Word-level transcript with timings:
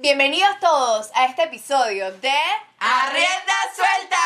Bienvenidos 0.00 0.60
todos 0.60 1.10
a 1.12 1.24
este 1.24 1.42
episodio 1.42 2.12
de 2.18 2.32
¡Arrienda 2.78 3.54
Suelta! 3.74 4.16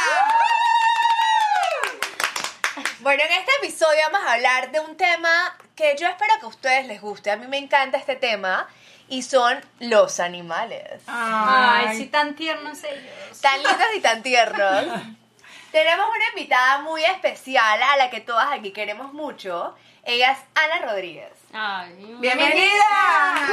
Bueno, 3.00 3.22
en 3.22 3.33
este 3.33 3.52
episodio 3.62 3.98
vamos 4.12 4.29
a 4.29 4.35
hablar 4.35 4.71
de 4.71 4.80
un 4.80 4.98
tema 4.98 5.56
que 5.74 5.96
yo 5.98 6.08
espero 6.08 6.35
que 6.38 6.45
a 6.45 6.48
ustedes 6.48 6.87
les 6.87 7.00
guste. 7.00 7.30
A 7.30 7.38
mí 7.38 7.46
me 7.46 7.56
encanta 7.56 7.96
este 7.96 8.16
tema 8.16 8.69
y 9.08 9.22
son 9.22 9.64
los 9.80 10.21
animales. 10.21 11.00
Ay, 11.06 11.96
sí, 11.96 12.04
tan 12.09 12.36
tiernos 12.36 12.84
ellos. 12.84 13.41
Tan 13.41 13.62
lindos 13.62 13.89
y 13.96 14.00
tan 14.00 14.23
tiernos. 14.23 14.84
Tenemos 15.73 16.07
una 16.14 16.29
invitada 16.34 16.82
muy 16.82 17.02
especial 17.02 17.82
a 17.82 17.96
la 17.96 18.11
que 18.11 18.20
todas 18.20 18.52
aquí 18.52 18.73
queremos 18.73 19.14
mucho. 19.14 19.75
Ella 20.04 20.32
es 20.32 20.39
Ana 20.54 20.86
Rodríguez. 20.86 21.32
Ay, 21.53 22.16
¡Bienvenida! 22.19 23.46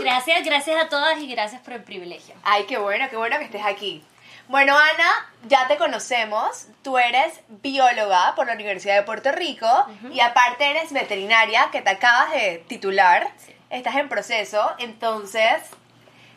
Gracias, 0.00 0.44
gracias 0.44 0.82
a 0.82 0.88
todas 0.88 1.18
y 1.18 1.26
gracias 1.26 1.60
por 1.60 1.74
el 1.74 1.82
privilegio. 1.82 2.34
Ay, 2.42 2.64
qué 2.64 2.78
bueno, 2.78 3.06
qué 3.10 3.16
bueno 3.16 3.38
que 3.38 3.44
estés 3.44 3.64
aquí. 3.64 4.02
Bueno, 4.48 4.74
Ana, 4.76 5.30
ya 5.46 5.66
te 5.68 5.76
conocemos. 5.76 6.68
Tú 6.82 6.96
eres 6.96 7.40
bióloga 7.48 8.34
por 8.34 8.46
la 8.46 8.54
Universidad 8.54 8.96
de 8.96 9.02
Puerto 9.02 9.30
Rico 9.32 9.66
y 10.10 10.20
aparte 10.20 10.70
eres 10.70 10.92
veterinaria 10.92 11.68
que 11.70 11.82
te 11.82 11.90
acabas 11.90 12.30
de 12.32 12.64
titular. 12.66 13.30
Estás 13.68 13.96
en 13.96 14.08
proceso, 14.08 14.72
entonces 14.78 15.62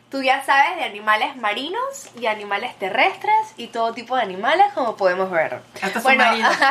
tú 0.09 0.21
ya 0.23 0.43
sabes 0.45 0.77
de 0.77 0.83
animales 0.83 1.35
marinos 1.35 2.09
y 2.19 2.27
animales 2.27 2.77
terrestres 2.79 3.35
y 3.57 3.67
todo 3.67 3.93
tipo 3.93 4.15
de 4.15 4.21
animales 4.21 4.67
como 4.73 4.95
podemos 4.95 5.29
ver. 5.29 5.61
Hasta 5.81 5.99
submarinos. 6.01 6.51
hasta. 6.51 6.67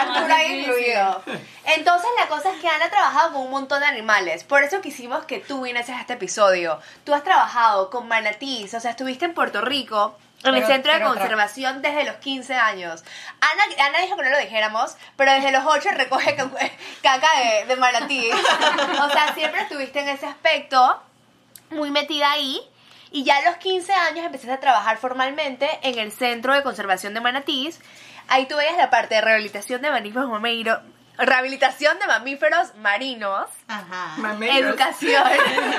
Arturo 0.00 0.34
incluido. 0.48 1.22
Entonces 1.64 2.10
la 2.18 2.26
cosa 2.28 2.52
es 2.52 2.60
que 2.60 2.68
Ana 2.68 2.86
ha 2.86 2.90
trabajado 2.90 3.32
con 3.32 3.42
un 3.42 3.50
montón 3.50 3.80
de 3.80 3.86
animales. 3.86 4.44
Por 4.44 4.62
eso 4.62 4.80
quisimos 4.80 5.24
que 5.24 5.38
tú 5.38 5.62
vinieses 5.62 5.96
a 5.96 6.00
este 6.00 6.14
episodio. 6.14 6.80
Tú 7.04 7.14
has 7.14 7.24
trabajado 7.24 7.90
con 7.90 8.08
manatís, 8.08 8.72
o 8.74 8.80
sea, 8.80 8.90
estuviste 8.92 9.24
en 9.24 9.34
Puerto 9.34 9.60
Rico. 9.60 10.16
En 10.44 10.54
el 10.54 10.60
Pero- 10.62 10.66
centro 10.72 10.94
de 10.94 11.00
conservación 11.02 11.82
desde 11.82 12.04
los 12.04 12.14
15 12.16 12.54
años. 12.54 13.02
Ana, 13.40 13.64
Ana 13.88 13.98
dijo 13.98 14.16
que 14.16 14.22
no 14.22 14.30
lo 14.30 14.38
dijéramos, 14.38 14.96
pero 15.16 15.32
desde 15.32 15.50
los 15.50 15.64
8 15.66 15.88
recoge 15.94 16.36
ca- 16.36 16.48
caca 17.02 17.28
de, 17.40 17.66
de 17.66 17.74
manatí. 17.74 18.30
O 18.30 19.10
sea, 19.10 19.34
siempre 19.34 19.62
estuviste 19.62 19.98
en 19.98 20.10
ese 20.10 20.26
aspecto, 20.26 21.02
muy 21.70 21.90
metida 21.90 22.30
ahí. 22.30 22.60
Y 23.10 23.24
ya 23.24 23.38
a 23.38 23.42
los 23.42 23.56
15 23.56 23.92
años 23.92 24.26
empezaste 24.26 24.52
a 24.52 24.60
trabajar 24.60 24.98
formalmente 24.98 25.68
en 25.82 25.98
el 25.98 26.12
Centro 26.12 26.54
de 26.54 26.62
Conservación 26.62 27.14
de 27.14 27.20
Manatís. 27.20 27.80
Ahí 28.28 28.46
tú 28.46 28.56
veías 28.56 28.76
la 28.76 28.90
parte 28.90 29.14
de 29.14 29.20
rehabilitación 29.22 29.80
de 29.80 29.90
mamíferos 29.90 30.28
marinos, 30.28 30.80
rehabilitación 31.16 31.98
de 31.98 32.06
mamíferos 32.06 32.74
marinos, 32.76 33.48
Ajá. 33.66 34.36
Educación, 34.42 35.24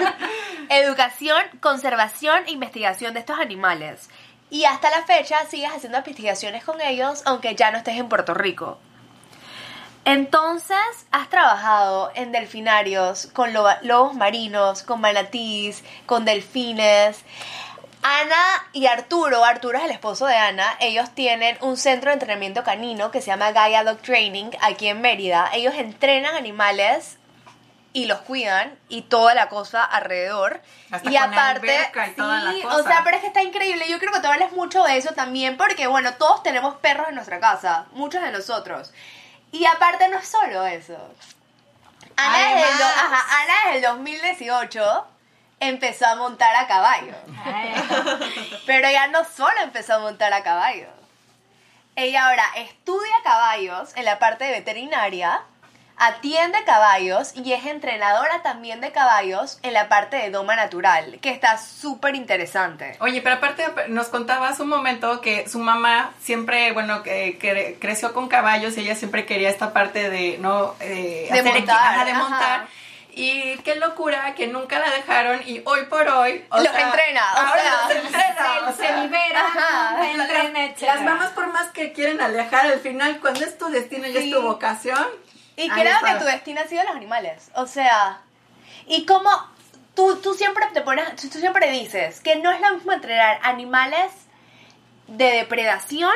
educación, 0.69 1.43
conservación 1.61 2.43
e 2.47 2.51
investigación 2.51 3.13
de 3.13 3.19
estos 3.19 3.39
animales. 3.39 4.09
Y 4.49 4.65
hasta 4.65 4.89
la 4.89 5.03
fecha 5.03 5.45
sigues 5.45 5.71
haciendo 5.71 5.99
investigaciones 5.99 6.63
con 6.63 6.81
ellos, 6.81 7.21
aunque 7.25 7.55
ya 7.55 7.69
no 7.69 7.77
estés 7.77 7.97
en 7.97 8.09
Puerto 8.09 8.33
Rico. 8.33 8.79
Entonces, 10.05 10.77
has 11.11 11.29
trabajado 11.29 12.11
en 12.15 12.31
delfinarios, 12.31 13.27
con 13.33 13.53
loba- 13.53 13.79
lobos 13.83 14.15
marinos, 14.15 14.83
con 14.83 15.01
manatís, 15.01 15.83
con 16.05 16.25
delfines. 16.25 17.19
Ana 18.01 18.65
y 18.71 18.87
Arturo, 18.87 19.43
Arturo 19.43 19.77
es 19.77 19.83
el 19.83 19.91
esposo 19.91 20.25
de 20.25 20.35
Ana, 20.35 20.65
ellos 20.79 21.09
tienen 21.13 21.57
un 21.61 21.75
centro 21.75 22.09
de 22.09 22.13
entrenamiento 22.13 22.63
canino 22.63 23.11
que 23.11 23.19
se 23.21 23.27
llama 23.27 23.51
Gaia 23.51 23.83
Dog 23.83 23.97
Training 23.99 24.51
aquí 24.61 24.87
en 24.87 25.01
Mérida. 25.01 25.49
Ellos 25.53 25.73
entrenan 25.75 26.33
animales 26.35 27.17
y 27.91 28.05
los 28.05 28.19
cuidan 28.19 28.79
y 28.87 29.01
toda 29.01 29.33
la 29.33 29.49
cosa 29.49 29.83
alrededor. 29.83 30.61
Hasta 30.91 31.09
y 31.11 31.15
con 31.17 31.33
aparte, 31.33 31.91
y 32.07 32.11
toda 32.13 32.41
la 32.41 32.51
sí, 32.53 32.61
cosa. 32.61 32.77
o 32.77 32.83
sea, 32.83 33.01
pero 33.03 33.17
es 33.17 33.21
que 33.21 33.27
está 33.27 33.43
increíble. 33.43 33.85
Yo 33.89 33.99
creo 33.99 34.13
que 34.13 34.21
tú 34.21 34.27
hablas 34.27 34.53
mucho 34.53 34.81
de 34.85 34.95
eso 34.97 35.13
también 35.13 35.57
porque, 35.57 35.87
bueno, 35.87 36.13
todos 36.13 36.41
tenemos 36.41 36.75
perros 36.75 37.09
en 37.09 37.15
nuestra 37.15 37.39
casa, 37.41 37.85
muchos 37.91 38.21
de 38.23 38.31
nosotros. 38.31 38.93
Y 39.51 39.65
aparte 39.65 40.07
no 40.09 40.17
es 40.19 40.27
solo 40.27 40.65
eso. 40.65 40.95
Ana, 42.15 42.37
desde 42.37 42.71
el, 42.71 42.77
do- 42.77 42.83
Además. 42.85 43.13
ajá, 43.23 43.41
Ana 43.43 43.53
desde 43.65 43.77
el 43.77 43.81
2018 43.95 45.07
empezó 45.59 46.05
a 46.07 46.15
montar 46.15 46.55
a 46.55 46.67
caballo. 46.67 47.13
Pero 48.65 48.87
ella 48.87 49.07
no 49.07 49.23
solo 49.25 49.59
empezó 49.61 49.95
a 49.95 49.99
montar 49.99 50.31
a 50.33 50.43
caballo. 50.43 50.87
Ella 51.95 52.27
ahora 52.27 52.45
estudia 52.55 53.15
caballos 53.23 53.91
en 53.95 54.05
la 54.05 54.19
parte 54.19 54.45
de 54.45 54.51
veterinaria, 54.51 55.41
atiende 55.99 56.63
caballos 56.65 57.31
y 57.35 57.53
es 57.53 57.65
entrenadora 57.65 58.41
también 58.41 58.81
de 58.81 58.91
caballos 58.91 59.59
en 59.63 59.73
la 59.73 59.89
parte 59.89 60.15
de 60.17 60.31
doma 60.31 60.55
natural, 60.55 61.19
que 61.21 61.29
está 61.29 61.57
súper 61.57 62.15
interesante. 62.15 62.95
Oye, 63.01 63.21
pero 63.21 63.35
aparte 63.35 63.65
nos 63.89 64.07
contabas 64.07 64.59
un 64.61 64.69
momento 64.69 65.19
que 65.21 65.47
su 65.47 65.59
mamá 65.59 66.11
siempre, 66.21 66.71
bueno, 66.71 67.03
que, 67.03 67.37
que 67.37 67.77
creció 67.79 68.13
con 68.13 68.29
caballos 68.29 68.77
y 68.77 68.81
ella 68.81 68.95
siempre 68.95 69.25
quería 69.25 69.49
esta 69.49 69.73
parte 69.73 70.09
de, 70.09 70.37
¿no? 70.39 70.75
Eh, 70.79 71.27
De 71.31 71.39
hacer 71.39 71.53
montar, 71.53 72.05
de 72.05 72.11
ajá. 72.11 72.19
montar. 72.19 72.67
Y 73.11 73.57
qué 73.65 73.75
locura 73.75 74.33
que 74.35 74.47
nunca 74.47 74.79
la 74.79 74.89
dejaron 74.91 75.41
y 75.45 75.61
hoy 75.65 75.85
por 75.89 76.07
hoy... 76.07 76.45
o 76.51 76.57
Los 76.57 76.69
sea, 76.69 76.79
entrena, 76.81 77.21
o 77.33 77.37
ahora 77.37 77.61
sea, 77.61 77.81
los 77.95 78.05
entrena, 78.05 78.67
o 78.67 78.71
Se, 78.71 78.77
sea, 78.77 78.97
libera, 79.03 79.41
ajá. 79.45 80.09
entrena, 80.11 80.59
Las 80.59 80.69
etcétera. 80.71 81.01
mamás 81.01 81.29
por 81.31 81.47
más 81.51 81.67
que 81.71 81.91
quieren 81.91 82.21
alejar 82.21 82.67
al 82.67 82.79
final, 82.79 83.19
cuando 83.19 83.43
es 83.43 83.57
tu 83.57 83.67
destino 83.69 84.07
y 84.07 84.13
Sí. 84.13 84.17
es 84.29 84.31
tu 84.35 84.41
vocación... 84.41 85.05
Y 85.63 85.69
creo 85.69 85.95
que 86.05 86.13
tu 86.19 86.25
destino 86.25 86.61
ha 86.61 86.67
sido 86.67 86.83
los 86.83 86.95
animales. 86.95 87.51
O 87.55 87.67
sea, 87.67 88.21
y 88.87 89.05
como 89.05 89.29
tú, 89.95 90.17
tú 90.21 90.33
siempre 90.33 90.65
te 90.73 90.81
pones, 90.81 91.15
tú 91.15 91.29
tú 91.29 91.39
siempre 91.39 91.71
dices 91.71 92.21
que 92.21 92.37
no 92.37 92.51
es 92.51 92.61
lo 92.61 92.73
mismo 92.73 92.91
entrenar 92.91 93.39
animales 93.43 94.11
de 95.07 95.25
depredación, 95.25 96.13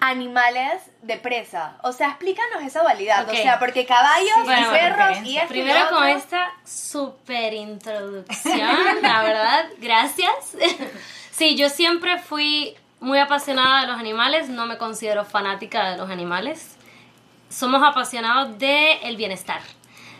animales 0.00 0.80
de 1.02 1.16
presa. 1.16 1.76
O 1.82 1.92
sea, 1.92 2.08
explícanos 2.08 2.62
esa 2.62 2.82
dualidad. 2.82 3.24
Ok. 3.24 3.32
O 3.32 3.36
sea, 3.36 3.58
porque 3.58 3.84
caballos 3.86 4.30
Sí, 4.34 4.40
y 4.40 4.44
bueno, 4.44 4.70
perros 4.70 5.18
y 5.24 5.36
esto 5.36 5.54
y 5.54 5.60
Primero 5.60 5.88
con 5.88 5.98
otro. 5.98 6.06
esta 6.06 6.50
super 6.64 7.52
introducción, 7.52 9.02
la 9.02 9.22
verdad, 9.22 9.66
gracias. 9.78 10.56
Sí, 11.30 11.56
yo 11.56 11.68
siempre 11.68 12.18
fui 12.18 12.76
muy 13.00 13.18
apasionada 13.18 13.82
de 13.82 13.86
los 13.88 13.98
animales, 13.98 14.48
no 14.48 14.66
me 14.66 14.78
considero 14.78 15.24
fanática 15.24 15.90
de 15.90 15.96
los 15.96 16.10
animales. 16.10 16.76
Somos 17.50 17.82
apasionados 17.82 18.58
del 18.58 18.98
el 19.02 19.16
bienestar, 19.16 19.60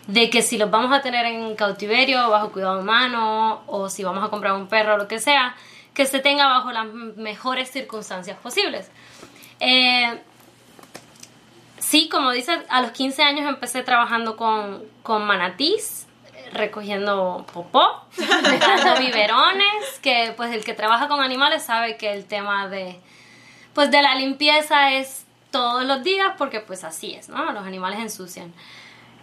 de 0.06 0.28
que 0.28 0.42
si 0.42 0.58
los 0.58 0.70
vamos 0.70 0.92
a 0.92 1.00
tener 1.00 1.24
en 1.24 1.56
cautiverio, 1.56 2.28
bajo 2.28 2.52
cuidado 2.52 2.80
humano, 2.80 3.62
o 3.66 3.88
si 3.88 4.04
vamos 4.04 4.22
a 4.22 4.28
comprar 4.28 4.52
un 4.52 4.66
perro 4.66 4.94
o 4.94 4.96
lo 4.98 5.08
que 5.08 5.18
sea, 5.18 5.54
que 5.94 6.04
se 6.04 6.18
tenga 6.18 6.46
bajo 6.46 6.70
las 6.72 6.86
mejores 6.86 7.70
circunstancias 7.70 8.36
posibles. 8.38 8.90
Eh, 9.60 10.20
Sí, 11.80 12.08
como 12.08 12.30
dice, 12.30 12.52
a 12.68 12.82
los 12.82 12.92
15 12.92 13.22
años 13.22 13.48
empecé 13.48 13.82
trabajando 13.82 14.36
con, 14.36 14.84
con 15.02 15.26
manatís, 15.26 16.06
recogiendo 16.52 17.46
popó, 17.52 18.04
dando 18.16 19.00
biberones, 19.00 19.98
que 20.02 20.32
pues 20.36 20.52
el 20.52 20.62
que 20.62 20.74
trabaja 20.74 21.08
con 21.08 21.20
animales 21.20 21.64
sabe 21.64 21.96
que 21.96 22.12
el 22.12 22.26
tema 22.26 22.68
de, 22.68 23.00
pues 23.74 23.90
de 23.90 24.02
la 24.02 24.14
limpieza 24.14 24.92
es 24.92 25.24
todos 25.50 25.84
los 25.84 26.02
días 26.02 26.32
porque 26.38 26.60
pues 26.60 26.84
así 26.84 27.14
es, 27.14 27.28
¿no? 27.28 27.52
Los 27.52 27.66
animales 27.66 28.00
ensucian. 28.00 28.52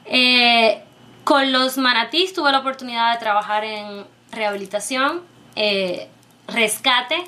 Eh, 0.05 0.83
con 1.23 1.51
los 1.51 1.77
manatís 1.77 2.33
tuve 2.33 2.51
la 2.51 2.59
oportunidad 2.59 3.13
de 3.13 3.19
trabajar 3.19 3.63
en 3.63 4.05
rehabilitación, 4.31 5.23
eh, 5.55 6.09
rescate, 6.47 7.21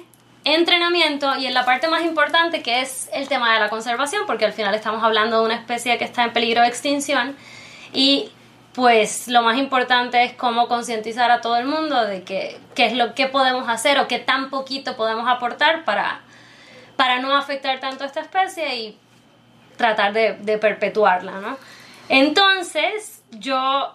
entrenamiento 0.46 1.36
y 1.38 1.48
en 1.48 1.54
la 1.54 1.66
parte 1.66 1.88
más 1.90 2.04
importante 2.04 2.62
que 2.62 2.82
es 2.82 3.10
el 3.14 3.28
tema 3.28 3.54
de 3.54 3.60
la 3.60 3.70
conservación, 3.70 4.24
porque 4.26 4.46
al 4.46 4.54
final 4.54 4.74
estamos 4.74 5.04
hablando 5.04 5.40
de 5.40 5.46
una 5.46 5.56
especie 5.56 5.98
que 5.98 6.06
está 6.06 6.24
en 6.24 6.34
peligro 6.34 6.62
de 6.62 6.68
extinción 6.68 7.36
y 7.94 8.32
pues 8.74 9.28
lo 9.28 9.42
más 9.42 9.58
importante 9.58 10.24
es 10.24 10.34
cómo 10.34 10.68
concientizar 10.68 11.32
a 11.32 11.42
todo 11.42 11.58
el 11.58 11.66
mundo 11.66 12.06
de 12.06 12.24
que 12.24 12.58
qué 12.76 12.86
es 12.86 12.94
lo 12.94 13.16
que 13.16 13.28
podemos 13.28 13.68
hacer 13.68 14.00
o 14.00 14.08
qué 14.08 14.20
tan 14.20 14.50
poquito 14.50 14.96
podemos 14.96 15.28
aportar 15.28 15.84
para, 15.84 16.22
para 17.00 17.20
no 17.20 17.34
afectar 17.34 17.80
tanto 17.80 18.04
a 18.04 18.08
esta 18.08 18.20
especie 18.20 18.76
y 18.76 18.98
tratar 19.78 20.12
de, 20.12 20.34
de 20.34 20.58
perpetuarla, 20.58 21.40
¿no? 21.40 21.58
Entonces, 22.10 23.24
yo 23.32 23.94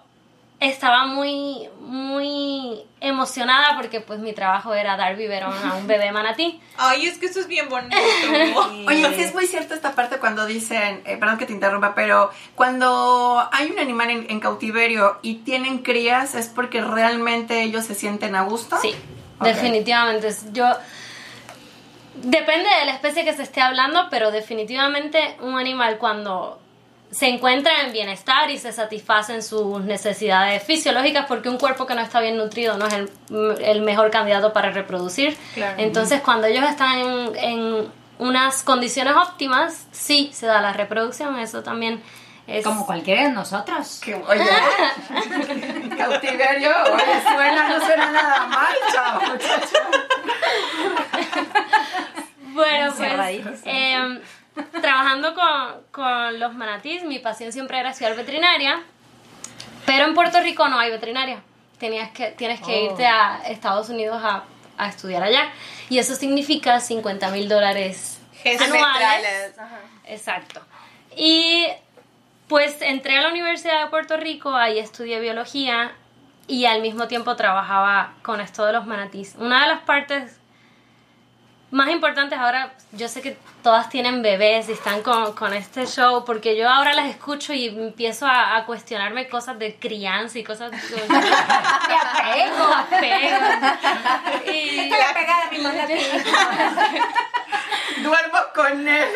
estaba 0.59 1.05
muy, 1.05 1.69
muy 1.81 2.81
emocionada 3.03 3.77
porque 3.77 4.01
pues 4.01 4.21
mi 4.21 4.33
trabajo 4.33 4.73
era 4.73 4.97
dar 4.97 5.17
biberón 5.17 5.53
a 5.53 5.75
un 5.75 5.87
bebé 5.87 6.13
manatí. 6.13 6.59
Ay, 6.79 7.05
es 7.05 7.19
que 7.19 7.27
eso 7.27 7.41
es 7.41 7.47
bien 7.47 7.69
bonito. 7.69 7.95
Oye, 8.87 9.15
sí 9.15 9.21
es 9.21 9.35
muy 9.35 9.47
cierto 9.47 9.75
esta 9.75 9.95
parte 9.95 10.17
cuando 10.17 10.47
dicen, 10.47 11.03
eh, 11.05 11.19
perdón 11.19 11.37
que 11.37 11.45
te 11.45 11.53
interrumpa, 11.53 11.95
pero 11.95 12.31
cuando 12.55 13.47
hay 13.53 13.71
un 13.71 13.79
animal 13.81 14.09
en, 14.09 14.31
en 14.31 14.41
cautiverio 14.41 15.19
y 15.21 15.41
tienen 15.41 15.81
crías 15.81 16.35
es 16.35 16.49
porque 16.49 16.81
realmente 16.81 17.65
ellos 17.65 17.85
se 17.85 17.95
sienten 17.95 18.35
a 18.35 18.45
gusto. 18.45 18.79
Sí, 18.81 18.95
definitivamente. 19.43 20.35
Yo 20.53 20.75
Depende 22.25 22.69
de 22.81 22.87
la 22.87 22.93
especie 22.93 23.25
que 23.25 23.35
se 23.35 23.43
esté 23.43 23.61
hablando, 23.61 24.09
pero 24.11 24.31
definitivamente 24.31 25.37
un 25.41 25.59
animal 25.59 25.99
cuando 25.99 26.59
se 27.11 27.29
encuentran 27.29 27.87
en 27.87 27.93
bienestar 27.93 28.51
y 28.51 28.59
se 28.59 28.73
satisfacen 28.73 29.43
sus 29.43 29.81
necesidades 29.83 30.63
fisiológicas 30.63 31.27
porque 31.27 31.49
un 31.49 31.59
cuerpo 31.59 31.87
que 31.87 31.95
no 31.95 32.01
está 32.01 32.21
bien 32.21 32.37
nutrido 32.37 32.77
no 32.77 32.87
es 32.87 32.95
el, 33.61 33.83
mejor 33.83 34.11
candidato 34.11 34.53
para 34.53 34.71
reproducir. 34.71 35.37
Entonces, 35.77 36.23
cuando 36.23 36.49
ellos 36.49 36.65
están 36.69 37.37
en, 37.37 37.89
unas 38.19 38.63
condiciones 38.63 39.15
óptimas, 39.17 39.87
sí 39.93 40.31
se 40.33 40.47
da 40.47 40.61
la 40.61 40.73
reproducción. 40.73 41.39
Eso 41.39 41.63
también 41.63 42.03
es... 42.47 42.65
Como 42.65 42.85
cualquiera 42.85 43.23
de 43.25 43.31
nosotros. 43.31 44.01
oye, 44.27 44.45
cautiverio, 45.97 46.71
oye, 46.93 47.23
suena, 47.23 47.69
no 47.69 47.87
suena 47.87 48.11
nada 48.13 48.47
mal, 48.47 48.75
chao, 48.93 49.21
Bueno, 52.53 52.93
pues 54.55 54.73
trabajando 54.81 55.35
con, 55.35 55.83
con 55.91 56.39
los 56.39 56.55
manatís, 56.55 57.03
mi 57.05 57.19
pasión 57.19 57.53
siempre 57.53 57.79
era 57.81 57.91
estudiar 57.91 58.15
veterinaria, 58.15 58.83
pero 59.87 60.05
en 60.05 60.15
Puerto 60.15 60.41
Rico 60.41 60.69
no 60.69 60.79
hay 60.79 60.91
veterinaria. 60.91 61.43
Tenías 61.79 62.11
que, 62.13 62.29
tienes 62.33 62.61
que 62.61 62.73
oh. 62.73 62.91
irte 62.91 63.07
a 63.07 63.43
Estados 63.49 63.89
Unidos 63.89 64.21
a, 64.23 64.45
a, 64.79 64.89
estudiar 64.89 65.23
allá. 65.23 65.51
Y 65.89 65.99
eso 65.99 66.15
significa 66.15 66.79
50 66.79 67.31
mil 67.31 67.49
dólares 67.49 68.21
anuales. 68.61 69.55
Exacto. 70.07 70.61
Y 71.17 71.67
pues 72.55 72.77
entré 72.83 73.19
a 73.19 73.23
la 73.23 73.31
Universidad 73.31 73.83
de 73.83 73.91
Puerto 73.91 74.17
Rico, 74.17 74.55
ahí 74.55 74.79
estudié 74.79 75.19
biología 75.19 75.91
y 76.47 76.67
al 76.67 76.83
mismo 76.83 77.09
tiempo 77.09 77.35
trabajaba 77.35 78.13
con 78.23 78.41
esto 78.41 78.65
de 78.65 78.73
los 78.73 78.87
manatís. 78.87 79.35
Una 79.41 79.63
de 79.63 79.69
las 79.75 79.81
partes 79.81 80.39
más 81.73 81.91
importantes 81.91 82.39
ahora, 82.39 82.73
yo 82.93 83.09
sé 83.09 83.23
que 83.23 83.37
todas 83.65 83.89
tienen 83.89 84.23
bebés 84.23 84.69
y 84.69 84.73
están 84.75 85.03
con, 85.03 85.33
con 85.33 85.53
este 85.53 85.87
show, 85.87 86.25
porque 86.25 86.57
yo 86.57 86.71
ahora 86.71 86.95
las 86.95 87.11
escucho 87.11 87.53
y 87.53 87.67
empiezo 87.67 88.25
a, 88.25 88.57
a 88.57 88.67
cuestionarme 88.67 89.29
cosas 89.29 89.59
de 89.59 89.75
crianza 89.75 90.39
y 90.39 90.45
cosas 90.45 90.71
de, 90.71 90.77
apego, 90.79 92.73
apego. 92.73 93.47
Y, 94.47 94.79
Estoy 94.79 95.01
apegada 95.01 95.49
a 95.49 95.51
mi 95.51 95.59
mamá. 95.59 95.89
Duermo 98.05 98.39
con 98.55 98.87
ellas. 98.87 99.11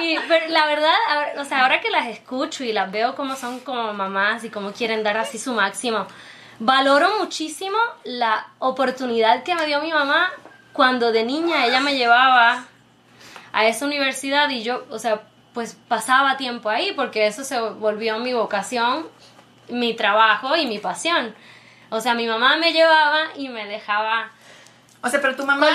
Y 0.00 0.18
pero 0.28 0.48
la 0.48 0.66
verdad, 0.66 0.94
o 1.38 1.44
sea, 1.44 1.62
ahora 1.62 1.80
que 1.80 1.90
las 1.90 2.06
escucho 2.08 2.64
y 2.64 2.72
las 2.72 2.90
veo 2.90 3.14
como 3.14 3.36
son 3.36 3.60
como 3.60 3.92
mamás 3.92 4.44
y 4.44 4.50
como 4.50 4.72
quieren 4.72 5.02
dar 5.02 5.16
así 5.16 5.38
su 5.38 5.52
máximo, 5.52 6.06
valoro 6.58 7.18
muchísimo 7.18 7.78
la 8.04 8.48
oportunidad 8.58 9.42
que 9.42 9.54
me 9.54 9.66
dio 9.66 9.80
mi 9.80 9.92
mamá 9.92 10.30
cuando 10.72 11.12
de 11.12 11.24
niña 11.24 11.66
ella 11.66 11.80
me 11.80 11.96
llevaba 11.96 12.64
a 13.52 13.66
esa 13.66 13.86
universidad 13.86 14.48
y 14.50 14.62
yo, 14.62 14.86
o 14.90 14.98
sea, 14.98 15.22
pues 15.52 15.76
pasaba 15.88 16.36
tiempo 16.36 16.70
ahí 16.70 16.92
porque 16.92 17.26
eso 17.26 17.44
se 17.44 17.58
volvió 17.58 18.18
mi 18.18 18.32
vocación, 18.32 19.08
mi 19.68 19.94
trabajo 19.94 20.56
y 20.56 20.66
mi 20.66 20.78
pasión. 20.78 21.34
O 21.90 22.00
sea, 22.00 22.14
mi 22.14 22.26
mamá 22.26 22.56
me 22.58 22.72
llevaba 22.72 23.30
y 23.34 23.48
me 23.48 23.66
dejaba... 23.66 24.30
O 25.02 25.08
sea, 25.08 25.20
pero 25.20 25.34
tu 25.34 25.44
mamá... 25.44 25.68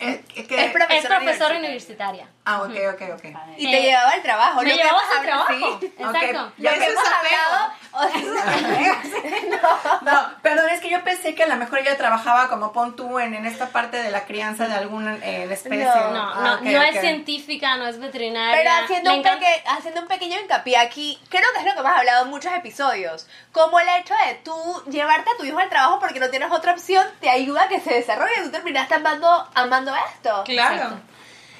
es, 0.00 0.20
es, 0.34 0.72
profesora, 0.72 1.58
universitaria. 1.58 2.28
Ah, 2.50 2.62
ok, 2.62 2.74
ok, 2.94 3.02
ok. 3.14 3.24
Y 3.56 3.70
te 3.70 3.82
llevaba 3.82 4.10
al 4.10 4.22
trabajo. 4.22 4.62
Me 4.62 4.74
llevaba 4.74 5.00
al 5.16 5.22
trabajo. 5.22 5.78
Exacto. 5.82 6.52
Lo 6.58 6.70
que 6.70 6.84
hemos 6.84 7.04
hablado... 7.04 7.72
no, 10.02 10.30
perdón, 10.42 10.68
es 10.70 10.80
que 10.80 10.90
yo 10.90 11.02
pensé 11.02 11.34
que 11.34 11.44
a 11.44 11.48
lo 11.48 11.56
mejor 11.56 11.80
ella 11.80 11.96
trabajaba 11.96 12.48
como 12.48 12.72
pon 12.72 12.96
tú 12.96 13.18
en, 13.18 13.34
en 13.34 13.46
esta 13.46 13.68
parte 13.68 14.02
de 14.02 14.10
la 14.10 14.24
crianza 14.24 14.68
de 14.68 14.74
alguna 14.74 15.16
eh, 15.16 15.48
especie. 15.50 15.84
No, 15.84 16.10
no, 16.10 16.22
ah, 16.22 16.60
no, 16.62 16.70
no 16.70 16.82
es 16.82 17.00
científica, 17.00 17.76
no 17.76 17.86
es 17.86 17.98
veterinaria. 17.98 18.56
Pero 18.56 18.70
haciendo 18.84 19.14
un, 19.14 19.24
haciendo 19.66 20.02
un 20.02 20.08
pequeño 20.08 20.40
hincapié 20.40 20.76
aquí, 20.76 21.20
creo 21.28 21.50
que 21.52 21.60
es 21.60 21.64
lo 21.64 21.74
que 21.74 21.80
hemos 21.80 21.92
hablado 21.92 22.24
en 22.24 22.30
muchos 22.30 22.52
episodios. 22.52 23.26
Como 23.52 23.80
el 23.80 23.88
hecho 24.00 24.14
de 24.26 24.34
tú 24.36 24.54
llevarte 24.90 25.30
a 25.30 25.36
tu 25.36 25.44
hijo 25.44 25.58
al 25.58 25.68
trabajo 25.68 25.98
porque 25.98 26.20
no 26.20 26.30
tienes 26.30 26.50
otra 26.50 26.72
opción, 26.72 27.06
te 27.20 27.28
ayuda 27.28 27.64
a 27.64 27.68
que 27.68 27.80
se 27.80 27.94
desarrolle. 27.94 28.42
Tú 28.44 28.50
terminaste 28.50 28.94
amando, 28.94 29.48
amando 29.54 29.92
esto. 30.14 30.44
Claro. 30.44 31.00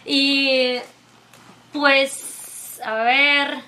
Y 0.05 0.79
pues, 1.73 2.81
a 2.85 2.95
ver, 2.95 3.59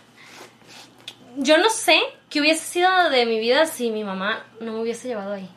yo 1.37 1.59
no 1.59 1.71
sé 1.71 2.01
qué 2.31 2.41
hubiese 2.41 2.65
sido 2.65 3.11
de 3.11 3.27
mi 3.27 3.39
vida 3.39 3.67
si 3.67 3.91
mi 3.91 4.05
mamá 4.05 4.45
no 4.61 4.73
me 4.73 4.81
hubiese 4.81 5.09
llevado 5.09 5.35
ahí. 5.35 5.49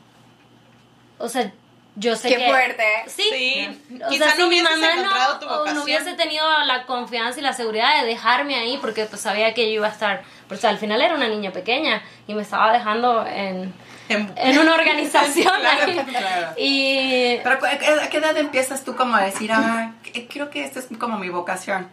O 1.18 1.30
sea, 1.30 1.51
yo 1.95 2.16
sé 2.16 2.27
Qué 2.30 2.36
que... 2.36 2.48
fuerte. 2.48 2.83
Sí. 3.07 3.24
sí. 3.31 4.00
O 4.06 4.12
sea, 4.12 4.31
si 4.31 4.44
mi 4.44 4.62
mamá 4.62 4.95
no, 4.95 5.74
no, 5.74 5.83
hubiese 5.83 6.13
tenido 6.13 6.45
la 6.66 6.86
confianza 6.86 7.39
y 7.39 7.44
la 7.44 7.54
seguridad 7.54 8.01
de 8.01 8.07
dejarme 8.07 8.56
ahí 8.56 8.77
porque 8.81 9.06
pues, 9.06 9.22
sabía 9.22 9.54
que 9.54 9.68
yo 9.68 9.75
iba 9.75 9.88
a 9.88 9.92
estar... 9.92 10.24
Pues 10.48 10.63
al 10.66 10.77
final 10.77 11.01
era 11.01 11.16
una 11.16 11.30
niña 11.30 11.51
pequeña 11.51 12.04
y 12.27 12.33
me 12.33 12.42
estaba 12.42 12.74
dejando 12.74 13.25
en... 13.25 13.74
En, 14.36 14.60
una 14.60 14.75
organización 14.75 15.52
Y... 16.57 17.38
Pero 17.44 17.60
¿a 17.66 18.10
qué 18.10 18.18
edad 18.18 18.38
empiezas 18.38 18.84
tú 18.84 18.96
como 18.96 19.16
a 19.16 19.24
decir, 19.24 19.52
ah, 19.52 19.94
creo 20.30 20.50
que 20.50 20.63
esta 20.63 20.80
es 20.80 20.88
como 21.00 21.18
mi 21.18 21.30
vocación? 21.30 21.88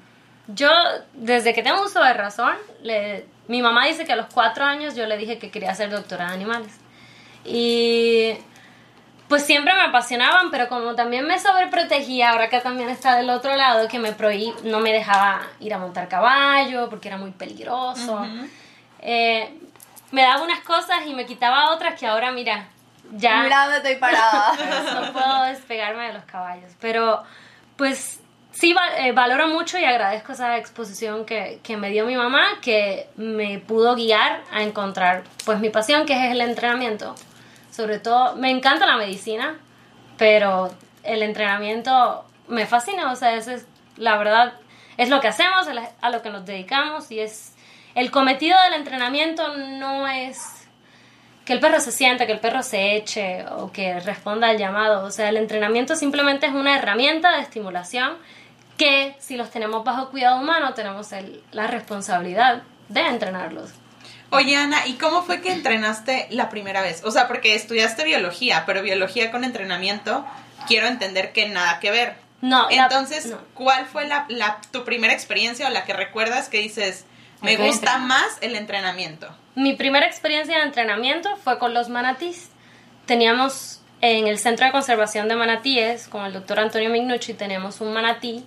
Yo, 0.49 0.70
desde 1.14 1.55
que 1.55 1.62
tengo 1.62 1.82
uso 1.82 2.03
de 2.03 2.12
razón, 2.12 2.55
le, 2.82 3.26
mi 3.49 3.62
mamá 3.62 3.87
dice 3.87 4.05
que 4.05 4.12
a 4.12 4.17
los 4.17 4.26
cuatro 4.26 4.64
años 4.64 4.94
yo 4.97 5.06
le 5.06 5.17
dije 5.17 5.38
que 5.38 5.50
quería 5.50 5.75
ser 5.75 5.91
doctora 5.91 6.29
de 6.29 6.35
animales. 6.35 6.73
Y 7.44 8.35
pues 9.29 9.44
siempre 9.44 9.73
me 9.73 9.81
apasionaban, 9.81 10.50
pero 10.50 10.69
como 10.69 10.94
también 10.94 11.26
me 11.26 11.38
sobreprotegía, 11.38 12.31
ahora 12.31 12.50
que 12.50 12.61
también 12.61 12.91
está 12.91 13.17
del 13.17 13.31
otro 13.31 13.56
lado, 13.56 13.88
que 13.88 13.99
me 13.99 14.12
prohí, 14.12 14.53
no 14.65 14.81
me 14.81 14.93
dejaba 14.93 15.41
ir 15.58 15.73
a 15.73 15.79
montar 15.79 16.08
caballo 16.08 16.91
porque 16.91 17.08
era 17.08 17.17
muy 17.17 17.31
peligroso. 17.31 18.26
Eh, 18.99 19.58
me 20.12 20.23
daba 20.23 20.43
unas 20.43 20.61
cosas 20.61 21.06
y 21.06 21.14
me 21.14 21.26
quitaba 21.26 21.73
otras 21.75 21.99
que 21.99 22.06
ahora, 22.06 22.31
mira, 22.31 22.69
ya... 23.12 23.43
Mira 23.43 23.62
dónde 23.62 23.79
estoy 23.79 23.97
parada. 23.97 24.53
no 25.00 25.12
puedo 25.12 25.44
despegarme 25.44 26.06
de 26.06 26.12
los 26.12 26.25
caballos. 26.25 26.70
Pero, 26.81 27.23
pues, 27.76 28.20
sí 28.53 28.75
eh, 28.99 29.12
valoro 29.12 29.49
mucho 29.49 29.79
y 29.79 29.85
agradezco 29.85 30.32
esa 30.32 30.59
exposición 30.59 31.25
que, 31.25 31.61
que, 31.62 31.76
me 31.76 31.91
dio 31.91 32.06
mi 32.06 32.17
mamá, 32.17 32.61
que 32.61 33.09
me 33.17 33.59
pudo 33.59 33.94
guiar 33.97 34.43
a 34.53 34.62
encontrar 34.62 35.25
pues 35.44 35.59
mi 35.59 35.70
pasión, 35.70 36.06
que 36.06 36.12
es 36.12 36.31
el 36.31 36.41
entrenamiento. 36.41 37.15
Sobre 37.70 37.99
todo, 37.99 38.37
me 38.37 38.50
encanta 38.50 38.87
la 38.87 38.97
medicina, 38.97 39.58
pero 40.19 40.70
el 41.03 41.23
entrenamiento 41.23 42.25
me 42.49 42.67
fascina, 42.67 43.11
o 43.11 43.17
sea, 43.17 43.35
eso 43.35 43.50
es 43.50 43.67
la 43.97 44.17
verdad, 44.19 44.55
es 44.97 45.08
lo 45.08 45.20
que 45.20 45.29
hacemos, 45.29 45.67
a 46.00 46.11
lo 46.11 46.23
que 46.23 46.31
nos 46.31 46.44
dedicamos 46.44 47.11
y 47.11 47.20
es 47.20 47.52
el 47.94 48.11
cometido 48.11 48.56
del 48.65 48.75
entrenamiento 48.75 49.56
no 49.56 50.09
es 50.09 50.39
que 51.44 51.53
el 51.53 51.61
perro 51.61 51.81
se 51.81 51.93
sienta, 51.93 52.27
que 52.27 52.33
el 52.33 52.41
perro 52.41 52.62
se 52.62 52.97
eche 52.97 53.44
o 53.47 53.73
que 53.73 53.99
responda 54.00 54.49
al 54.49 54.59
llamado, 54.59 55.05
o 55.05 55.11
sea, 55.11 55.29
el 55.29 55.37
entrenamiento 55.37 55.96
simplemente 55.96 56.46
es 56.46 56.53
una 56.53 56.77
herramienta 56.77 57.37
de 57.37 57.43
estimulación 57.43 58.17
que 58.79 59.17
si 59.19 59.37
los 59.37 59.51
tenemos 59.51 59.84
bajo 59.84 60.11
cuidado 60.11 60.41
humano 60.41 60.75
tenemos 60.75 61.08
la 61.51 61.67
responsabilidad 61.67 62.63
de 62.89 63.01
entrenarlos. 63.01 63.70
Oye 64.31 64.56
Ana, 64.56 64.87
¿y 64.87 64.94
cómo 64.94 65.22
fue 65.22 65.43
que 65.43 65.53
entrenaste 65.53 66.27
la 66.31 66.49
primera 66.49 66.81
vez? 66.81 67.05
O 67.05 67.11
sea, 67.11 67.29
porque 67.29 67.55
estudiaste 67.55 68.03
biología, 68.05 68.65
pero 68.65 68.82
biología 68.82 69.31
con 69.31 69.44
entrenamiento, 69.44 70.25
quiero 70.67 70.87
entender 70.87 71.32
que 71.32 71.49
nada 71.49 71.81
que 71.81 71.91
ver. 71.91 72.17
No. 72.41 72.67
Entonces, 72.70 73.34
¿cuál 73.55 73.87
fue 73.87 74.06
la, 74.08 74.27
tu 74.70 74.84
primera 74.84 75.13
experiencia 75.13 75.67
o 75.67 75.70
la 75.70 75.84
que 75.84 75.93
recuerdas 75.93 76.49
que 76.49 76.58
dices, 76.58 77.05
me 77.43 77.56
gusta 77.56 77.99
más 77.99 78.39
el 78.41 78.56
entrenamiento? 78.56 79.29
Mi 79.55 79.75
primera 79.75 80.06
experiencia 80.06 80.58
de 80.58 80.65
entrenamiento 80.65 81.37
fue 81.37 81.58
con 81.58 81.75
los 81.75 81.89
manatís. 81.89 82.51
Teníamos 83.06 83.81
en 84.01 84.27
el 84.27 84.39
Centro 84.39 84.67
de 84.67 84.72
Conservación 84.72 85.29
de 85.29 85.37
Manatíes, 85.37 86.08
con 86.08 86.25
el 86.25 86.32
doctor 86.32 86.58
Antonio 86.58 86.91
Mignucci, 86.91 87.34
teníamos 87.34 87.81
un 87.81 87.93
manatí 87.93 88.44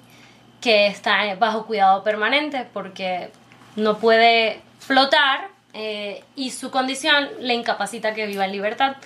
que 0.61 0.87
está 0.87 1.33
bajo 1.35 1.65
cuidado 1.65 2.03
permanente 2.03 2.67
porque 2.73 3.31
no 3.75 3.97
puede 3.97 4.61
flotar 4.79 5.47
eh, 5.73 6.23
y 6.35 6.51
su 6.51 6.71
condición 6.71 7.29
le 7.39 7.53
incapacita 7.53 8.13
que 8.13 8.27
viva 8.27 8.45
en 8.45 8.51
libertad. 8.51 8.97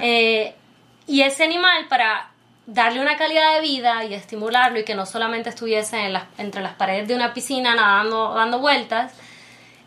Eh, 0.00 0.54
y 1.06 1.22
ese 1.22 1.44
animal, 1.44 1.86
para 1.88 2.30
darle 2.66 3.00
una 3.00 3.16
calidad 3.16 3.54
de 3.56 3.60
vida 3.60 4.04
y 4.04 4.14
estimularlo 4.14 4.78
y 4.78 4.84
que 4.84 4.94
no 4.94 5.04
solamente 5.04 5.48
estuviese 5.48 5.98
entre 6.38 6.62
las 6.62 6.74
paredes 6.74 7.08
de 7.08 7.14
una 7.14 7.34
piscina 7.34 7.74
nadando, 7.74 8.32
dando 8.34 8.58
vueltas, 8.60 9.12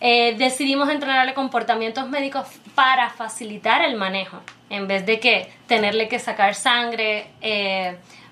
eh, 0.03 0.35
decidimos 0.37 0.89
entrenarle 0.89 1.33
comportamientos 1.33 2.07
médicos 2.09 2.45
para 2.75 3.09
facilitar 3.09 3.81
el 3.81 3.95
manejo, 3.95 4.37
en 4.69 4.87
vez 4.87 5.05
de 5.05 5.19
que 5.19 5.51
tenerle 5.65 6.07
que 6.07 6.19
sacar 6.19 6.53
sangre, 6.53 7.27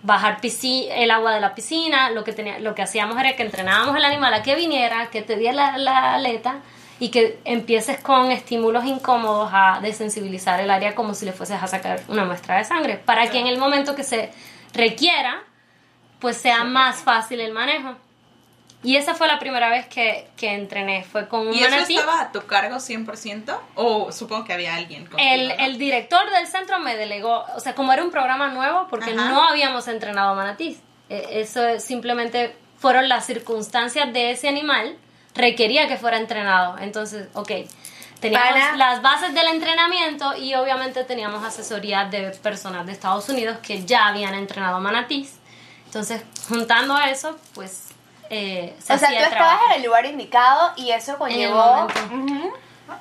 bajar 0.04 0.40
el 0.44 1.12
agua 1.12 1.34
de 1.34 1.42
la 1.42 1.54
piscina, 1.56 2.10
lo 2.12 2.24
que, 2.24 2.34
tenía, 2.34 2.60
lo 2.60 2.74
que 2.76 2.82
hacíamos 2.82 3.18
era 3.18 3.36
que 3.36 3.44
entrenábamos 3.44 3.96
al 3.96 4.04
animal 4.04 4.34
a 4.34 4.42
que 4.42 4.56
viniera, 4.56 5.08
que 5.08 5.22
te 5.22 5.36
diera 5.36 5.78
la, 5.78 6.14
aleta 6.16 6.60
y 7.00 7.10
que 7.10 7.40
empieces 7.46 8.00
con 8.00 8.32
estímulos 8.32 8.86
incómodos 8.86 9.50
a 9.54 9.80
desensibilizar 9.82 10.60
el 10.60 10.70
área 10.70 10.94
como 10.94 11.14
si 11.14 11.26
le 11.26 11.34
fueses 11.34 11.62
a 11.62 11.68
sacar 11.68 12.02
una 12.08 12.26
muestra 12.26 12.58
de 12.58 12.64
sangre, 12.64 12.98
para 12.98 13.30
que 13.30 13.40
en 13.40 13.48
el 13.48 13.58
momento 13.58 13.96
que 13.96 14.04
se 14.04 14.32
requiera, 14.74 15.44
pues 16.20 16.38
sea 16.38 16.64
más 16.64 16.98
fácil 16.98 17.40
el 17.40 17.54
manejo. 17.54 17.96
Y 18.84 18.96
esa 18.98 19.14
fue 19.14 19.28
la 19.28 19.38
primera 19.40 19.70
vez 19.70 19.86
que, 19.88 20.28
que 20.38 20.54
entrené, 20.54 21.04
fue 21.04 21.28
con 21.28 21.48
un 21.48 21.54
¿Y 21.54 21.60
eso 21.62 21.70
manatí. 21.70 21.96
estaba 21.96 22.22
a 22.22 22.32
tu 22.32 22.46
cargo 22.46 22.78
100%? 22.78 23.58
O 23.76 24.12
supongo 24.12 24.44
que 24.46 24.54
había 24.54 24.76
alguien 24.76 25.06
contigo, 25.06 25.30
El, 25.32 25.50
¿no? 25.50 25.54
el 25.66 25.78
director 25.78 26.30
del 26.32 26.48
centro 26.48 26.80
me 26.80 26.96
delegó, 26.96 27.46
o 27.56 27.60
sea, 27.60 27.76
como 27.76 27.94
era 27.94 28.04
un 28.04 28.12
programa 28.12 28.48
nuevo, 28.50 28.88
porque 28.90 29.12
Ajá. 29.12 29.30
no 29.30 29.48
habíamos 29.48 29.88
entrenado 29.88 30.34
manatís. 30.36 30.80
Eh, 31.10 31.28
Eso 31.42 31.66
es 31.68 31.84
simplemente 31.84 32.56
fueron 32.80 33.08
las 33.10 33.26
circunstancias 33.28 34.12
de 34.14 34.32
ese 34.32 34.48
animal, 34.50 34.98
requería 35.36 35.88
que 35.88 35.98
fuera 35.98 36.18
entrenado. 36.18 36.78
Entonces, 36.80 37.28
ok, 37.34 37.52
teníamos 38.20 38.50
Para- 38.52 38.76
las 38.78 39.02
bases 39.04 39.34
del 39.36 39.48
entrenamiento 39.48 40.36
y 40.36 40.56
obviamente 40.56 41.04
teníamos 41.04 41.44
asesoría 41.46 42.06
de 42.06 42.32
personas 42.32 42.86
de 42.88 42.94
Estados 42.94 43.30
Unidos 43.30 43.58
que 43.62 43.86
ya 43.86 44.08
habían 44.08 44.34
entrenado 44.34 44.80
manatís. 44.80 45.36
Entonces, 45.86 46.24
juntando 46.48 46.96
a 46.96 47.10
eso, 47.12 47.38
pues 47.54 47.90
eh, 48.32 48.76
se 48.80 48.94
O 48.94 48.98
sea, 48.98 49.08
hacía 49.10 49.20
tú 49.20 49.26
el 49.26 49.30
trabajo. 49.32 49.52
estabas 49.60 49.76
en 49.76 49.82
el 49.82 49.88
lugar 49.88 50.06
indicado 50.08 50.72
y 50.78 50.90
eso 50.92 51.18
conllevó... 51.18 51.88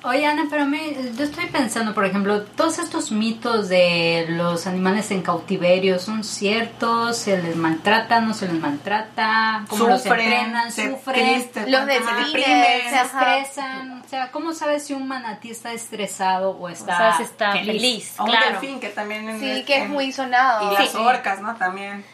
Oye, 0.05 0.25
Ana, 0.25 0.45
pero 0.49 0.67
me, 0.67 0.95
yo 1.17 1.25
estoy 1.25 1.47
pensando, 1.47 1.93
por 1.95 2.07
ejemplo, 2.07 2.43
todos 2.43 2.79
estos 2.79 3.11
mitos 3.11 3.69
de 3.69 4.25
los 4.29 4.69
animales 4.69 5.11
en 5.11 5.21
cautiverio, 5.21 5.99
¿son 5.99 6.23
ciertos? 6.23 7.17
¿Se 7.17 7.37
les 7.43 7.57
maltrata? 7.57 8.21
¿No 8.21 8.33
se 8.33 8.47
les 8.47 8.55
maltrata? 8.61 9.65
¿Cómo 9.69 9.89
los 9.89 10.03
Sufren, 10.03 10.33
entrenan? 10.33 10.71
se 10.71 10.91
¿Sufren? 10.93 11.35
triste, 11.35 11.69
Los 11.69 11.87
deprimen. 11.87 12.89
se 12.89 13.01
estresan. 13.01 14.03
O 14.07 14.09
sea, 14.09 14.31
¿cómo 14.31 14.53
sabes 14.53 14.85
si 14.87 14.93
un 14.95 15.09
manatí 15.09 15.51
está 15.51 15.73
estresado 15.73 16.51
o 16.53 16.69
está, 16.69 16.97
sabes 16.97 17.17
si 17.17 17.23
está 17.25 17.53
feliz. 17.53 18.15
O 18.21 18.25
un 18.25 18.31
Claro. 18.31 18.47
delfín 18.53 18.79
que 18.79 18.91
también 18.91 19.29
en 19.29 19.41
Sí, 19.41 19.51
este- 19.51 19.65
que 19.65 19.79
es 19.83 19.89
muy 19.89 20.13
sonado. 20.13 20.71
Y 20.73 20.75
las 20.79 20.91
Sí. 20.91 20.99
orcas, 20.99 21.41
¿no? 21.41 21.57
También. 21.57 22.05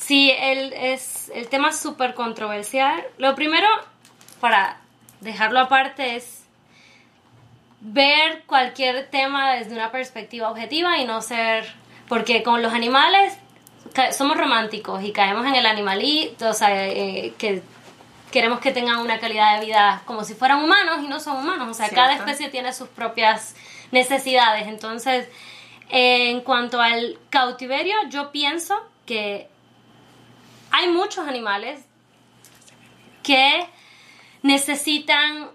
Sí, 0.00 0.32
el, 0.36 0.72
es, 0.72 1.30
el 1.34 1.48
tema 1.48 1.68
es 1.68 1.78
súper 1.78 2.14
controversial. 2.14 3.04
Lo 3.18 3.34
primero, 3.34 3.68
para 4.40 4.78
dejarlo 5.20 5.60
aparte, 5.60 6.16
es 6.16 6.44
ver 7.80 8.42
cualquier 8.46 9.08
tema 9.10 9.52
desde 9.52 9.74
una 9.74 9.92
perspectiva 9.92 10.50
objetiva 10.50 10.98
y 10.98 11.04
no 11.04 11.20
ser... 11.22 11.72
Porque 12.08 12.42
con 12.42 12.60
los 12.60 12.72
animales 12.72 13.38
somos 14.12 14.36
románticos 14.36 15.02
y 15.04 15.12
caemos 15.12 15.46
en 15.46 15.54
el 15.54 15.66
animalito, 15.66 16.48
o 16.48 16.54
sea, 16.54 16.88
eh, 16.88 17.34
que 17.38 17.62
queremos 18.32 18.58
que 18.58 18.72
tengan 18.72 18.98
una 18.98 19.20
calidad 19.20 19.60
de 19.60 19.66
vida 19.66 20.02
como 20.06 20.24
si 20.24 20.34
fueran 20.34 20.64
humanos 20.64 21.00
y 21.04 21.08
no 21.08 21.20
son 21.20 21.36
humanos. 21.36 21.68
O 21.68 21.74
sea, 21.74 21.88
cada 21.88 22.14
especie 22.14 22.48
tiene 22.48 22.72
sus 22.72 22.88
propias 22.88 23.54
necesidades. 23.92 24.66
Entonces, 24.66 25.28
eh, 25.88 26.30
en 26.30 26.40
cuanto 26.40 26.80
al 26.80 27.18
cautiverio, 27.28 27.94
yo 28.08 28.32
pienso 28.32 28.74
que 29.06 29.48
hay 30.70 30.88
muchos 30.88 31.26
animales 31.26 31.84
que 33.22 33.66
necesitan 34.42 35.48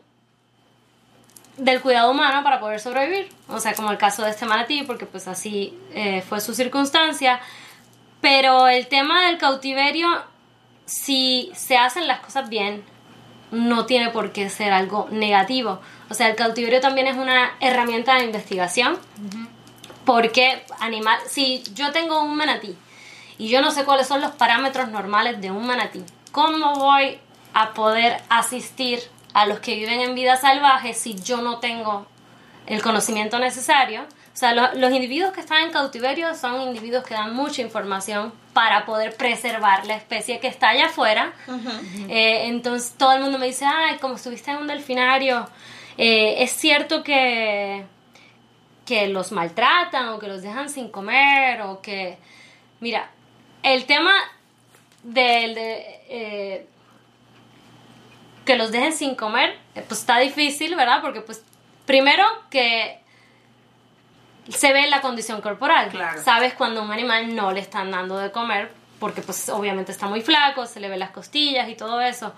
del 1.57 1.81
cuidado 1.81 2.11
humano 2.11 2.43
para 2.43 2.59
poder 2.59 2.79
sobrevivir. 2.79 3.29
O 3.47 3.59
sea, 3.59 3.73
como 3.73 3.91
el 3.91 3.97
caso 3.97 4.23
de 4.23 4.31
este 4.31 4.45
manatí, 4.45 4.83
porque 4.83 5.05
pues 5.05 5.27
así 5.27 5.77
eh, 5.93 6.21
fue 6.21 6.41
su 6.41 6.53
circunstancia. 6.53 7.39
Pero 8.21 8.67
el 8.67 8.87
tema 8.87 9.27
del 9.27 9.37
cautiverio, 9.37 10.07
si 10.85 11.51
se 11.55 11.77
hacen 11.77 12.07
las 12.07 12.19
cosas 12.19 12.49
bien, 12.49 12.83
no 13.51 13.85
tiene 13.85 14.09
por 14.09 14.31
qué 14.31 14.49
ser 14.49 14.73
algo 14.73 15.07
negativo. 15.11 15.79
O 16.09 16.13
sea, 16.13 16.27
el 16.27 16.35
cautiverio 16.35 16.81
también 16.81 17.07
es 17.07 17.15
una 17.15 17.55
herramienta 17.59 18.15
de 18.15 18.25
investigación. 18.25 18.97
Porque 20.05 20.63
animal, 20.79 21.17
si 21.27 21.63
yo 21.73 21.91
tengo 21.91 22.21
un 22.21 22.35
manatí 22.35 22.77
y 23.37 23.49
yo 23.49 23.61
no 23.61 23.71
sé 23.71 23.83
cuáles 23.85 24.07
son 24.07 24.21
los 24.21 24.31
parámetros 24.31 24.89
normales 24.89 25.41
de 25.41 25.51
un 25.51 25.65
manatí, 25.67 26.03
¿cómo 26.31 26.75
voy 26.75 27.19
a 27.53 27.73
poder 27.73 28.21
asistir 28.29 28.99
a 29.33 29.45
los 29.45 29.59
que 29.59 29.75
viven 29.75 30.01
en 30.01 30.15
vida 30.15 30.35
salvaje 30.37 30.93
si 30.93 31.15
yo 31.15 31.37
no 31.41 31.59
tengo 31.59 32.05
el 32.67 32.81
conocimiento 32.81 33.39
necesario? 33.39 34.01
O 34.03 34.37
sea, 34.37 34.53
lo- 34.53 34.73
los 34.73 34.91
individuos 34.91 35.31
que 35.31 35.39
están 35.39 35.63
en 35.63 35.71
cautiverio 35.71 36.35
son 36.35 36.61
individuos 36.61 37.05
que 37.05 37.13
dan 37.13 37.33
mucha 37.33 37.61
información 37.61 38.33
para 38.53 38.85
poder 38.85 39.15
preservar 39.15 39.85
la 39.85 39.95
especie 39.95 40.39
que 40.41 40.47
está 40.47 40.69
allá 40.69 40.87
afuera. 40.87 41.31
Eh, 42.09 42.47
entonces 42.47 42.93
todo 42.97 43.13
el 43.13 43.21
mundo 43.21 43.37
me 43.37 43.45
dice, 43.47 43.65
ay, 43.65 43.97
como 43.99 44.15
estuviste 44.15 44.51
en 44.51 44.57
un 44.57 44.67
delfinario, 44.67 45.47
eh, 45.97 46.43
es 46.43 46.51
cierto 46.51 47.01
que 47.03 47.85
que 48.85 49.07
los 49.07 49.31
maltratan 49.31 50.09
o 50.09 50.19
que 50.19 50.27
los 50.27 50.43
dejan 50.43 50.69
sin 50.69 50.89
comer 50.89 51.61
o 51.63 51.81
que... 51.81 52.19
Mira, 52.81 53.09
el 53.65 53.85
tema 53.85 54.13
del 55.03 55.55
de, 55.55 56.01
eh, 56.07 56.67
que 58.45 58.55
los 58.55 58.71
dejen 58.71 58.93
sin 58.93 59.15
comer, 59.15 59.57
eh, 59.73 59.83
pues 59.87 60.01
está 60.01 60.19
difícil, 60.19 60.75
¿verdad? 60.75 61.01
Porque 61.01 61.21
pues 61.21 61.43
primero 61.87 62.23
que 62.51 62.99
se 64.49 64.71
ve 64.71 64.87
la 64.87 65.01
condición 65.01 65.41
corporal. 65.41 65.89
Claro. 65.89 66.21
Sabes 66.23 66.53
cuando 66.53 66.81
a 66.81 66.83
un 66.83 66.91
animal 66.91 67.35
no 67.35 67.51
le 67.51 67.59
están 67.59 67.89
dando 67.89 68.17
de 68.19 68.31
comer 68.31 68.71
porque 68.99 69.23
pues 69.23 69.49
obviamente 69.49 69.91
está 69.91 70.05
muy 70.07 70.21
flaco, 70.21 70.67
se 70.67 70.79
le 70.79 70.87
ven 70.87 70.99
las 70.99 71.09
costillas 71.09 71.67
y 71.67 71.75
todo 71.75 71.99
eso. 72.01 72.33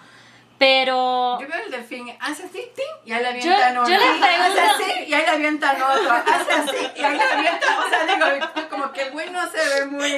Pero... 0.60 1.38
Yo 1.40 1.48
veo 1.48 1.66
el 1.66 1.72
delfín, 1.72 2.18
hace 2.20 2.44
así, 2.44 2.60
¡ting! 2.76 2.86
y 3.06 3.12
ahí 3.12 3.22
le 3.22 3.28
avientan 3.28 3.76
yo 3.76 3.82
uno. 3.82 3.90
les 3.90 4.00
Hace 4.02 4.20
pregunto- 4.20 4.62
así, 4.74 4.92
y 5.08 5.14
ahí 5.14 5.22
le 5.22 5.28
avientan 5.30 5.82
otro. 5.84 6.12
Hace 6.14 6.52
así, 6.52 6.88
y 6.96 7.04
ahí 7.04 7.16
le 7.18 7.24
avientan. 7.24 7.78
O 7.78 7.90
sea, 7.90 8.06
digo, 8.06 8.70
como 8.72 8.92
que 8.92 9.02
el 9.04 9.12
güey 9.12 9.30
no 9.30 9.48
se 9.52 9.58
ve 9.58 9.86
muy. 9.86 10.10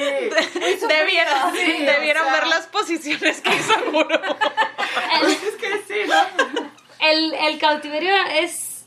Debieron, 0.88 1.52
Sí, 1.54 1.84
debieron 1.84 2.22
o 2.26 2.30
sea. 2.30 2.38
ver 2.40 2.46
las 2.46 2.66
posiciones 2.68 3.40
que 3.42 3.54
hizo 3.54 3.74
Guru. 3.92 4.08
el- 5.20 5.30
Es 5.30 5.56
que 5.60 5.84
sí, 5.86 6.08
¿no? 6.08 6.70
el, 7.00 7.34
el 7.34 7.58
cautiverio 7.58 8.14
es 8.32 8.86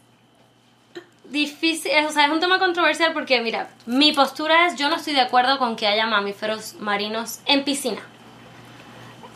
difícil, 1.26 1.92
es- 1.92 2.06
o 2.08 2.12
sea, 2.12 2.26
es 2.26 2.32
un 2.32 2.40
tema 2.40 2.60
controversial 2.60 3.14
porque, 3.14 3.42
mira, 3.42 3.70
mi 3.86 4.12
postura 4.14 4.68
es, 4.68 4.76
yo 4.76 4.90
no 4.90 4.96
estoy 4.96 5.14
de 5.14 5.22
acuerdo 5.22 5.58
con 5.60 5.76
que 5.76 5.88
haya 5.88 6.06
mamíferos 6.08 6.74
marinos 6.76 7.40
en 7.46 7.64
piscina. 7.64 8.02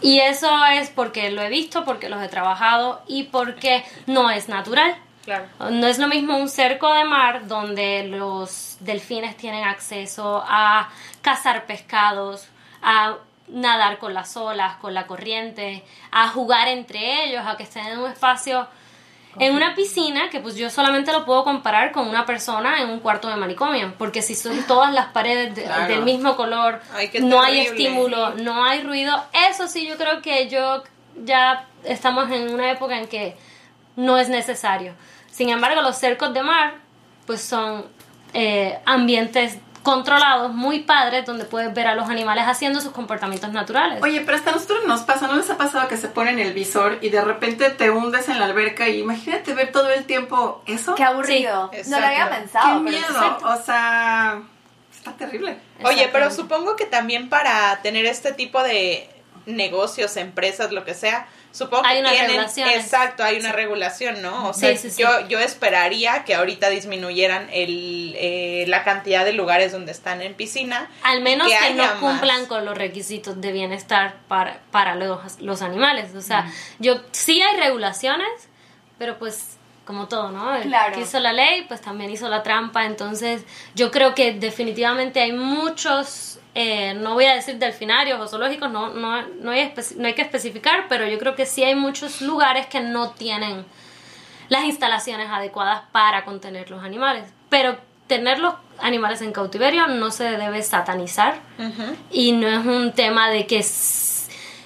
Y 0.01 0.20
eso 0.20 0.66
es 0.66 0.89
porque 0.89 1.32
lo 1.32 1.42
he 1.42 1.50
visto, 1.50 1.86
porque 1.86 2.10
los 2.10 2.22
he 2.22 2.27
trabajado 2.27 3.01
y 3.08 3.24
porque 3.24 3.84
no 4.06 4.30
es 4.30 4.50
natural. 4.50 4.96
Claro. 5.24 5.46
No 5.72 5.88
es 5.88 6.00
lo 6.00 6.08
mismo 6.08 6.38
un 6.38 6.48
cerco 6.48 6.94
de 6.94 7.04
mar 7.04 7.48
donde 7.48 8.08
los 8.08 8.77
delfines 8.80 9.36
tienen 9.36 9.66
acceso 9.66 10.44
a 10.48 10.89
cazar 11.22 11.66
pescados, 11.66 12.48
a 12.82 13.18
nadar 13.50 13.98
con 13.98 14.13
las 14.13 14.38
olas, 14.38 14.77
con 14.77 14.94
la 14.94 15.08
corriente, 15.08 15.84
a 16.12 16.30
jugar 16.30 16.68
entre 16.68 17.25
ellos, 17.25 17.46
a 17.46 17.58
que 17.58 17.63
estén 17.63 17.88
en 17.88 18.00
un 18.00 18.12
espacio, 18.12 18.68
en 19.39 19.53
una 19.56 19.75
piscina, 19.75 20.29
que 20.29 20.39
pues 20.39 20.56
yo 20.56 20.70
solamente 20.70 21.12
lo 21.12 21.25
puedo 21.25 21.44
comparar 21.44 21.91
con 21.91 22.08
una 22.08 22.25
persona 22.25 22.82
en 22.82 22.89
un 22.89 23.00
cuarto 23.00 23.27
de 23.27 23.36
manicomio, 23.36 23.94
porque 23.98 24.22
si 24.22 24.36
son 24.36 24.63
todas 24.67 24.94
las 24.94 25.08
paredes 25.08 25.56
de- 25.56 25.63
Claro. 25.63 25.88
del 25.94 26.03
mismo 26.03 26.36
color, 26.36 26.82
Ay, 26.94 27.10
no 27.22 27.41
hay 27.41 27.60
estímulo, 27.62 28.32
no 28.36 28.63
hay 28.65 28.82
ruido, 28.82 29.24
eso 29.50 29.67
sí 29.67 29.88
yo 29.88 29.98
creo 29.98 30.22
que 30.22 30.48
yo 30.50 30.84
ya 31.24 31.65
estamos 31.84 32.29
en 32.32 32.53
una 32.53 32.72
época 32.72 32.98
en 32.98 33.08
que 33.08 33.36
no 33.96 34.17
es 34.17 34.29
necesario. 34.29 34.94
Sin 35.32 35.50
embargo, 35.50 35.82
los 35.82 35.98
cercos 35.98 36.34
de 36.34 36.41
mar, 36.44 36.75
pues 37.25 37.41
son 37.41 37.86
eh, 38.34 38.77
ambientes 38.86 39.58
controlados, 39.88 40.53
muy 40.53 40.82
padres, 40.82 41.25
donde 41.25 41.46
puedes 41.46 41.74
ver 41.74 41.88
a 41.88 41.96
los 41.96 42.10
animales 42.10 42.44
haciendo 42.46 42.82
sus 42.82 42.91
comportamientos 42.91 43.53
naturales. 43.53 44.03
Oye, 44.03 44.20
pero 44.20 44.36
hasta 44.36 44.50
a 44.50 44.53
nosotros 44.53 44.79
nos 44.86 45.03
pasa, 45.03 45.27
¿no 45.27 45.38
les 45.38 45.50
ha 45.50 45.56
pasado 45.56 45.88
que 45.88 45.96
se 45.96 46.10
ponen 46.10 46.39
el 46.39 46.51
visor 46.51 46.98
y 47.00 47.08
de 47.08 47.22
repente 47.22 47.70
te 47.70 47.89
hundes 47.89 48.27
en 48.27 48.38
la 48.38 48.48
alberca 48.48 48.89
y 48.89 49.00
imagínate 49.00 49.53
ver 49.53 49.72
todo 49.72 49.89
el 49.89 50.03
tiempo 50.03 50.62
eso? 50.65 50.94
Qué 50.96 51.06
aburrido. 51.06 51.72
Sí, 51.74 51.89
no 51.89 52.01
lo 52.01 52.06
había 52.06 52.29
pensado. 52.29 52.84
Qué 52.84 52.91
miedo, 52.91 53.38
o 53.46 53.63
sea, 53.63 54.41
está 54.94 55.13
terrible. 55.13 55.58
Oye, 55.86 56.10
pero 56.12 56.32
supongo 56.32 56.75
que 56.75 56.86
también 56.86 57.29
para 57.29 57.82
tener 57.82 58.06
este 58.08 58.34
tipo 58.34 58.62
de 58.63 59.10
negocios, 59.46 60.17
empresas, 60.17 60.74
lo 60.74 60.84
que 60.84 60.96
sea, 60.96 61.27
supongo 61.51 61.84
que 61.84 61.89
Hay 61.89 62.00
unas 62.00 62.12
tienen, 62.12 62.30
regulaciones. 62.32 62.75
exacto, 62.75 63.24
hay 63.24 63.39
una 63.39 63.51
regulación, 63.51 64.22
¿no? 64.22 64.50
O 64.50 64.54
sea, 64.54 64.72
Sí, 64.72 64.77
sí, 64.77 64.89
sí. 64.92 65.01
yo 65.01 65.27
yo 65.27 65.39
esperaría 65.39 66.24
que 66.24 66.36
ahorita 66.36 66.70
disminuyeran 66.70 67.50
el 67.51 68.13
eh, 68.18 68.66
la 68.68 68.84
cantidad 68.84 69.25
de 69.25 69.34
lugares 69.34 69.72
donde 69.72 69.92
están 69.92 70.22
en 70.22 70.34
piscina, 70.36 70.89
Al 71.04 71.22
menos 71.22 71.48
que 71.48 71.68
que, 71.70 71.74
no 71.74 72.00
cumplan 72.00 72.46
con 72.46 72.66
los 72.66 72.77
requisitos 72.77 73.42
de 73.42 73.51
bienestar 73.51 74.16
para, 74.27 74.60
para 74.72 74.96
los, 74.96 75.39
los 75.42 75.62
animales. 75.62 76.13
O 76.16 76.22
sea, 76.22 76.51
yo 76.80 77.01
sí 77.12 77.42
hay 77.42 77.58
regulaciones, 77.58 78.27
pero 78.98 79.18
pues 79.18 79.58
como 79.86 80.10
todo, 80.10 80.32
¿no? 80.32 80.54
El 80.54 80.63
Claro. 80.63 80.94
que 80.96 81.01
hizo 81.01 81.18
la 81.22 81.32
ley, 81.32 81.63
pues 81.68 81.80
también 81.80 82.12
hizo 82.12 82.27
la 82.27 82.44
trampa. 82.44 82.86
Entonces, 82.86 83.44
yo 83.74 83.89
creo 83.89 84.13
que 84.16 84.34
definitivamente 84.34 85.22
hay 85.22 85.32
muchos, 85.32 86.39
eh, 86.59 86.95
no 86.95 87.13
voy 87.13 87.25
a 87.25 87.35
decir 87.35 87.59
delfinarios 87.59 88.19
o 88.19 88.27
zoológicos, 88.27 88.71
no, 88.71 88.89
no, 88.89 89.21
no, 89.21 89.51
hay 89.51 89.71
no 89.95 90.07
hay 90.07 90.15
que 90.15 90.23
especificar, 90.23 90.87
pero 90.89 91.07
yo 91.07 91.19
creo 91.19 91.35
que 91.35 91.45
sí 91.45 91.63
hay 91.63 91.75
muchos 91.75 92.19
lugares 92.19 92.65
que 92.65 92.79
no 92.79 93.11
tienen 93.11 93.63
las 94.49 94.63
instalaciones 94.63 95.29
adecuadas 95.29 95.83
para 95.91 96.25
contener 96.25 96.71
los 96.71 96.83
animales. 96.83 97.31
Pero 97.49 97.77
tener 98.07 98.39
los 98.39 98.55
animales 98.79 99.21
en 99.21 99.33
cautiverio 99.33 99.85
no 99.85 100.09
se 100.09 100.23
debe 100.23 100.63
satanizar 100.63 101.41
y 102.09 102.31
no 102.31 102.47
es 102.47 102.65
un 102.65 102.91
tema 102.91 103.29
de 103.29 103.45
que, 103.45 103.63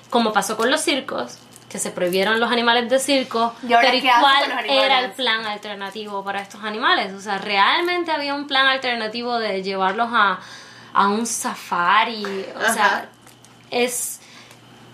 como 0.09 0.31
pasó 0.31 0.55
con 0.55 0.71
los 0.71 0.79
circos, 0.79 1.39
que 1.67 1.77
se 1.77 1.91
prohibieron 1.91 2.39
los 2.39 2.53
animales 2.53 2.89
de 2.89 2.99
circo, 2.99 3.53
¿Y 3.67 3.73
ahora 3.73 3.87
pero 3.87 3.97
¿y 3.97 4.01
qué 4.01 4.09
hacen 4.09 4.51
cuál 4.51 4.69
era 4.69 4.99
el 5.01 5.11
plan 5.11 5.45
alternativo 5.45 6.23
para 6.23 6.41
estos 6.41 6.63
animales? 6.63 7.11
O 7.11 7.19
sea, 7.19 7.37
realmente 7.37 8.11
había 8.11 8.33
un 8.33 8.47
plan 8.47 8.67
alternativo 8.67 9.39
de 9.39 9.61
llevarlos 9.61 10.07
a, 10.13 10.39
a 10.93 11.07
un 11.07 11.25
safari, 11.25 12.45
o 12.55 12.73
sea, 12.73 13.09
es 13.69 14.21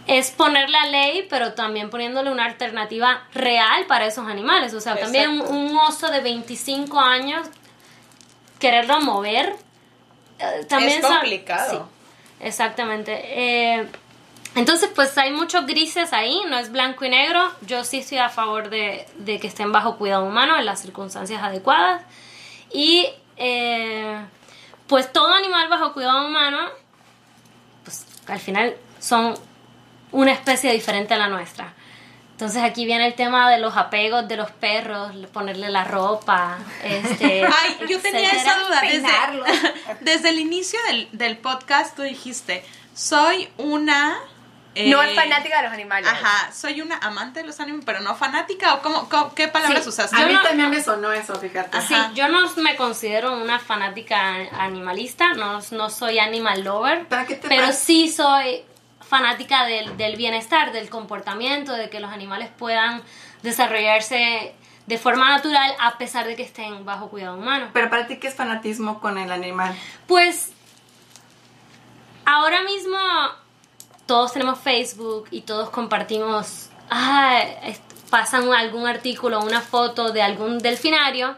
es 0.07 0.31
poner 0.31 0.69
la 0.69 0.85
ley, 0.85 1.27
pero 1.29 1.53
también 1.53 1.89
poniéndole 1.89 2.31
una 2.31 2.45
alternativa 2.45 3.23
real 3.33 3.85
para 3.87 4.05
esos 4.05 4.25
animales. 4.27 4.73
O 4.73 4.79
sea, 4.79 4.95
también 4.95 5.41
un, 5.41 5.77
oso 5.77 6.09
de 6.09 6.21
25 6.21 6.99
años, 6.99 7.45
quererlo 8.57 9.01
mover, 9.01 9.53
eh, 10.39 10.65
también 10.67 10.99
Es 10.99 11.05
complicado. 11.05 11.89
sí, 12.39 12.45
exactamente. 12.45 13.19
Eh, 13.21 13.87
entonces, 14.55 14.89
pues 14.95 15.15
hay 15.17 15.31
muchos 15.33 15.67
grises 15.67 16.13
ahí, 16.13 16.41
no 16.49 16.57
es 16.57 16.71
blanco 16.71 17.03
y 17.03 17.09
negro. 17.09 17.51
Yo 17.61 17.83
sí 17.83 17.99
estoy 17.99 18.19
a 18.19 18.29
favor 18.29 18.69
de, 18.69 19.05
de 19.17 19.39
que 19.39 19.47
estén 19.47 19.73
bajo 19.73 19.97
cuidado 19.97 20.25
humano 20.25 20.57
en 20.57 20.65
las 20.65 20.81
circunstancias 20.81 21.43
adecuadas. 21.43 22.01
Y 22.71 23.07
eh, 23.35 24.17
pues 24.87 25.11
todo 25.11 25.33
animal 25.33 25.67
bajo 25.69 25.93
cuidado 25.93 26.27
humano, 26.27 26.59
pues 27.83 28.05
al 28.27 28.39
final 28.39 28.75
son 28.99 29.35
una 30.11 30.31
especie 30.31 30.71
diferente 30.71 31.13
a 31.13 31.17
la 31.17 31.27
nuestra. 31.27 31.73
Entonces 32.31 32.61
aquí 32.61 32.85
viene 32.85 33.07
el 33.07 33.15
tema 33.15 33.49
de 33.49 33.57
los 33.57 33.75
apegos 33.77 34.27
de 34.27 34.37
los 34.37 34.51
perros, 34.51 35.11
ponerle 35.33 35.69
la 35.69 35.83
ropa, 35.83 36.59
este, 36.83 37.43
Ay, 37.63 37.77
yo 37.89 37.99
tenía 37.99 38.29
etcétera. 38.29 38.41
esa 38.41 38.63
duda. 38.63 38.81
Desde, 38.81 39.95
desde 40.01 40.29
el 40.29 40.39
inicio 40.39 40.79
del, 40.87 41.09
del 41.13 41.37
podcast 41.37 41.95
tú 41.95 42.03
dijiste, 42.03 42.63
soy 42.93 43.49
una... 43.57 44.17
eh, 44.77 44.89
No 44.89 45.01
es 45.01 45.15
fanática 45.15 45.57
de 45.57 45.63
los 45.63 45.71
animales. 45.73 46.09
Ajá, 46.11 46.51
soy 46.53 46.81
una 46.81 46.97
amante 46.97 47.39
de 47.41 47.45
los 47.47 47.59
animales, 47.59 47.85
pero 47.85 47.99
no 48.01 48.15
fanática. 48.15 48.75
¿O 48.75 48.81
cómo, 48.81 49.09
cómo- 49.09 49.33
qué 49.35 49.47
palabras 49.47 49.83
Sí. 49.83 49.89
usaste? 49.89 50.15
A 50.15 50.25
mí 50.25 50.33
no- 50.33 50.41
también 50.43 50.69
me 50.69 50.81
sonó 50.81 51.11
eso, 51.11 51.35
fíjate. 51.39 51.81
Sí, 51.81 51.95
yo 52.13 52.27
no 52.27 52.49
me 52.57 52.75
considero 52.75 53.33
una 53.35 53.59
fanática 53.59 54.35
animalista, 54.59 55.33
no, 55.33 55.59
no 55.71 55.89
soy 55.89 56.19
animal 56.19 56.63
lover, 56.63 57.07
¿Para 57.07 57.25
qué 57.25 57.35
te 57.35 57.47
pero 57.47 57.67
pasa? 57.67 57.73
sí 57.79 58.09
soy 58.09 58.63
fanática 59.01 59.65
del, 59.65 59.95
del 59.97 60.15
bienestar, 60.17 60.71
del 60.73 60.89
comportamiento, 60.89 61.73
de 61.73 61.89
que 61.89 61.99
los 61.99 62.11
animales 62.11 62.49
puedan 62.57 63.01
desarrollarse 63.41 64.53
de 64.85 64.97
forma 64.97 65.29
natural 65.29 65.73
a 65.79 65.97
pesar 65.97 66.25
de 66.27 66.35
que 66.35 66.43
estén 66.43 66.85
bajo 66.85 67.09
cuidado 67.09 67.37
humano. 67.37 67.69
Pero 67.73 67.89
para 67.89 68.07
ti, 68.07 68.17
¿qué 68.17 68.27
es 68.27 68.35
fanatismo 68.35 68.99
con 68.99 69.17
el 69.17 69.31
animal? 69.31 69.75
Pues 70.07 70.51
ahora 72.25 72.61
mismo 72.63 72.97
todos 74.07 74.33
tenemos 74.33 74.59
Facebook 74.59 75.27
y 75.29 75.41
todos 75.41 75.69
compartimos, 75.69 76.69
ah, 76.89 77.43
pasan 78.09 78.51
algún 78.53 78.87
artículo, 78.87 79.41
una 79.41 79.61
foto 79.61 80.11
de 80.11 80.21
algún 80.21 80.57
delfinario 80.57 81.35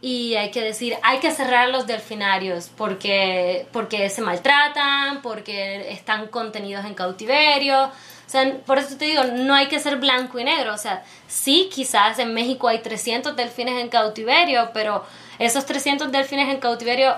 y 0.00 0.36
hay 0.36 0.50
que 0.50 0.62
decir, 0.62 0.96
hay 1.02 1.18
que 1.18 1.32
cerrar 1.32 1.70
los 1.70 1.86
delfinarios 1.86 2.70
porque, 2.76 3.66
porque 3.72 4.08
se 4.10 4.22
maltratan, 4.22 5.22
porque 5.22 5.90
están 5.92 6.28
contenidos 6.28 6.84
en 6.84 6.94
cautiverio. 6.94 7.84
O 7.84 8.30
sea, 8.30 8.58
por 8.64 8.78
eso 8.78 8.96
te 8.96 9.06
digo, 9.06 9.24
no 9.24 9.54
hay 9.54 9.66
que 9.66 9.80
ser 9.80 9.96
blanco 9.96 10.38
y 10.38 10.44
negro. 10.44 10.72
O 10.72 10.78
sea, 10.78 11.02
sí, 11.26 11.68
quizás 11.72 12.20
en 12.20 12.32
México 12.32 12.68
hay 12.68 12.78
300 12.78 13.34
delfines 13.34 13.80
en 13.80 13.88
cautiverio, 13.88 14.70
pero 14.72 15.04
esos 15.40 15.66
300 15.66 16.12
delfines 16.12 16.48
en 16.48 16.60
cautiverio 16.60 17.16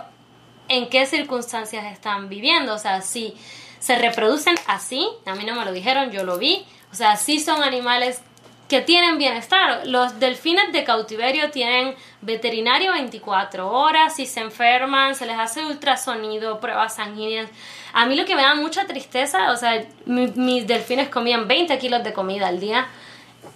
en 0.68 0.88
qué 0.88 1.04
circunstancias 1.04 1.84
están 1.92 2.30
viviendo. 2.30 2.74
O 2.74 2.78
sea, 2.78 3.02
si 3.02 3.36
se 3.80 3.96
reproducen 3.98 4.54
así, 4.68 5.08
a 5.26 5.34
mí 5.34 5.44
no 5.44 5.56
me 5.56 5.64
lo 5.64 5.72
dijeron, 5.72 6.12
yo 6.12 6.22
lo 6.22 6.38
vi. 6.38 6.64
O 6.92 6.94
sea, 6.94 7.16
sí 7.16 7.40
son 7.40 7.62
animales 7.64 8.22
que 8.68 8.80
tienen 8.80 9.18
bienestar. 9.18 9.84
Los 9.88 10.20
delfines 10.20 10.72
de 10.72 10.84
cautiverio 10.84 11.50
tienen 11.50 11.96
veterinario 12.20 12.92
24 12.92 13.68
horas, 13.68 14.14
si 14.14 14.26
se 14.26 14.40
enferman, 14.40 15.16
se 15.16 15.26
les 15.26 15.36
hace 15.38 15.64
ultrasonido, 15.64 16.60
pruebas 16.60 16.94
sanguíneas. 16.94 17.48
A 17.92 18.06
mí 18.06 18.14
lo 18.14 18.24
que 18.26 18.36
me 18.36 18.42
da 18.42 18.54
mucha 18.54 18.86
tristeza, 18.86 19.50
o 19.50 19.56
sea, 19.56 19.84
mi- 20.06 20.28
mis 20.36 20.66
delfines 20.68 21.08
comían 21.08 21.48
20 21.48 21.76
kilos 21.78 22.04
de 22.04 22.12
comida 22.12 22.46
al 22.46 22.60
día 22.60 22.86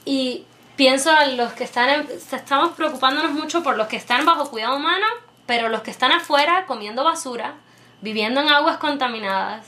y 0.04 0.44
pienso 0.76 1.10
en 1.20 1.36
los 1.36 1.52
que 1.52 1.64
están, 1.64 1.88
en- 1.90 2.08
estamos 2.32 2.72
preocupándonos 2.72 3.30
mucho 3.32 3.62
por 3.62 3.76
los 3.76 3.86
que 3.86 3.96
están 3.96 4.24
bajo 4.24 4.50
cuidado 4.50 4.76
humano, 4.76 5.06
pero 5.46 5.68
los 5.68 5.82
que 5.82 5.90
están 5.92 6.10
afuera 6.12 6.64
comiendo 6.66 7.04
basura, 7.04 7.54
viviendo 8.00 8.40
en 8.40 8.48
aguas 8.48 8.78
contaminadas, 8.78 9.66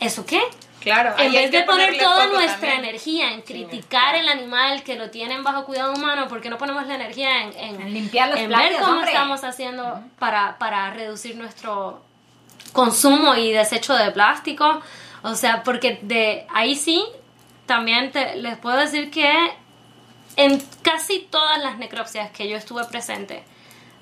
¿eso 0.00 0.24
qué? 0.26 0.40
Claro, 0.80 1.14
En 1.18 1.30
vez 1.32 1.50
de 1.50 1.62
poner 1.64 1.98
toda 1.98 2.26
nuestra 2.28 2.54
también. 2.70 2.78
energía 2.86 3.32
en 3.34 3.42
criticar 3.42 4.14
el 4.14 4.26
animal 4.30 4.82
que 4.82 4.96
lo 4.96 5.10
tienen 5.10 5.44
bajo 5.44 5.66
cuidado 5.66 5.92
humano, 5.92 6.26
¿por 6.26 6.40
qué 6.40 6.48
no 6.48 6.56
ponemos 6.56 6.86
la 6.86 6.94
energía 6.94 7.42
en, 7.42 7.52
en- 7.54 7.80
En 7.82 7.92
limpiar 7.92 8.30
las 8.30 8.38
en 8.40 8.48
ver 8.48 8.72
cómo 8.80 8.92
hombre? 8.92 9.10
estamos 9.10 9.44
haciendo 9.44 10.00
para, 10.18 10.56
para 10.58 10.90
reducir 10.94 11.36
nuestro 11.36 12.02
consumo 12.72 13.34
y 13.34 13.52
desecho 13.52 13.94
de 13.94 14.10
plástico? 14.10 14.80
O 15.22 15.34
sea, 15.34 15.62
porque 15.64 15.98
de 16.00 16.46
ahí 16.54 16.74
sí, 16.74 17.04
también 17.66 18.10
te- 18.10 18.36
les 18.36 18.56
puedo 18.56 18.78
decir 18.78 19.10
que 19.10 19.30
en 20.36 20.62
casi 20.80 21.18
todas 21.30 21.58
las 21.62 21.76
necropsias 21.76 22.30
que 22.30 22.48
yo 22.48 22.56
estuve 22.56 22.84
presente 22.84 23.42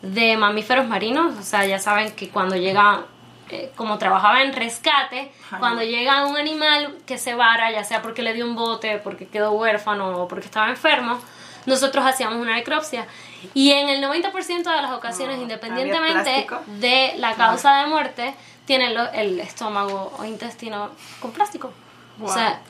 de 0.03 0.37
mamíferos 0.37 0.87
marinos, 0.87 1.35
o 1.37 1.43
sea, 1.43 1.67
ya 1.67 1.81
saben 1.81 2.13
que 2.13 2.29
cuando 2.29 2.55
llega, 2.55 3.03
eh, 3.51 3.73
como 3.77 3.99
trabajaba 3.99 4.43
en 4.43 4.53
rescate, 4.53 5.31
cuando 5.59 5.83
llega 5.83 6.27
un 6.27 6.37
animal 6.37 6.97
que 7.07 7.19
se 7.19 7.35
vara, 7.35 7.71
ya 7.71 7.85
sea 7.85 8.03
porque 8.03 8.23
le 8.23 8.35
dio 8.35 8.45
un 8.47 8.55
bote, 8.55 8.99
porque 8.99 9.27
quedó 9.27 9.53
huérfano 9.53 10.23
o 10.23 10.29
porque 10.29 10.47
estaba 10.47 10.69
enfermo, 10.69 11.19
nosotros 11.67 12.05
hacíamos 12.07 12.39
una 12.39 12.55
necropsia. 12.55 13.07
Y 13.55 13.71
en 13.73 13.89
el 13.89 14.03
90% 14.03 14.63
de 14.75 14.83
las 14.83 14.93
ocasiones, 14.93 15.37
No, 15.37 15.43
independientemente 15.43 16.47
de 16.67 17.15
la 17.19 17.35
causa 17.35 17.77
de 17.79 17.87
muerte, 17.87 18.35
tienen 18.65 18.95
lo- 18.95 19.11
el 19.13 19.39
estómago 19.41 20.13
o 20.19 20.25
intestino 20.25 20.91
con 21.21 21.31
plástico. 21.33 21.73
o 22.21 22.29
sea, 22.35 22.61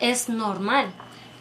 es 0.00 0.28
normal. 0.28 0.86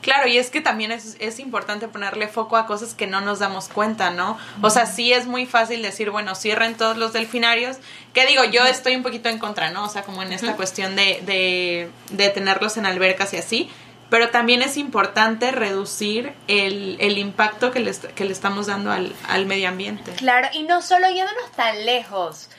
Claro, 0.04 0.28
y 0.28 0.38
es 0.38 0.52
que 0.52 0.62
también 0.62 0.92
es, 0.92 1.16
es 1.20 1.40
importante 1.40 1.88
ponerle 1.88 2.28
foco 2.28 2.58
a 2.58 2.68
cosas 2.68 2.94
que 2.94 3.08
no 3.08 3.22
nos 3.22 3.40
damos 3.40 3.70
cuenta, 3.70 4.12
¿no? 4.12 4.38
O 4.62 4.70
sea, 4.70 4.86
sí 4.86 5.14
es 5.14 5.26
muy 5.26 5.46
fácil 5.48 5.82
decir, 5.82 6.12
bueno, 6.12 6.36
cierren 6.36 6.76
todos 6.76 6.98
los 6.98 7.14
delfinarios, 7.14 7.78
que 8.14 8.28
digo, 8.28 8.44
yo 8.44 8.66
estoy 8.66 8.96
un 8.96 9.02
poquito 9.02 9.30
en 9.30 9.40
contra, 9.40 9.72
¿no? 9.72 9.86
O 9.86 9.90
sea, 9.90 10.04
como 10.04 10.22
en 10.22 10.34
esta 10.34 10.56
cuestión 10.56 10.96
de, 10.96 11.22
de, 11.26 11.90
de 12.12 12.30
tenerlos 12.30 12.78
en 12.78 12.86
albercas 12.86 13.34
y 13.34 13.38
así, 13.38 13.70
pero 14.10 14.30
también 14.30 14.62
es 14.62 14.78
importante 14.78 15.52
reducir 15.52 16.34
el, 16.48 16.98
el 17.00 17.18
impacto 17.18 17.72
que 17.72 17.80
le, 17.80 17.92
que 18.14 18.26
le 18.26 18.32
estamos 18.32 18.68
dando 18.68 18.92
al, 18.92 19.12
al 19.28 19.48
medio 19.48 19.70
ambiente. 19.70 20.12
Claro, 20.18 20.50
y 20.54 20.64
no 20.64 20.84
solo 20.84 21.08
yéndonos 21.10 21.52
tan 21.56 21.84
lejos. 21.86 22.50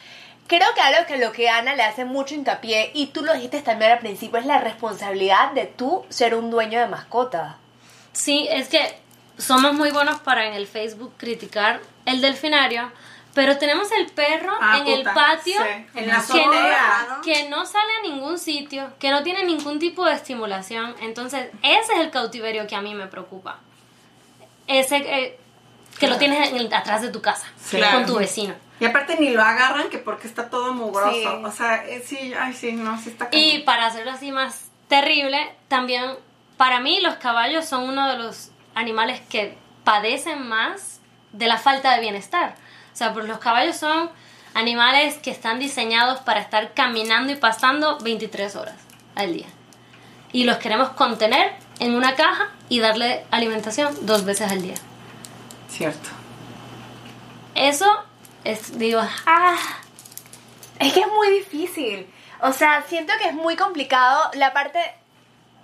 Creo 0.46 0.68
que 0.74 0.80
algo 0.83 1.07
que 1.07 1.16
lo 1.16 1.33
que 1.33 1.48
Ana 1.48 1.74
le 1.74 1.83
hace 1.83 2.04
mucho 2.04 2.35
hincapié, 2.35 2.90
y 2.94 3.07
tú 3.07 3.22
lo 3.24 3.33
dijiste 3.33 3.62
también 3.62 3.92
al 3.92 3.98
principio, 4.00 4.38
es 4.38 4.46
la 4.46 4.59
responsabilidad 4.59 5.52
de 5.52 5.66
tú 5.66 6.04
ser 6.11 6.35
un 6.35 6.50
dueño 6.50 6.78
de 6.80 6.87
mascota. 6.87 7.57
Sí, 8.12 8.46
es 8.50 8.68
que 8.68 8.98
somos 9.38 9.72
muy 9.72 9.90
buenos 9.90 10.20
para 10.20 10.46
en 10.46 10.52
el 10.54 10.66
Facebook 10.66 11.14
criticar 11.16 11.80
el 12.04 12.20
delfinario, 12.20 12.92
pero 13.33 13.57
tenemos 13.59 13.90
el 13.92 14.07
perro 14.12 14.52
Ah, 14.61 14.78
en 14.78 14.87
el 14.87 15.02
patio 15.02 15.61
sí, 15.61 15.87
en 15.98 16.07
la 16.09 16.22
que, 16.30 16.46
no, 16.46 17.20
que 17.22 17.48
no 17.48 17.66
sale 17.66 17.90
a 17.98 18.02
ningún 18.02 18.38
sitio, 18.38 18.92
que 19.00 19.11
no 19.11 19.22
tiene 19.24 19.44
ningún 19.44 19.78
tipo 19.80 20.04
de 20.04 20.12
estimulación. 20.12 20.94
Entonces, 21.00 21.48
ese 21.62 21.92
es 21.94 21.98
el 22.00 22.11
cautiverio 22.11 22.66
que 22.68 22.76
a 22.76 22.80
mí 22.83 22.94
me 22.94 23.07
preocupa. 23.09 23.59
Ese 24.66 24.96
eh, 24.98 25.38
que 25.98 26.07
lo 26.07 26.16
tienes 26.18 26.50
en 26.50 26.57
el- 26.57 26.72
atrás 26.72 27.02
de 27.02 27.09
tu 27.11 27.20
casa, 27.20 27.46
Sí. 27.57 27.72
con 27.80 27.80
Claro. 27.88 28.07
tu 28.07 28.16
vecino. 28.18 28.54
Y 28.80 28.87
aparte 28.87 29.16
ni 29.18 29.30
lo 29.30 29.42
agarran 29.42 29.88
que 29.88 29.98
porque 29.98 30.26
está 30.26 30.50
todo 30.50 30.74
mugroso. 30.74 31.12
Sí. 31.12 31.26
O 31.26 31.52
sea, 31.52 31.87
eh, 31.87 32.02
sí, 32.04 32.32
ay, 32.38 32.52
sí, 32.52 32.72
no, 32.72 32.98
sí 33.00 33.10
está 33.10 33.28
Y 33.30 33.60
para 33.60 33.87
hacerlo 33.87 34.10
así 34.10 34.32
más 34.32 34.68
terrible, 34.88 35.38
también 35.68 36.16
para 36.56 36.80
mí 36.80 37.00
los 37.00 37.14
caballos 37.14 37.64
son 37.66 37.88
uno 37.88 38.08
de 38.08 38.18
los 38.18 38.50
animales 38.74 39.20
que 39.28 39.56
padecen 39.84 40.48
más 40.48 41.00
de 41.32 41.46
la 41.46 41.58
falta 41.58 41.94
de 41.94 42.00
bienestar. 42.00 42.54
O 42.92 42.96
sea, 42.96 43.12
pues 43.12 43.26
los 43.26 43.38
caballos 43.38 43.76
son 43.76 44.10
animales 44.54 45.16
que 45.18 45.30
están 45.30 45.58
diseñados 45.58 46.20
para 46.20 46.40
estar 46.40 46.74
caminando 46.74 47.32
y 47.32 47.37
pasando 47.37 47.98
23 47.98 48.56
horas 48.56 48.76
al 49.14 49.34
día. 49.34 49.46
Y 50.32 50.44
los 50.44 50.58
queremos 50.58 50.90
contener 50.90 51.52
en 51.78 51.94
una 51.94 52.14
caja 52.14 52.50
y 52.68 52.80
darle 52.80 53.24
alimentación 53.30 53.94
dos 54.02 54.24
veces 54.24 54.50
al 54.50 54.62
día. 54.62 54.74
Cierto. 55.68 56.08
Eso 57.54 58.04
es, 58.44 58.78
digo, 58.78 59.00
ah, 59.26 59.57
Es 60.78 60.92
que 60.92 61.00
es 61.00 61.09
muy 61.09 61.28
difícil. 61.30 62.12
O 62.40 62.52
sea, 62.52 62.83
siento 62.88 63.12
que 63.18 63.28
es 63.28 63.35
muy 63.35 63.57
complicado 63.57 64.30
la 64.35 64.52
parte 64.52 64.80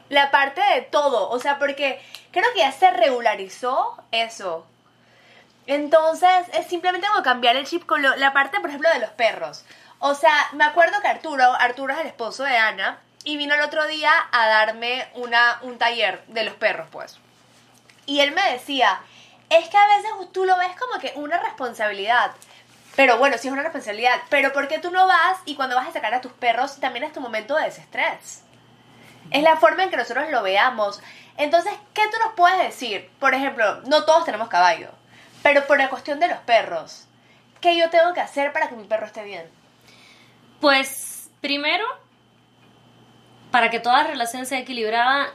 la 0.08 0.32
parte 0.32 0.60
de 0.74 0.82
todo, 0.82 1.30
o 1.30 1.38
sea, 1.38 1.60
porque 1.60 2.02
creo 2.32 2.52
que 2.52 2.58
ya 2.60 2.72
se 2.72 2.90
regularizó 2.90 3.96
eso. 4.10 4.66
Entonces, 5.66 6.30
es 6.52 6.66
simplemente 6.66 7.06
como 7.06 7.22
cambiar 7.22 7.54
el 7.56 7.64
chip 7.66 7.86
con 7.86 8.02
lo- 8.02 8.16
la 8.16 8.32
parte, 8.32 8.58
por 8.58 8.70
ejemplo, 8.70 8.90
de 8.92 8.98
los 8.98 9.10
perros. 9.10 9.64
O 10.00 10.14
sea, 10.16 10.34
me 10.52 10.64
acuerdo 10.64 11.00
que 11.00 11.06
Arturo, 11.08 11.44
Arturo 11.54 11.94
es 11.94 12.00
el 12.00 12.06
esposo 12.08 12.42
de 12.42 12.56
Ana, 12.56 12.98
y 13.22 13.36
vino 13.36 13.54
el 13.54 13.60
otro 13.60 13.86
día 13.86 14.10
a 14.32 14.48
darme 14.48 15.06
una, 15.14 15.58
un 15.62 15.78
taller 15.78 16.24
de 16.26 16.42
los 16.42 16.54
perros, 16.54 16.88
pues. 16.90 17.18
Y 18.06 18.18
él 18.20 18.32
me 18.32 18.50
decía, 18.52 19.00
es 19.50 19.68
que 19.68 19.76
a 19.76 19.86
veces 19.96 20.10
tú 20.32 20.44
lo 20.44 20.56
ves 20.56 20.72
como 20.76 20.98
que 21.00 21.12
una 21.16 21.38
responsabilidad. 21.38 22.32
Pero 22.96 23.18
bueno, 23.18 23.38
sí 23.38 23.48
es 23.48 23.52
una 23.52 23.62
responsabilidad. 23.62 24.20
Pero 24.28 24.52
¿por 24.52 24.68
qué 24.68 24.78
tú 24.78 24.90
no 24.90 25.06
vas 25.06 25.38
y 25.44 25.54
cuando 25.54 25.76
vas 25.76 25.88
a 25.88 25.92
sacar 25.92 26.14
a 26.14 26.20
tus 26.20 26.32
perros 26.32 26.78
también 26.80 27.04
es 27.04 27.12
tu 27.12 27.20
momento 27.20 27.56
de 27.56 27.64
desestrés? 27.64 28.42
Es 29.30 29.42
la 29.42 29.56
forma 29.56 29.84
en 29.84 29.90
que 29.90 29.96
nosotros 29.96 30.30
lo 30.30 30.42
veamos. 30.42 31.00
Entonces, 31.36 31.72
¿qué 31.94 32.02
tú 32.10 32.18
nos 32.24 32.34
puedes 32.34 32.58
decir? 32.58 33.10
Por 33.18 33.34
ejemplo, 33.34 33.80
no 33.82 34.04
todos 34.04 34.24
tenemos 34.24 34.48
caballo, 34.48 34.90
pero 35.42 35.66
por 35.66 35.78
la 35.78 35.88
cuestión 35.88 36.20
de 36.20 36.28
los 36.28 36.38
perros, 36.40 37.06
¿qué 37.60 37.78
yo 37.78 37.88
tengo 37.90 38.12
que 38.12 38.20
hacer 38.20 38.52
para 38.52 38.68
que 38.68 38.76
mi 38.76 38.84
perro 38.84 39.06
esté 39.06 39.24
bien? 39.24 39.48
Pues 40.60 41.30
primero, 41.40 41.84
para 43.50 43.70
que 43.70 43.80
toda 43.80 44.04
relación 44.04 44.44
sea 44.46 44.58
equilibrada, 44.58 45.28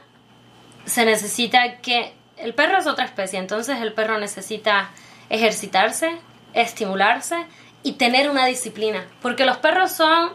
se 0.84 1.04
necesita 1.04 1.78
que 1.78 2.14
el 2.36 2.54
perro 2.54 2.78
es 2.78 2.86
otra 2.86 3.04
especie, 3.04 3.38
entonces 3.38 3.80
el 3.80 3.92
perro 3.92 4.18
necesita 4.18 4.90
ejercitarse, 5.28 6.18
estimularse 6.56 7.36
y 7.82 7.92
tener 7.92 8.28
una 8.28 8.46
disciplina, 8.46 9.06
porque 9.22 9.44
los 9.44 9.58
perros 9.58 9.92
son 9.92 10.32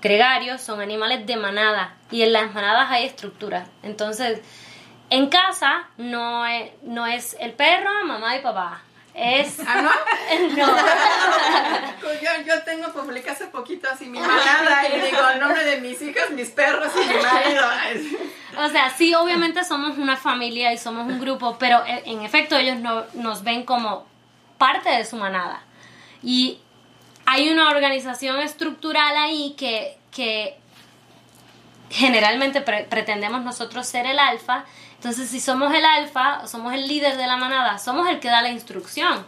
gregarios, 0.00 0.60
son 0.60 0.80
animales 0.80 1.26
de 1.26 1.36
manada 1.36 1.94
y 2.10 2.22
en 2.22 2.32
las 2.32 2.52
manadas 2.54 2.90
hay 2.90 3.04
estructura. 3.04 3.66
Entonces, 3.82 4.40
en 5.10 5.28
casa 5.28 5.88
no 5.96 6.46
es, 6.46 6.70
no 6.82 7.06
es 7.06 7.36
el 7.40 7.52
perro, 7.52 7.90
mamá 8.04 8.36
y 8.36 8.40
papá. 8.40 8.82
Es. 9.14 9.58
¿Ah, 9.66 9.82
no? 9.82 9.90
No. 10.56 10.66
yo, 12.14 12.46
yo 12.46 12.62
tengo 12.62 12.92
publicado 12.92 13.32
hace 13.32 13.46
poquito 13.46 13.88
así 13.90 14.06
mi 14.06 14.20
manada 14.20 14.88
y 14.88 15.00
digo 15.00 15.18
el 15.34 15.40
nombre 15.40 15.64
de 15.64 15.80
mis 15.80 16.00
hijas, 16.00 16.30
mis 16.30 16.50
perros 16.50 16.90
y 16.94 16.98
mi 16.98 17.22
marido. 17.22 17.64
O 18.58 18.68
sea, 18.68 18.90
sí, 18.90 19.14
obviamente 19.14 19.64
somos 19.64 19.98
una 19.98 20.16
familia 20.16 20.72
y 20.72 20.78
somos 20.78 21.06
un 21.06 21.20
grupo, 21.20 21.56
pero 21.58 21.84
e, 21.86 22.02
en 22.06 22.22
efecto 22.22 22.56
ellos 22.56 22.78
no, 22.78 23.04
nos 23.14 23.42
ven 23.42 23.64
como 23.64 24.06
parte 24.58 24.90
de 24.90 25.04
su 25.04 25.16
manada. 25.16 25.62
Y 26.22 26.60
hay 27.26 27.50
una 27.50 27.70
organización 27.70 28.40
estructural 28.40 29.16
ahí 29.16 29.54
que, 29.56 29.98
que 30.10 30.58
generalmente 31.90 32.60
pretendemos 32.60 33.42
nosotros 33.42 33.86
ser 33.86 34.06
el 34.06 34.18
alfa. 34.18 34.64
Entonces, 34.96 35.30
si 35.30 35.40
somos 35.40 35.72
el 35.72 35.84
alfa, 35.84 36.46
somos 36.46 36.74
el 36.74 36.88
líder 36.88 37.16
de 37.16 37.26
la 37.26 37.36
manada, 37.36 37.78
somos 37.78 38.08
el 38.08 38.18
que 38.20 38.28
da 38.28 38.42
la 38.42 38.50
instrucción. 38.50 39.24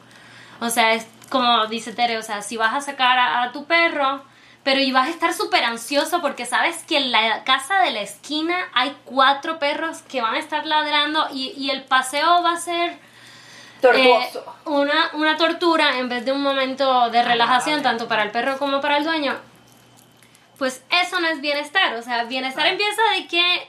O 0.61 0.69
sea, 0.69 0.93
es 0.93 1.07
como 1.31 1.66
dice 1.69 1.93
Tere, 1.93 2.19
o 2.19 2.23
sea, 2.23 2.43
si 2.43 2.57
vas 2.57 2.75
a 2.75 2.81
sacar 2.81 3.19
a, 3.19 3.53
tu 3.53 3.64
perro, 3.64 4.23
pero 4.62 4.81
y 4.81 4.93
vas 4.93 5.07
a 5.07 5.11
estar 5.11 5.33
súper 5.33 5.64
ansioso 5.64 6.21
porque 6.21 6.45
sabes 6.45 6.83
que 6.83 6.99
en 6.99 7.12
la 7.12 7.45
casa 7.45 7.79
de 7.81 7.93
la 7.93 8.01
esquina 8.01 8.57
hay 8.75 8.95
cuatro 9.05 9.59
perros 9.59 10.03
que 10.03 10.21
van 10.21 10.35
a 10.35 10.38
estar 10.38 10.66
ladrando 10.66 11.29
y, 11.33 11.53
y 11.57 11.71
el 11.71 11.85
paseo 11.85 12.43
va 12.43 12.53
a 12.53 12.57
ser 12.57 12.99
eh, 13.83 14.31
una, 14.64 15.11
una 15.14 15.37
tortura 15.37 15.99
en 15.99 16.09
vez 16.09 16.25
de 16.25 16.33
un 16.33 16.43
momento 16.43 17.11
de 17.11 17.23
relajación, 17.23 17.83
tanto 17.83 18.09
para 18.09 18.23
el 18.23 18.31
perro 18.31 18.59
como 18.59 18.81
para 18.81 18.99
el 18.99 19.05
dueño. 19.05 19.37
Pues 20.59 20.85
eso 21.03 21.21
no 21.21 21.29
es 21.29 21.40
bienestar. 21.40 21.95
O 21.95 22.03
sea, 22.03 22.25
bienestar 22.25 22.66
empieza 22.66 23.03
de 23.14 23.27
que 23.27 23.69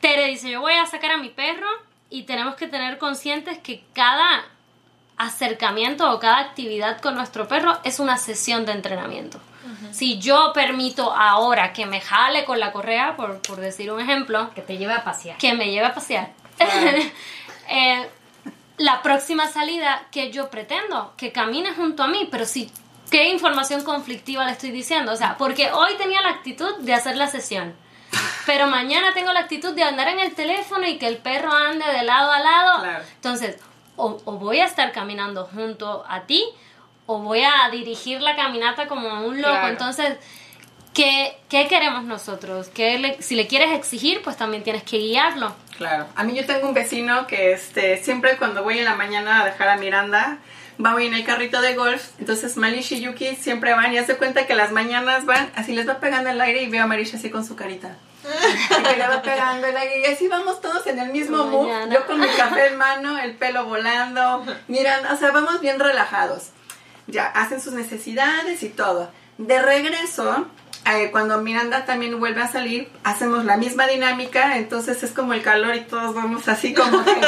Tere 0.00 0.26
dice, 0.26 0.50
yo 0.50 0.60
voy 0.60 0.74
a 0.74 0.86
sacar 0.86 1.12
a 1.12 1.18
mi 1.18 1.28
perro 1.28 1.68
y 2.08 2.24
tenemos 2.24 2.56
que 2.56 2.66
tener 2.66 2.98
conscientes 2.98 3.58
que 3.58 3.84
cada 3.92 4.44
acercamiento 5.16 6.10
o 6.10 6.18
cada 6.18 6.38
actividad 6.38 7.00
con 7.00 7.14
nuestro 7.14 7.46
perro 7.46 7.78
es 7.84 8.00
una 8.00 8.16
sesión 8.16 8.66
de 8.66 8.72
entrenamiento. 8.72 9.40
Si 9.92 10.18
yo 10.18 10.52
permito 10.52 11.12
ahora 11.12 11.72
que 11.72 11.86
me 11.86 12.00
jale 12.00 12.44
con 12.44 12.58
la 12.58 12.72
correa, 12.72 13.16
por, 13.16 13.40
por, 13.42 13.58
decir 13.58 13.90
un 13.92 14.00
ejemplo, 14.00 14.50
que 14.54 14.62
te 14.62 14.78
lleve 14.78 14.92
a 14.92 15.04
pasear. 15.04 15.36
Que 15.38 15.52
me 15.52 15.70
lleve 15.70 15.86
a 15.86 15.94
pasear. 15.94 16.30
eh, 17.68 18.10
la 18.80 19.02
próxima 19.02 19.46
salida 19.46 20.06
que 20.10 20.32
yo 20.32 20.48
pretendo, 20.48 21.12
que 21.18 21.32
camine 21.32 21.74
junto 21.74 22.02
a 22.02 22.08
mí, 22.08 22.26
pero 22.30 22.46
si 22.46 22.72
qué 23.10 23.28
información 23.28 23.84
conflictiva 23.84 24.46
le 24.46 24.52
estoy 24.52 24.70
diciendo, 24.70 25.12
o 25.12 25.16
sea, 25.16 25.36
porque 25.36 25.70
hoy 25.70 25.96
tenía 25.98 26.22
la 26.22 26.30
actitud 26.30 26.78
de 26.78 26.94
hacer 26.94 27.16
la 27.16 27.26
sesión, 27.26 27.74
pero 28.46 28.68
mañana 28.68 29.12
tengo 29.12 29.34
la 29.34 29.40
actitud 29.40 29.74
de 29.74 29.82
andar 29.82 30.08
en 30.08 30.20
el 30.20 30.34
teléfono 30.34 30.86
y 30.86 30.96
que 30.96 31.08
el 31.08 31.18
perro 31.18 31.52
ande 31.52 31.84
de 31.84 32.04
lado 32.04 32.32
a 32.32 32.38
lado. 32.38 33.02
Entonces, 33.16 33.58
o, 33.96 34.16
voy 34.24 34.60
a 34.60 34.64
estar 34.64 34.92
caminando 34.92 35.44
junto 35.44 36.02
a 36.08 36.22
ti, 36.22 36.42
o 37.04 37.18
voy 37.18 37.42
a 37.42 37.68
dirigir 37.70 38.22
la 38.22 38.34
caminata 38.34 38.88
como 38.88 39.26
un 39.26 39.42
loco. 39.42 39.68
Entonces, 39.68 40.16
¿qué, 40.94 41.36
¿qué, 41.48 41.68
queremos 41.68 42.04
nosotros? 42.04 42.68
¿Qué 42.68 43.16
si 43.20 43.34
le 43.34 43.46
quieres 43.46 43.72
exigir, 43.72 44.22
pues 44.22 44.36
también 44.36 44.62
tienes 44.62 44.82
que 44.82 44.98
guiarlo. 44.98 45.54
Claro. 45.76 46.06
A 46.14 46.24
mí 46.24 46.34
yo 46.34 46.44
tengo 46.44 46.68
un 46.68 46.74
vecino 46.74 47.26
que 47.26 47.52
este, 47.52 48.02
siempre 48.02 48.36
cuando 48.36 48.62
voy 48.62 48.78
en 48.78 48.84
la 48.84 48.94
mañana 48.94 49.42
a 49.42 49.44
dejar 49.46 49.68
a 49.68 49.76
Miranda, 49.76 50.38
va 50.84 51.00
en 51.02 51.14
el 51.14 51.24
carrito 51.24 51.60
de 51.60 51.74
golf. 51.74 52.10
Entonces 52.18 52.56
Malish 52.56 52.92
y 52.92 53.00
Yuki 53.00 53.36
siempre 53.36 53.74
van 53.74 53.92
y 53.92 53.98
hace 53.98 54.16
cuenta 54.16 54.46
que 54.46 54.54
las 54.54 54.72
mañanas 54.72 55.24
van, 55.24 55.50
así 55.54 55.72
les 55.72 55.88
va 55.88 56.00
pegando 56.00 56.30
el 56.30 56.40
aire 56.40 56.62
y 56.62 56.68
veo 56.68 56.84
a 56.84 56.86
Marish 56.86 57.14
así 57.14 57.30
con 57.30 57.44
su 57.44 57.56
carita. 57.56 57.96
y 58.22 58.82
que 58.82 58.96
le 58.96 59.08
va 59.08 59.22
pegando 59.22 59.66
el 59.66 59.76
aire 59.76 60.00
y 60.00 60.12
así 60.12 60.28
vamos 60.28 60.60
todos 60.60 60.86
en 60.86 60.98
el 60.98 61.10
mismo 61.10 61.44
mood. 61.44 61.90
Yo 61.90 62.06
con 62.06 62.20
mi 62.20 62.28
café 62.28 62.68
en 62.68 62.78
mano, 62.78 63.18
el 63.18 63.34
pelo 63.34 63.64
volando. 63.64 64.44
Miran, 64.68 65.06
o 65.06 65.16
sea, 65.16 65.30
vamos 65.30 65.60
bien 65.60 65.78
relajados. 65.80 66.50
Ya, 67.06 67.26
hacen 67.26 67.60
sus 67.60 67.72
necesidades 67.72 68.62
y 68.62 68.68
todo. 68.68 69.10
De 69.38 69.60
regreso, 69.60 70.46
eh, 70.86 71.10
cuando 71.12 71.40
Miranda 71.40 71.84
también 71.84 72.18
vuelve 72.18 72.42
a 72.42 72.48
salir, 72.48 72.88
hacemos 73.04 73.44
la 73.44 73.56
misma 73.56 73.86
dinámica, 73.86 74.56
entonces 74.56 75.02
es 75.02 75.12
como 75.12 75.34
el 75.34 75.42
calor 75.42 75.76
y 75.76 75.82
todos 75.82 76.14
vamos 76.14 76.48
así 76.48 76.72
como 76.74 77.04
que... 77.04 77.20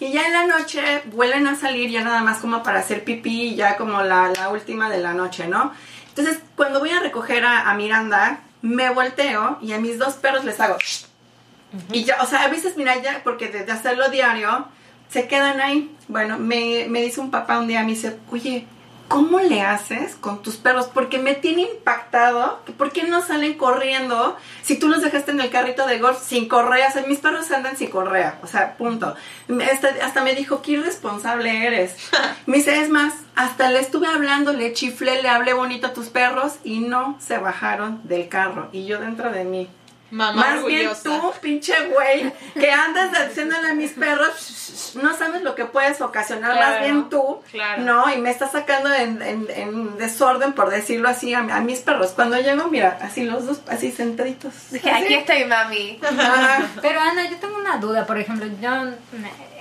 y 0.00 0.12
ya 0.12 0.26
en 0.26 0.32
la 0.32 0.46
noche 0.46 1.02
vuelven 1.06 1.46
a 1.46 1.56
salir 1.56 1.90
ya 1.90 2.02
nada 2.02 2.22
más 2.22 2.38
como 2.38 2.62
para 2.62 2.80
hacer 2.80 3.04
pipí, 3.04 3.54
ya 3.54 3.76
como 3.76 4.02
la, 4.02 4.48
última 4.50 4.90
de 4.90 4.98
la 4.98 5.14
noche, 5.14 5.46
¿no? 5.46 5.72
Entonces 6.08 6.40
cuando 6.56 6.80
voy 6.80 6.90
a 6.90 7.00
recoger 7.00 7.44
a, 7.44 7.72
Miranda, 7.74 8.40
me 8.60 8.90
volteo 8.90 9.58
y 9.62 9.72
a 9.72 9.78
mis 9.78 9.98
dos 9.98 10.14
perros 10.14 10.44
les 10.44 10.60
hago... 10.60 10.76
Y 11.92 12.04
ya, 12.04 12.22
o 12.22 12.26
sea, 12.26 12.42
a 12.42 12.48
veces, 12.48 12.76
mira, 12.76 13.00
ya, 13.02 13.20
porque 13.22 13.48
desde 13.48 13.70
hacerlo 13.70 14.08
diario, 14.08 14.66
se 15.10 15.28
quedan 15.28 15.60
ahí. 15.60 15.94
Bueno, 16.08 16.38
me, 16.38 16.86
me 16.88 17.02
dice 17.02 17.20
un 17.20 17.30
papá 17.30 17.58
un 17.58 17.66
día, 17.66 17.82
me 17.82 17.88
dice, 17.88 18.16
oye, 18.30 18.66
¿cómo 19.08 19.40
le 19.40 19.62
haces 19.62 20.16
con 20.16 20.42
tus 20.42 20.56
perros? 20.56 20.88
Porque 20.92 21.18
me 21.18 21.34
tiene 21.34 21.62
impactado. 21.62 22.60
¿Por 22.76 22.92
qué 22.92 23.04
no 23.04 23.22
salen 23.22 23.54
corriendo 23.54 24.36
si 24.62 24.78
tú 24.78 24.88
los 24.88 25.02
dejaste 25.02 25.30
en 25.30 25.40
el 25.40 25.50
carrito 25.50 25.86
de 25.86 25.98
golf 25.98 26.22
sin 26.22 26.48
correa? 26.48 26.88
O 26.88 26.92
sea, 26.92 27.06
mis 27.06 27.18
perros 27.18 27.50
andan 27.50 27.76
sin 27.76 27.90
correa. 27.90 28.38
O 28.42 28.46
sea, 28.46 28.76
punto. 28.76 29.14
Hasta, 29.70 29.88
hasta 30.04 30.22
me 30.22 30.34
dijo, 30.34 30.62
qué 30.62 30.72
irresponsable 30.72 31.66
eres. 31.66 31.96
Me 32.46 32.58
dice, 32.58 32.80
es 32.80 32.88
más, 32.88 33.12
hasta 33.34 33.70
le 33.70 33.80
estuve 33.80 34.06
hablando, 34.06 34.52
le 34.52 34.72
chiflé, 34.72 35.20
le 35.20 35.28
hablé 35.28 35.52
bonito 35.52 35.88
a 35.88 35.92
tus 35.92 36.06
perros 36.06 36.54
y 36.62 36.78
no 36.78 37.16
se 37.20 37.38
bajaron 37.38 38.00
del 38.04 38.28
carro. 38.28 38.68
Y 38.72 38.86
yo 38.86 39.00
dentro 39.00 39.32
de 39.32 39.44
mí. 39.44 39.68
Más 40.10 40.64
bien 40.64 40.90
tú, 41.02 41.32
pinche 41.40 41.74
güey, 41.88 42.32
que 42.54 42.70
andas 42.70 43.10
haciéndole 43.18 43.70
a 43.70 43.74
mis 43.74 43.92
perros, 43.92 44.94
no 45.02 45.16
sabes 45.16 45.42
lo 45.42 45.54
que 45.54 45.64
puedes 45.64 46.00
ocasionar, 46.00 46.54
más 46.54 46.80
bien 46.80 47.08
tú, 47.08 47.40
¿no? 47.78 48.12
Y 48.12 48.18
me 48.18 48.30
estás 48.30 48.52
sacando 48.52 48.92
en, 48.92 49.96
desorden, 49.98 50.52
por 50.52 50.70
decirlo 50.70 51.08
así, 51.08 51.34
a, 51.34 51.42
mis 51.60 51.80
perros. 51.80 52.12
Cuando 52.12 52.38
llego, 52.38 52.68
mira, 52.68 52.98
así 53.02 53.24
los 53.24 53.46
dos, 53.46 53.60
así 53.68 53.90
sentaditos. 53.90 54.52
Aquí 54.74 55.14
estoy, 55.14 55.44
mami. 55.44 55.98
Pero 56.82 57.00
Ana, 57.00 57.28
yo 57.28 57.36
tengo 57.38 57.56
una 57.56 57.78
duda, 57.78 58.06
por 58.06 58.18
ejemplo, 58.18 58.46
yo 58.60 58.70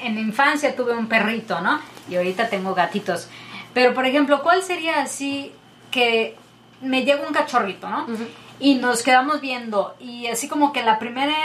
en 0.02 0.20
infancia 0.20 0.76
tuve 0.76 0.94
un 0.94 1.08
perrito, 1.08 1.60
¿no? 1.62 1.82
Y 2.08 2.18
ahorita 2.18 2.50
tengo 2.50 2.76
gatitos. 2.76 3.30
Pero, 3.74 3.94
por 3.94 4.06
ejemplo, 4.06 4.42
¿cuál 4.44 4.64
sería 4.64 5.02
así 5.02 5.52
que 5.92 6.38
me 6.82 7.04
llega 7.04 7.26
un 7.28 7.34
cachorrito, 7.34 7.90
¿no? 7.90 8.06
Y 8.60 8.76
nos 8.76 9.04
quedamos 9.04 9.42
viendo 9.42 9.96
y 10.00 10.28
así 10.28 10.48
como 10.48 10.74
que 10.74 10.84
la 10.84 11.00
primera 11.00 11.36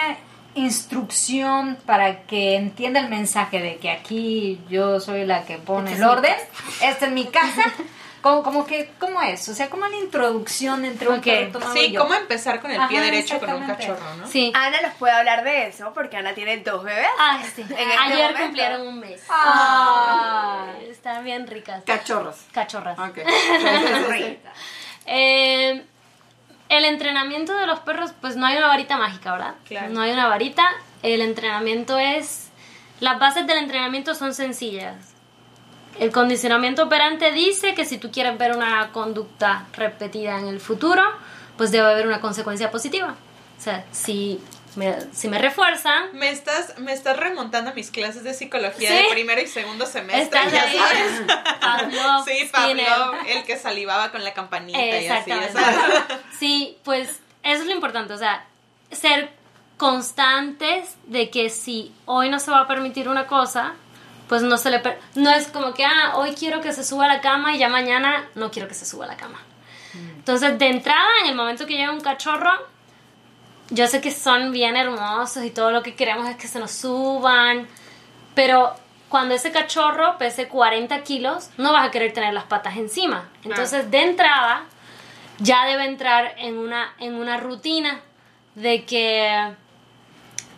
instrucción 0.54 1.76
para 1.86 2.22
que 2.22 2.56
entienda 2.56 3.00
el 3.00 3.08
mensaje 3.08 3.60
de 3.60 3.76
que 3.76 3.90
aquí 3.90 4.60
yo 4.68 5.00
soy 5.00 5.24
la 5.24 5.44
que 5.44 5.58
pone 5.58 5.94
el 5.94 6.02
orden, 6.02 6.34
esta 6.82 7.06
es 7.06 7.12
mi 7.12 7.26
casa. 7.26 7.62
Como, 8.20 8.42
como 8.42 8.66
que, 8.66 8.92
¿cómo 8.98 9.22
es? 9.22 9.48
O 9.48 9.54
sea, 9.54 9.70
como 9.70 9.86
la 9.86 9.96
introducción 9.96 10.84
entre 10.84 11.08
un 11.08 11.22
perro 11.22 11.72
Sí, 11.72 11.94
cómo 11.96 12.12
empezar 12.12 12.60
con 12.60 12.70
el 12.70 12.86
pie 12.86 13.00
derecho 13.00 13.40
con 13.40 13.50
un 13.50 13.66
cachorro, 13.66 14.14
¿no? 14.18 14.26
Sí. 14.26 14.52
Ana 14.54 14.82
nos 14.82 14.92
puede 14.96 15.14
hablar 15.14 15.42
de 15.42 15.68
eso 15.68 15.94
porque 15.94 16.18
Ana 16.18 16.34
tiene 16.34 16.58
dos 16.58 16.84
bebés. 16.84 17.06
Ah, 17.18 17.40
sí. 17.54 17.62
Este 17.62 17.76
Ayer 17.98 18.34
cumplieron 18.34 18.86
un 18.86 19.00
mes. 19.00 19.22
Ah. 19.30 20.66
Están 20.86 21.24
bien 21.24 21.46
ricas. 21.46 21.82
Cachorros. 21.86 22.36
Cachorras. 22.52 22.98
Ok. 22.98 23.20
eh, 25.06 25.86
el 26.70 26.84
entrenamiento 26.84 27.54
de 27.58 27.66
los 27.66 27.80
perros, 27.80 28.12
pues 28.20 28.36
no 28.36 28.46
hay 28.46 28.56
una 28.56 28.68
varita 28.68 28.96
mágica, 28.96 29.32
¿verdad? 29.32 29.54
Claro. 29.66 29.90
No 29.90 30.00
hay 30.00 30.12
una 30.12 30.28
varita. 30.28 30.66
El 31.02 31.20
entrenamiento 31.20 31.98
es... 31.98 32.48
Las 33.00 33.18
bases 33.18 33.46
del 33.46 33.58
entrenamiento 33.58 34.14
son 34.14 34.32
sencillas. 34.34 34.94
El 35.98 36.12
condicionamiento 36.12 36.84
operante 36.84 37.32
dice 37.32 37.74
que 37.74 37.84
si 37.84 37.98
tú 37.98 38.10
quieres 38.12 38.38
ver 38.38 38.56
una 38.56 38.92
conducta 38.92 39.66
repetida 39.72 40.38
en 40.38 40.46
el 40.46 40.60
futuro, 40.60 41.02
pues 41.56 41.72
debe 41.72 41.90
haber 41.90 42.06
una 42.06 42.20
consecuencia 42.20 42.70
positiva. 42.70 43.16
O 43.58 43.60
sea, 43.60 43.84
si 43.90 44.40
me, 44.76 44.94
si 45.12 45.28
me 45.28 45.38
refuerzan, 45.38 46.04
Me 46.12 46.30
estás, 46.30 46.78
me 46.78 46.92
estás 46.92 47.16
remontando 47.16 47.70
a 47.70 47.74
mis 47.74 47.90
clases 47.90 48.22
de 48.24 48.34
psicología 48.34 48.88
Sí. 48.88 48.94
de 48.94 49.04
primero 49.10 49.40
y 49.40 49.46
segundo 49.46 49.84
semestre. 49.86 50.22
Estás 50.22 50.52
ya 50.52 50.62
ahí. 50.62 50.76
sabes. 50.78 51.36
Pavlov, 51.60 52.24
Sí. 52.24 52.48
Pablo, 52.52 53.12
el 53.26 53.44
que 53.44 53.56
salivaba 53.58 54.10
con 54.12 54.22
la 54.24 54.32
campanita 54.34 54.78
y 54.78 55.08
así, 55.08 55.30
sabes. 55.30 55.52
Sí, 56.38 56.78
pues 56.84 57.20
eso 57.42 57.62
es 57.62 57.66
lo 57.66 57.72
importante, 57.74 58.12
o 58.14 58.18
sea, 58.18 58.44
ser 58.90 59.30
constantes 59.76 60.94
de 61.06 61.30
que 61.30 61.50
si 61.50 61.92
hoy 62.06 62.28
no 62.28 62.38
se 62.38 62.50
va 62.50 62.60
a 62.60 62.68
permitir 62.68 63.08
una 63.08 63.26
cosa, 63.26 63.72
pues 64.28 64.42
no 64.42 64.56
se 64.56 64.70
le 64.70 64.78
per- 64.78 65.00
no 65.16 65.30
es 65.30 65.48
como 65.48 65.74
que 65.74 65.84
ah, 65.84 66.12
hoy 66.16 66.34
quiero 66.34 66.60
que 66.60 66.72
se 66.72 66.84
suba 66.84 67.06
a 67.06 67.08
la 67.08 67.20
cama 67.20 67.54
y 67.54 67.58
ya 67.58 67.68
mañana 67.68 68.28
no 68.36 68.50
quiero 68.50 68.68
que 68.68 68.74
se 68.74 68.86
suba 68.86 69.06
a 69.06 69.08
la 69.08 69.16
cama. 69.16 69.40
Entonces, 69.94 70.56
de 70.58 70.68
entrada, 70.68 71.08
en 71.24 71.30
el 71.30 71.34
momento 71.34 71.66
que 71.66 71.74
llega 71.74 71.90
un 71.90 72.00
cachorro, 72.00 72.52
yo 73.70 73.86
sé 73.86 74.00
que 74.00 74.10
son 74.10 74.52
bien 74.52 74.76
hermosos 74.76 75.44
y 75.44 75.50
todo 75.50 75.70
lo 75.70 75.82
que 75.82 75.94
queremos 75.94 76.28
es 76.28 76.36
que 76.36 76.48
se 76.48 76.58
nos 76.58 76.72
suban, 76.72 77.68
pero 78.34 78.74
cuando 79.08 79.34
ese 79.34 79.50
cachorro 79.50 80.18
pese 80.18 80.48
40 80.48 81.02
kilos, 81.02 81.50
no 81.56 81.72
vas 81.72 81.86
a 81.86 81.90
querer 81.90 82.12
tener 82.12 82.32
las 82.32 82.44
patas 82.44 82.76
encima. 82.76 83.28
Entonces, 83.42 83.90
de 83.90 84.02
entrada, 84.02 84.64
ya 85.38 85.66
debe 85.66 85.84
entrar 85.84 86.34
en 86.38 86.58
una, 86.58 86.94
en 86.98 87.14
una 87.14 87.36
rutina 87.36 88.00
de 88.54 88.84
que 88.84 89.54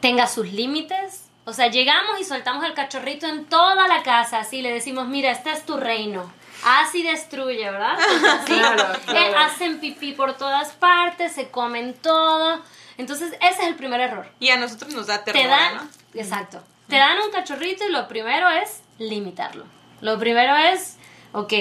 tenga 0.01 0.27
sus 0.27 0.53
límites. 0.53 1.31
O 1.45 1.53
sea, 1.53 1.69
llegamos 1.69 2.21
y 2.21 2.25
soltamos 2.25 2.65
el 2.65 2.75
cachorrito 2.75 3.27
en 3.27 3.47
toda 3.47 3.89
la 3.89 4.03
casa, 4.03 4.41
así 4.41 4.63
le 4.63 4.73
decimos, 4.73 5.09
mira, 5.09 5.31
este 5.31 5.51
es 5.51 5.65
tu 5.65 5.77
reino. 5.77 6.31
Así 6.65 7.03
destruye, 7.03 7.69
¿verdad? 7.71 7.99
Así, 8.31 8.53
Claro, 8.53 8.85
eh, 9.09 9.35
hacen 9.37 9.81
pipí 9.81 10.13
por 10.13 10.35
todas 10.35 10.71
partes, 10.73 11.33
se 11.33 11.49
comen 11.49 11.95
todo. 11.95 12.63
Entonces, 12.99 13.33
ese 13.41 13.63
es 13.63 13.69
el 13.69 13.75
primer 13.75 14.01
error. 14.01 14.27
Y 14.41 14.51
a 14.51 14.57
nosotros 14.57 14.95
nos 14.95 15.07
da 15.07 15.25
Te 15.25 15.33
ternura, 15.33 15.57
dan, 15.57 15.77
¿no? 15.77 16.21
exacto, 16.21 16.63
te 16.89 16.97
dan 16.97 17.19
un 17.25 17.31
cachorrito 17.31 17.87
y 17.89 17.93
lo 17.93 18.07
primero 18.09 18.49
es 18.51 18.83
limitarlo. 18.99 19.65
Lo 20.01 20.19
primero 20.19 20.57
es, 20.57 20.97
ok, 21.33 21.53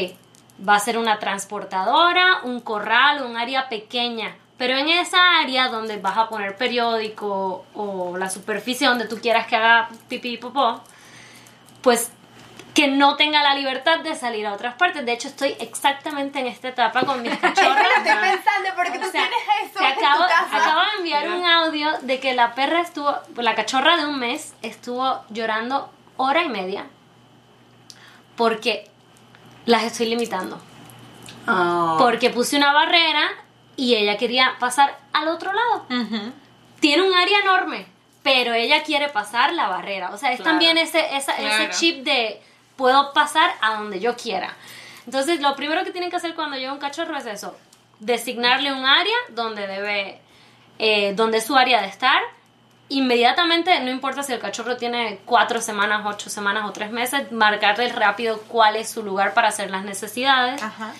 va 0.67 0.75
a 0.75 0.79
ser 0.79 0.97
una 0.97 1.19
transportadora, 1.19 2.41
un 2.43 2.59
corral, 2.59 3.23
un 3.23 3.37
área 3.37 3.69
pequeña. 3.69 4.35
Pero 4.57 4.77
en 4.77 4.89
esa 4.89 5.39
área 5.39 5.69
donde 5.69 5.97
vas 5.97 6.17
a 6.17 6.29
poner 6.29 6.55
periódico 6.55 7.65
o 7.73 8.15
la 8.17 8.29
superficie 8.29 8.87
donde 8.87 9.07
tú 9.07 9.17
quieras 9.19 9.47
que 9.47 9.55
haga 9.55 9.89
pipí 10.07 10.33
y 10.33 10.37
popó, 10.37 10.81
pues 11.81 12.11
que 12.73 12.87
no 12.87 13.17
tenga 13.17 13.43
la 13.43 13.53
libertad 13.53 13.99
de 13.99 14.15
salir 14.15 14.47
a 14.47 14.53
otras 14.53 14.75
partes. 14.75 15.05
De 15.05 15.11
hecho, 15.11 15.27
estoy 15.27 15.55
exactamente 15.59 16.39
en 16.39 16.47
esta 16.47 16.69
etapa 16.69 17.01
con 17.05 17.21
mis 17.21 17.35
cachorros. 17.37 17.75
lo 17.75 17.81
estoy 18.03 18.29
pensando 18.29 18.69
porque 18.75 18.97
tú 18.99 19.07
O 19.07 19.11
sea, 19.11 19.21
tienes 19.27 19.39
eso 19.63 19.79
te 19.79 19.85
en 19.85 19.91
acabo, 19.91 20.23
tu 20.23 20.29
casa. 20.29 20.57
acabo 20.57 20.79
de 20.81 20.97
enviar 20.99 21.27
un 21.29 21.45
audio 21.45 21.89
de 22.01 22.19
que 22.21 22.33
la 22.33 22.55
perra 22.55 22.79
estuvo, 22.81 23.13
la 23.35 23.55
cachorra 23.55 23.97
de 23.97 24.05
un 24.05 24.19
mes 24.19 24.53
estuvo 24.61 25.21
llorando 25.29 25.91
hora 26.17 26.43
y 26.43 26.49
media 26.49 26.85
porque 28.35 28.89
las 29.65 29.83
estoy 29.83 30.07
limitando. 30.07 30.59
Ah. 31.47 31.95
Porque 31.99 32.29
puse 32.29 32.55
una 32.57 32.71
barrera 32.73 33.29
y 33.75 33.95
ella 33.95 34.17
quería 34.17 34.55
pasar 34.59 34.97
al 35.13 35.27
otro 35.27 35.51
lado. 35.53 35.85
Ujú. 35.89 36.31
Tiene 36.79 37.03
un 37.03 37.13
área 37.13 37.39
enorme, 37.39 37.85
pero 38.23 38.53
ella 38.53 38.83
quiere 38.83 39.09
pasar 39.09 39.53
la 39.53 39.67
barrera. 39.67 40.11
O 40.11 40.17
sea, 40.17 40.31
es 40.31 40.37
Claro. 40.37 40.51
también 40.51 40.77
ese, 40.77 41.15
esa- 41.15 41.35
ese 41.37 41.69
chip 41.71 42.03
de 42.03 42.41
puedo 42.81 43.13
pasar 43.13 43.51
a 43.61 43.75
donde 43.75 43.99
yo 43.99 44.15
quiera. 44.15 44.55
Entonces, 45.05 45.39
lo 45.39 45.55
primero 45.55 45.83
que 45.83 45.91
tienen 45.91 46.09
que 46.09 46.15
hacer 46.15 46.33
cuando 46.33 46.57
llega 46.57 46.73
un 46.73 46.79
cachorro 46.79 47.15
es 47.15 47.27
eso, 47.27 47.55
designarle 47.99 48.73
un 48.73 48.87
área 48.87 49.15
donde 49.29 49.67
debe, 49.67 50.19
eh, 50.79 51.13
donde 51.15 51.37
es 51.37 51.45
su 51.45 51.55
área 51.55 51.79
de 51.79 51.87
estar. 51.87 52.19
Inmediatamente, 52.89 53.79
no 53.81 53.91
importa 53.91 54.23
si 54.23 54.33
el 54.33 54.39
cachorro 54.39 54.77
tiene 54.77 55.19
cuatro 55.25 55.61
semanas, 55.61 56.01
ocho 56.07 56.31
semanas 56.31 56.67
o 56.67 56.71
tres 56.71 56.89
meses, 56.89 57.31
marcarle 57.31 57.87
rápido 57.89 58.41
cuál 58.47 58.75
es 58.75 58.89
su 58.89 59.03
lugar 59.03 59.35
para 59.35 59.49
hacer 59.49 59.69
las 59.69 59.83
necesidades. 59.83 60.63
Ajá. 60.63 60.93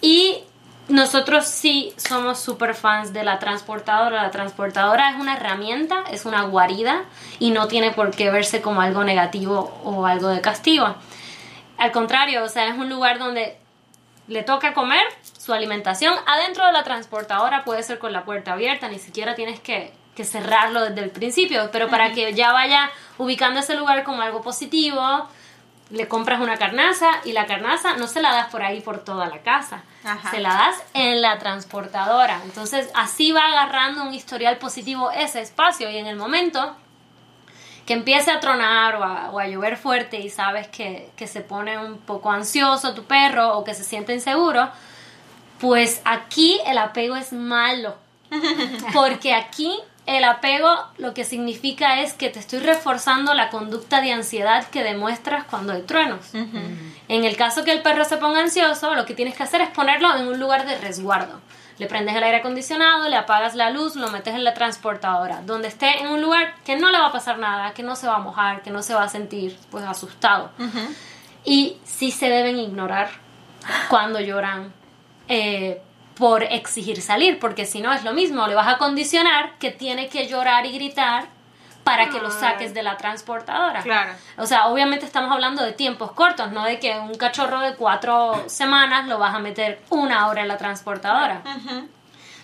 Y 0.00 0.42
nosotros 0.88 1.46
sí 1.46 1.94
somos 1.96 2.40
super 2.40 2.74
fans 2.74 3.12
de 3.12 3.22
la 3.22 3.38
transportadora. 3.38 4.24
La 4.24 4.32
transportadora 4.32 5.10
es 5.10 5.20
una 5.20 5.36
herramienta, 5.36 6.02
es 6.10 6.24
una 6.24 6.42
guarida 6.42 7.04
y 7.38 7.52
no 7.52 7.68
tiene 7.68 7.92
por 7.92 8.10
qué 8.10 8.30
verse 8.30 8.60
como 8.60 8.80
algo 8.80 9.04
negativo 9.04 9.80
o 9.84 10.06
algo 10.06 10.28
de 10.28 10.40
castigo. 10.40 10.96
Al 11.80 11.92
contrario, 11.92 12.44
o 12.44 12.48
sea, 12.48 12.66
es 12.68 12.78
un 12.78 12.90
lugar 12.90 13.18
donde 13.18 13.56
le 14.28 14.42
toca 14.42 14.74
comer 14.74 15.02
su 15.38 15.54
alimentación. 15.54 16.14
Adentro 16.26 16.66
de 16.66 16.72
la 16.72 16.84
transportadora 16.84 17.64
puede 17.64 17.82
ser 17.82 17.98
con 17.98 18.12
la 18.12 18.24
puerta 18.24 18.52
abierta, 18.52 18.88
ni 18.88 18.98
siquiera 18.98 19.34
tienes 19.34 19.60
que, 19.60 19.90
que 20.14 20.24
cerrarlo 20.24 20.84
desde 20.84 21.02
el 21.02 21.10
principio, 21.10 21.70
pero 21.72 21.88
para 21.88 22.12
que 22.12 22.34
ya 22.34 22.52
vaya 22.52 22.90
ubicando 23.16 23.60
ese 23.60 23.76
lugar 23.76 24.04
como 24.04 24.20
algo 24.20 24.42
positivo, 24.42 25.26
le 25.88 26.06
compras 26.06 26.40
una 26.40 26.58
carnaza 26.58 27.08
y 27.24 27.32
la 27.32 27.46
carnaza 27.46 27.96
no 27.96 28.06
se 28.06 28.20
la 28.20 28.34
das 28.34 28.48
por 28.48 28.62
ahí 28.62 28.82
por 28.82 29.02
toda 29.02 29.26
la 29.26 29.38
casa, 29.38 29.82
Ajá. 30.04 30.30
se 30.30 30.38
la 30.38 30.50
das 30.50 30.82
en 30.92 31.22
la 31.22 31.38
transportadora. 31.38 32.42
Entonces 32.44 32.90
así 32.94 33.32
va 33.32 33.46
agarrando 33.46 34.02
un 34.02 34.12
historial 34.12 34.58
positivo 34.58 35.10
ese 35.12 35.40
espacio 35.40 35.90
y 35.90 35.96
en 35.96 36.06
el 36.06 36.16
momento 36.16 36.76
que 37.90 37.94
empiece 37.94 38.30
a 38.30 38.38
tronar 38.38 38.94
o 38.94 39.02
a, 39.02 39.30
o 39.32 39.40
a 39.40 39.48
llover 39.48 39.76
fuerte 39.76 40.20
y 40.20 40.30
sabes 40.30 40.68
que, 40.68 41.10
que 41.16 41.26
se 41.26 41.40
pone 41.40 41.76
un 41.76 41.98
poco 41.98 42.30
ansioso 42.30 42.94
tu 42.94 43.02
perro 43.02 43.58
o 43.58 43.64
que 43.64 43.74
se 43.74 43.82
siente 43.82 44.14
inseguro, 44.14 44.68
pues 45.60 46.00
aquí 46.04 46.60
el 46.66 46.78
apego 46.78 47.16
es 47.16 47.32
malo. 47.32 47.96
Porque 48.94 49.34
aquí 49.34 49.76
el 50.06 50.22
apego 50.22 50.68
lo 50.98 51.14
que 51.14 51.24
significa 51.24 52.00
es 52.00 52.12
que 52.12 52.30
te 52.30 52.38
estoy 52.38 52.60
reforzando 52.60 53.34
la 53.34 53.50
conducta 53.50 54.00
de 54.00 54.12
ansiedad 54.12 54.68
que 54.68 54.84
demuestras 54.84 55.42
cuando 55.46 55.72
hay 55.72 55.82
truenos. 55.82 56.32
En 56.32 57.24
el 57.24 57.36
caso 57.36 57.64
que 57.64 57.72
el 57.72 57.82
perro 57.82 58.04
se 58.04 58.18
ponga 58.18 58.38
ansioso, 58.38 58.94
lo 58.94 59.04
que 59.04 59.14
tienes 59.14 59.34
que 59.34 59.42
hacer 59.42 59.62
es 59.62 59.70
ponerlo 59.70 60.14
en 60.14 60.28
un 60.28 60.38
lugar 60.38 60.64
de 60.64 60.78
resguardo. 60.78 61.40
Le 61.80 61.86
prendes 61.86 62.14
el 62.14 62.22
aire 62.22 62.36
acondicionado, 62.36 63.08
le 63.08 63.16
apagas 63.16 63.54
la 63.54 63.70
luz, 63.70 63.96
lo 63.96 64.10
metes 64.10 64.34
en 64.34 64.44
la 64.44 64.52
transportadora, 64.52 65.40
donde 65.46 65.68
esté 65.68 66.02
en 66.02 66.08
un 66.08 66.20
lugar 66.20 66.54
que 66.62 66.76
no 66.76 66.90
le 66.90 66.98
va 66.98 67.06
a 67.06 67.12
pasar 67.12 67.38
nada, 67.38 67.72
que 67.72 67.82
no 67.82 67.96
se 67.96 68.06
va 68.06 68.16
a 68.16 68.18
mojar, 68.18 68.60
que 68.60 68.70
no 68.70 68.82
se 68.82 68.92
va 68.92 69.04
a 69.04 69.08
sentir 69.08 69.58
pues 69.70 69.82
asustado. 69.86 70.50
Y 71.42 71.78
sí 71.84 72.10
se 72.10 72.28
deben 72.28 72.58
ignorar 72.58 73.08
cuando 73.88 74.20
lloran 74.20 74.74
eh, 75.26 75.80
por 76.16 76.42
exigir 76.42 77.00
salir, 77.00 77.38
porque 77.38 77.64
si 77.64 77.80
no 77.80 77.94
es 77.94 78.04
lo 78.04 78.12
mismo, 78.12 78.46
le 78.46 78.54
vas 78.54 78.68
a 78.68 78.76
condicionar 78.76 79.56
que 79.58 79.70
tiene 79.70 80.10
que 80.10 80.28
llorar 80.28 80.66
y 80.66 80.72
gritar 80.72 81.28
para 81.84 82.10
que 82.10 82.20
lo 82.20 82.30
saques 82.30 82.74
de 82.74 82.82
la 82.82 82.96
transportadora. 82.96 83.82
Claro. 83.82 84.12
O 84.36 84.46
sea, 84.46 84.66
obviamente 84.68 85.06
estamos 85.06 85.32
hablando 85.32 85.62
de 85.62 85.72
tiempos 85.72 86.12
cortos, 86.12 86.52
no 86.52 86.64
de 86.64 86.78
que 86.78 86.98
un 86.98 87.14
cachorro 87.14 87.60
de 87.60 87.74
cuatro 87.74 88.44
semanas 88.48 89.06
lo 89.08 89.18
vas 89.18 89.34
a 89.34 89.38
meter 89.38 89.82
una 89.90 90.28
hora 90.28 90.42
en 90.42 90.48
la 90.48 90.56
transportadora. 90.56 91.42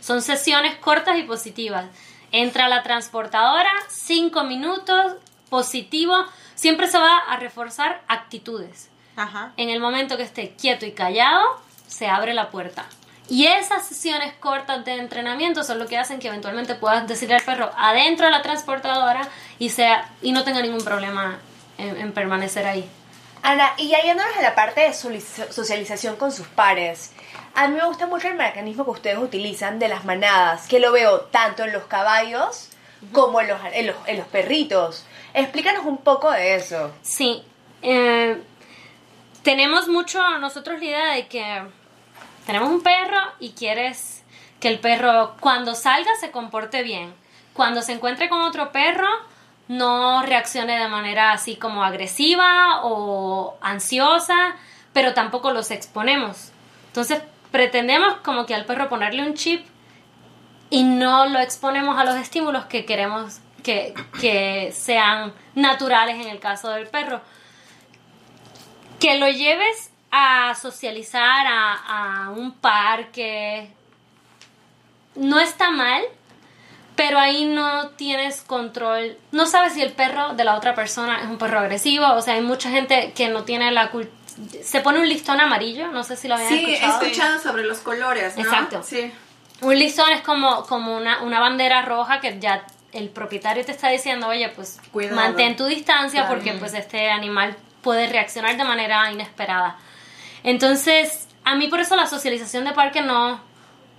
Son 0.01 0.23
sesiones 0.23 0.77
cortas 0.77 1.19
y 1.19 1.23
positivas. 1.23 1.87
Entra 2.33 2.67
a 2.67 2.69
la 2.69 2.83
transportadora, 2.83 3.71
cinco 3.89 4.45
minutos, 4.45 5.15
positivo. 5.49 6.15
Siempre 6.55 6.89
se 6.89 6.99
va 6.99 7.19
a 7.19 7.37
reforzar 7.37 8.03
actitudes. 8.09 8.91
Ajá. 9.17 9.53
En 9.57 9.71
el 9.71 9.81
momento 9.81 10.17
que 10.17 10.23
esté 10.23 10.55
quieto 10.57 10.87
y 10.87 10.93
callado, 10.93 11.61
se 11.87 12.09
abre 12.09 12.35
la 12.35 12.51
puerta. 12.51 12.87
Y 13.29 13.47
esas 13.47 13.87
sesiones 13.87 14.35
cortas 14.35 14.85
de 14.85 14.95
entrenamiento 14.95 15.65
son 15.65 15.79
lo 15.79 15.87
que 15.87 15.99
hacen 15.99 16.21
que 16.21 16.29
eventualmente 16.29 16.77
puedas 16.77 17.09
decirle 17.09 17.35
al 17.35 17.43
perro 17.43 17.71
adentro 17.77 18.27
de 18.27 18.33
la 18.33 18.43
transportadora 18.43 19.29
y, 19.59 19.71
sea, 19.71 20.09
y 20.23 20.33
no 20.33 20.45
tenga 20.45 20.63
ningún 20.63 20.85
problema 20.85 21.39
en, 21.77 21.97
en 21.97 22.13
permanecer 22.13 22.67
ahí. 22.67 22.89
Ana, 23.43 23.73
y 23.77 23.89
ya 23.89 24.01
yéndonos 24.03 24.37
a 24.37 24.43
la 24.43 24.55
parte 24.55 24.81
de 24.81 24.93
socialización 24.93 26.17
con 26.17 26.33
sus 26.33 26.47
pares, 26.49 27.13
a 27.55 27.69
mí 27.69 27.77
me 27.77 27.87
gusta 27.87 28.07
mucho 28.07 28.29
el 28.29 28.35
mecanismo 28.35 28.85
que 28.85 28.91
ustedes 28.91 29.19
utilizan 29.19 29.79
de 29.79 29.89
las 29.89 30.05
manadas, 30.05 30.69
que 30.69 30.79
lo 30.79 30.93
veo 30.93 31.21
tanto 31.23 31.65
en 31.65 31.73
los 31.73 31.85
caballos 31.85 32.69
como 33.13 33.41
en 33.41 33.49
los, 33.49 33.61
en 33.73 33.87
los, 33.87 33.97
en 34.07 34.19
los 34.19 34.27
perritos. 34.27 35.05
Explícanos 35.33 35.85
un 35.85 35.99
poco 35.99 36.31
de 36.31 36.57
eso. 36.57 36.93
Sí, 37.03 37.43
eh, 37.83 38.43
tenemos 39.43 39.89
mucho 39.89 40.21
nosotros 40.39 40.81
la 40.81 40.85
idea 40.85 41.13
de 41.13 41.29
que 41.29 41.63
tenemos 42.47 42.71
un 42.71 42.81
perro 42.81 43.21
y 43.41 43.51
quieres 43.51 44.23
que 44.61 44.69
el 44.69 44.79
perro 44.79 45.35
cuando 45.41 45.75
salga 45.75 46.11
se 46.21 46.31
comporte 46.31 46.83
bien. 46.83 47.13
Cuando 47.53 47.83
se 47.83 47.93
encuentre 47.93 48.29
con 48.29 48.41
otro 48.41 48.73
perro 48.73 49.09
no 49.69 50.23
reaccione 50.23 50.79
de 50.79 50.89
manera 50.89 51.33
así 51.33 51.57
como 51.57 51.83
agresiva 51.83 52.83
o 52.85 53.57
ansiosa, 53.61 54.55
pero 54.93 55.13
tampoco 55.13 55.51
los 55.51 55.73
exponemos. 55.73 56.53
Entonces 56.87 57.21
pretendemos 57.51 58.15
como 58.19 58.47
que 58.47 58.55
al 58.55 58.65
perro 58.65 58.89
ponerle 58.89 59.27
un 59.27 59.35
chip 59.35 59.67
y 60.71 60.85
no 60.85 61.27
lo 61.27 61.41
exponemos 61.41 61.99
a 61.99 62.05
los 62.05 62.15
estímulos 62.15 62.67
que 62.67 62.85
queremos 62.85 63.41
que, 63.65 63.93
que 64.21 64.71
sean 64.73 65.33
naturales 65.57 66.25
en 66.25 66.31
el 66.31 66.39
caso 66.39 66.71
del 66.71 66.87
perro. 66.87 67.21
Que 69.01 69.19
lo 69.19 69.29
lleves 69.29 69.91
a 70.19 70.55
socializar 70.55 71.47
a, 71.47 72.25
a 72.27 72.31
un 72.31 72.53
parque 72.53 73.71
no 75.15 75.39
está 75.41 75.71
mal, 75.71 76.03
pero 76.95 77.19
ahí 77.19 77.45
no 77.47 77.89
tienes 77.91 78.43
control. 78.43 79.17
No 79.33 79.47
sabes 79.47 79.75
si 79.75 79.83
el 79.83 79.93
perro 79.93 80.35
de 80.35 80.45
la 80.45 80.55
otra 80.57 80.75
persona 80.75 81.21
es 81.21 81.27
un 81.27 81.39
perro 81.39 81.59
agresivo. 81.61 82.07
O 82.15 82.23
sea, 82.23 82.35
hay 82.35 82.41
mucha 82.43 82.71
gente 82.71 83.13
que 83.15 83.29
no 83.29 83.45
tiene 83.45 83.71
la 83.73 83.91
cultura. 83.91 84.15
Se 84.63 84.81
pone 84.81 85.01
un 85.01 85.09
listón 85.09 85.41
amarillo, 85.41 85.89
no 85.89 86.03
sé 86.05 86.17
si 86.17 86.29
lo 86.29 86.35
habían 86.35 86.49
Sí, 86.51 86.65
he 86.67 86.75
escuchado. 86.75 87.03
escuchado 87.03 87.39
sobre 87.41 87.65
los 87.65 87.79
colores, 87.79 88.37
¿no? 88.37 88.43
Exacto. 88.43 88.83
Sí. 88.83 89.11
Un 89.63 89.79
listón 89.79 90.11
es 90.13 90.21
como, 90.21 90.65
como 90.67 90.95
una, 90.97 91.23
una 91.23 91.41
bandera 91.41 91.83
roja 91.83 92.21
que 92.21 92.39
ya 92.39 92.63
el 92.93 93.09
propietario 93.09 93.65
te 93.65 93.73
está 93.73 93.89
diciendo, 93.89 94.29
oye, 94.29 94.51
pues 94.51 94.79
Cuidado. 94.93 95.17
mantén 95.17 95.57
tu 95.57 95.65
distancia 95.67 96.21
Claro. 96.27 96.35
porque 96.35 96.53
pues 96.55 96.75
este 96.75 97.11
animal 97.11 97.57
puede 97.81 98.07
reaccionar 98.09 98.57
de 98.57 98.65
manera 98.65 99.11
inesperada. 99.11 99.77
Entonces, 100.47 101.29
a 101.45 101.57
mí 101.57 101.67
por 101.69 101.81
eso 101.81 101.97
la 101.97 102.07
socialización 102.07 102.65
de 102.65 102.73
parque 102.73 103.03
no, 103.03 103.41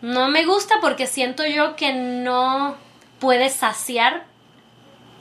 no 0.02 0.30
me 0.30 0.46
gusta 0.46 0.76
porque 0.82 1.06
siento 1.06 1.46
yo 1.46 1.76
que 1.76 1.94
no 1.94 2.76
puede 3.20 3.50
saciar 3.50 4.26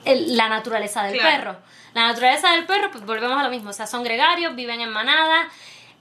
el- 0.04 0.36
la 0.36 0.48
naturaleza 0.48 1.02
del 1.02 1.18
Claro. 1.18 1.36
perro. 1.36 1.58
La 1.94 2.06
naturaleza 2.06 2.52
del 2.52 2.64
perro, 2.64 2.90
pues 2.92 3.04
volvemos 3.04 3.38
a 3.38 3.42
lo 3.42 3.50
mismo, 3.50 3.70
o 3.70 3.72
sea, 3.72 3.86
son 3.88 4.04
gregarios, 4.04 4.54
viven 4.54 4.80
en 4.80 4.90
manada, 4.90 5.48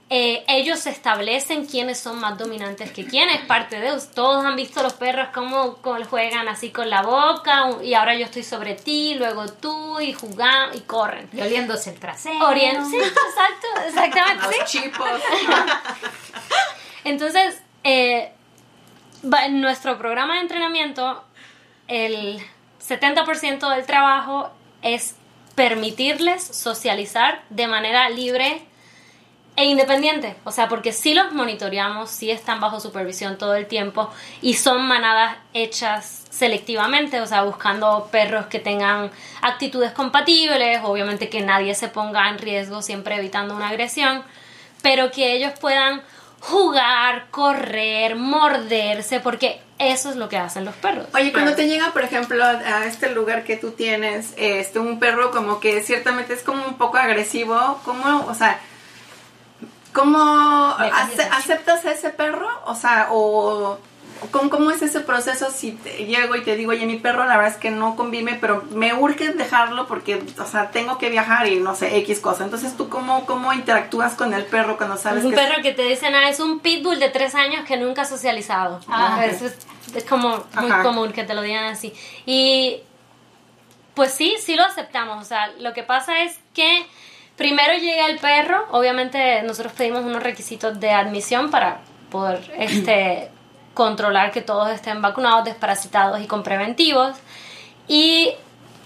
eh, 0.08 0.46
ellos 0.48 0.86
establecen 0.86 1.65
quiénes 1.65 2.00
son 2.00 2.20
más 2.20 2.38
dominantes 2.38 2.91
que 2.91 3.06
quién, 3.06 3.28
es 3.30 3.41
parte 3.41 3.80
de 3.80 3.91
todos 4.13 4.46
han 4.46 4.56
visto 4.56 4.84
los 4.84 4.94
perros 4.94 5.30
cómo, 5.34 5.78
cómo 5.78 6.04
juegan 6.06 6.48
así 6.48 6.70
con 6.70 6.91
la 6.91 7.02
boca 7.02 7.72
y 7.82 7.96
ahora 7.96 8.13
yo 8.13 8.26
estoy 8.26 8.44
sobre 8.44 8.76
ti, 8.76 9.15
luego 9.15 9.48
tú 9.48 10.00
y 10.00 10.13
jugan 10.13 10.76
y 10.76 10.82
corren. 10.82 11.28
Y 11.34 11.41
oliéndose 11.41 11.89
el 11.89 12.00
trasero. 12.00 12.48
Orien 12.48 12.86
sí, 12.86 12.98
exacto, 12.98 13.68
exactamente. 13.88 14.46
Los 14.46 14.70
sí. 14.70 14.80
chipos. 14.80 15.10
Entonces, 17.04 17.60
eh, 17.84 18.32
en 19.24 19.62
nuestro 19.62 19.98
programa 19.98 20.36
de 20.36 20.41
entrenamiento, 20.41 21.24
el 21.88 22.39
70% 22.80 23.76
del 23.76 23.86
trabajo 23.88 24.52
es 24.84 25.15
permitirles 25.56 26.44
socializar 26.44 27.44
de 27.50 27.68
manera 27.68 28.08
libre 28.10 28.68
e 29.56 29.65
independiente. 29.65 30.36
O 30.44 30.52
sea, 30.52 30.68
porque 30.68 30.91
si 30.91 31.13
los 31.13 31.32
monitoreamos, 31.32 32.10
si 32.10 32.32
están 32.32 32.60
bajo 32.60 32.80
supervisión 32.80 33.38
todo 33.38 33.56
el 33.56 33.68
tiempo 33.68 34.10
y 34.41 34.56
son 34.56 34.86
manadas 34.88 35.38
hechas 35.54 36.24
selectivamente, 36.30 37.22
o 37.22 37.26
sea, 37.26 37.44
buscando 37.44 38.10
perros 38.12 38.48
que 38.48 38.60
tengan 38.60 39.12
actitudes 39.41 39.91
compatibles, 39.91 40.82
obviamente 40.84 41.30
que 41.30 41.41
nadie 41.41 41.74
se 41.76 41.88
ponga 41.88 42.30
en 42.30 42.38
riesgo, 42.38 42.82
siempre 42.82 43.15
evitando 43.15 43.56
una 43.56 43.70
agresión, 43.70 44.24
pero 44.82 45.12
que 45.12 45.34
ellos 45.34 45.54
puedan 45.60 46.02
jugar, 46.41 47.28
correr, 47.32 48.18
morderse, 48.18 49.20
porque 49.20 49.62
eso 49.80 50.10
es 50.10 50.15
lo 50.15 50.30
que 50.30 50.38
hacen 50.38 50.65
los 50.65 50.76
perros. 50.76 51.08
Oye, 51.13 51.32
cuando 51.32 51.56
te 51.56 51.68
llega, 51.68 51.91
por 51.91 52.04
ejemplo, 52.04 52.44
a, 52.44 52.50
a 52.50 52.86
este 52.86 53.10
lugar 53.12 53.44
que 53.46 53.58
tú 53.58 53.72
tienes, 53.72 54.34
este, 54.38 54.80
un 54.80 55.00
perro 55.00 55.32
como 55.32 55.60
que 55.60 55.82
ciertamente 55.82 56.34
es 56.34 56.44
como 56.44 56.65
un 56.65 56.78
poco 56.78 56.98
agresivo, 56.98 57.80
¿cómo, 57.84 58.26
o 58.28 58.36
sea, 58.36 58.60
cómo 59.95 60.75
ace- 60.77 61.23
aceptas 61.31 61.86
a 61.86 61.91
ese 61.91 62.10
perro? 62.12 62.47
O 62.65 62.75
sea, 62.75 63.08
o 63.12 63.79
¿cómo, 64.31 64.49
cómo 64.49 64.69
es 64.71 64.81
ese 64.81 64.99
proceso 64.99 65.49
si 65.51 65.71
te 65.71 66.05
llego 66.05 66.36
y 66.36 66.43
te 66.43 66.55
digo, 66.55 66.71
oye, 66.71 66.86
mi 66.86 66.97
perro 66.97 67.23
la 67.25 67.38
verdad 67.38 67.53
es 67.53 67.58
que 67.58 67.71
no 67.71 67.95
convive, 67.95 68.38
pero 68.39 68.63
me 68.71 68.93
urge 68.93 69.29
dejarlo 69.34 69.88
porque, 69.88 70.21
o 70.39 70.45
sea, 70.45 70.71
tengo 70.71 70.97
que 70.97 71.10
viajar 71.10 71.47
y 71.47 71.60
no 71.60 71.75
sé, 71.75 71.95
X 71.97 72.19
cosa. 72.19 72.43
Entonces, 72.43 72.75
¿tú 72.77 72.89
cómo, 72.89 73.25
cómo 73.25 73.53
interactúas 73.53 74.13
con 74.13 74.34
el 74.34 74.45
perro 74.45 74.77
cuando 74.77 74.97
sabes 74.97 75.19
Es 75.19 75.25
un 75.25 75.31
que 75.31 75.38
perro 75.38 75.62
que 75.62 75.71
te 75.73 75.84
dicen, 75.84 76.13
ah, 76.13 76.29
es 76.29 76.39
un 76.39 76.60
pitbull 76.60 76.99
de 76.99 77.10
tres 77.10 77.34
años 77.34 77.65
que 77.65 77.77
nunca 77.77 78.03
ha 78.03 78.05
socializado. 78.05 78.79
Ah. 78.88 79.25
Eso 79.25 79.45
es, 79.45 79.58
es 79.95 80.03
como 80.03 80.43
muy 80.60 80.71
Ajá. 80.71 80.84
común 80.84 81.12
que 81.13 81.23
te 81.23 81.34
lo 81.34 81.41
digan 81.41 81.65
así. 81.65 81.93
Y 82.25 82.81
pues 83.93 84.13
sí, 84.13 84.36
sí 84.41 84.55
lo 84.55 84.63
aceptamos. 84.65 85.21
O 85.21 85.25
sea, 85.27 85.47
lo 85.60 85.73
que 85.73 85.84
pasa 85.84 86.21
es 86.23 86.38
que 86.53 86.86
primero 87.36 87.74
llega 87.78 88.08
el 88.08 88.19
perro. 88.19 88.67
Obviamente 88.71 89.41
nosotros 89.43 89.74
pedimos 89.74 90.04
unos 90.04 90.24
requisitos 90.24 90.80
de 90.80 90.91
admisión 90.91 91.52
para 91.52 91.80
poder 92.10 92.52
este, 92.58 93.30
controlar 93.74 94.32
que 94.32 94.41
todos 94.41 94.69
estén 94.69 95.02
vacunados, 95.02 95.45
desparasitados 95.45 96.21
y 96.21 96.28
con 96.28 96.43
preventivos. 96.43 97.15
Y 97.88 98.32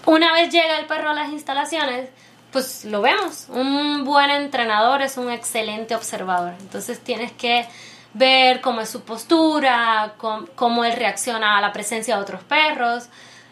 una 0.06 0.32
vez 0.32 0.50
llega 0.50 0.78
el 0.78 0.86
perro 0.86 1.10
a 1.10 1.14
las 1.14 1.30
instalaciones, 1.30 2.08
pues 2.52 2.84
lo 2.84 3.00
vemos. 3.00 3.46
Un 3.48 4.04
buen 4.04 4.30
entrenador 4.30 5.02
es 5.02 5.16
un 5.16 5.30
excelente 5.30 5.94
observador. 5.94 6.54
Entonces 6.60 7.00
tienes 7.00 7.32
que 7.32 7.66
ver 8.12 8.60
cómo 8.60 8.80
es 8.80 8.88
su 8.88 9.02
postura, 9.02 10.14
cómo, 10.18 10.84
él 10.84 10.92
reacciona 10.96 11.58
a 11.58 11.60
la 11.60 11.72
presencia 11.72 12.16
de 12.16 12.22
otros 12.22 12.42
perros. 12.42 13.08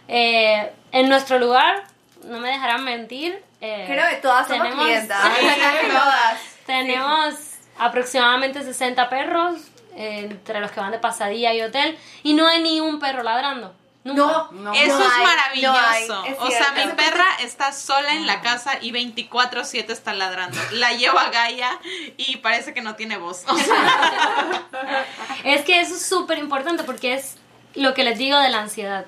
Eh, 0.09 0.73
en 0.91 1.09
nuestro 1.09 1.39
lugar, 1.39 1.85
no 2.25 2.41
me 2.41 2.49
dejarán 2.49 2.85
mentir. 2.85 3.48
Eh, 3.61 3.85
Creo 3.89 4.09
que 4.09 4.17
todas 4.17 4.47
somos 4.47 4.63
tenemos- 4.63 4.85
clientas. 4.85 5.21
Sí, 5.39 5.89
todas. 5.89 6.41
tenemos 6.67 7.35
aproximadamente 7.79 8.63
60 8.63 9.09
perros, 9.09 9.57
eh, 9.97 10.21
entre 10.31 10.61
los 10.61 10.71
que 10.71 10.81
van 10.81 10.93
de 10.93 10.99
pasadilla 10.99 11.53
y 11.55 11.63
hotel, 11.63 11.99
y 12.23 12.35
no 12.35 12.47
hay 12.47 12.63
ni 12.63 12.81
un 12.81 12.99
perro 13.01 13.23
ladrando. 13.23 13.75
Nunca. 14.05 14.23
No, 14.23 14.53
No. 14.53 14.73
Eso 14.73 14.99
no 14.99 15.05
es 15.05 15.13
hay, 15.13 15.25
maravilloso. 15.27 15.79
no 15.81 15.87
hay, 16.23 16.33
es 16.33 16.39
o 16.39 16.51
sea, 16.51 16.73
mi 16.73 16.93
perra 16.93 17.27
está 17.41 17.73
sola 17.73 18.15
en 18.15 18.27
la 18.27 18.41
casa 18.41 18.79
y 18.81 18.91
24/7 18.93 19.93
está 19.93 20.15
ladrando. 20.15 20.57
La 20.73 20.93
llevo 20.93 21.19
a 21.19 21.29
Gaia 21.31 21.79
y 22.17 22.37
parece 22.37 22.73
que 22.73 22.81
no 22.81 22.95
tiene 22.95 23.19
voz. 23.19 23.45
O 23.49 23.57
sea, 23.59 24.65
Es 25.45 25.63
que 25.63 25.81
eso 25.81 25.95
es 25.95 26.07
súper 26.07 26.39
importante 26.39 26.85
porque 26.85 27.15
es 27.15 27.37
lo 27.75 27.93
que 27.93 28.05
les 28.05 28.17
digo 28.19 28.39
de 28.39 28.49
la 28.51 28.61
ansiedad. 28.61 29.05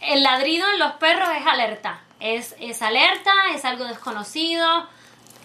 El 0.00 0.22
ladrido 0.22 0.68
en 0.70 0.78
los 0.78 0.92
perros 0.94 1.28
es 1.40 1.46
alerta. 1.46 2.00
Es, 2.20 2.54
es 2.60 2.82
alerta, 2.82 3.32
es 3.54 3.64
algo 3.64 3.84
desconocido. 3.84 4.86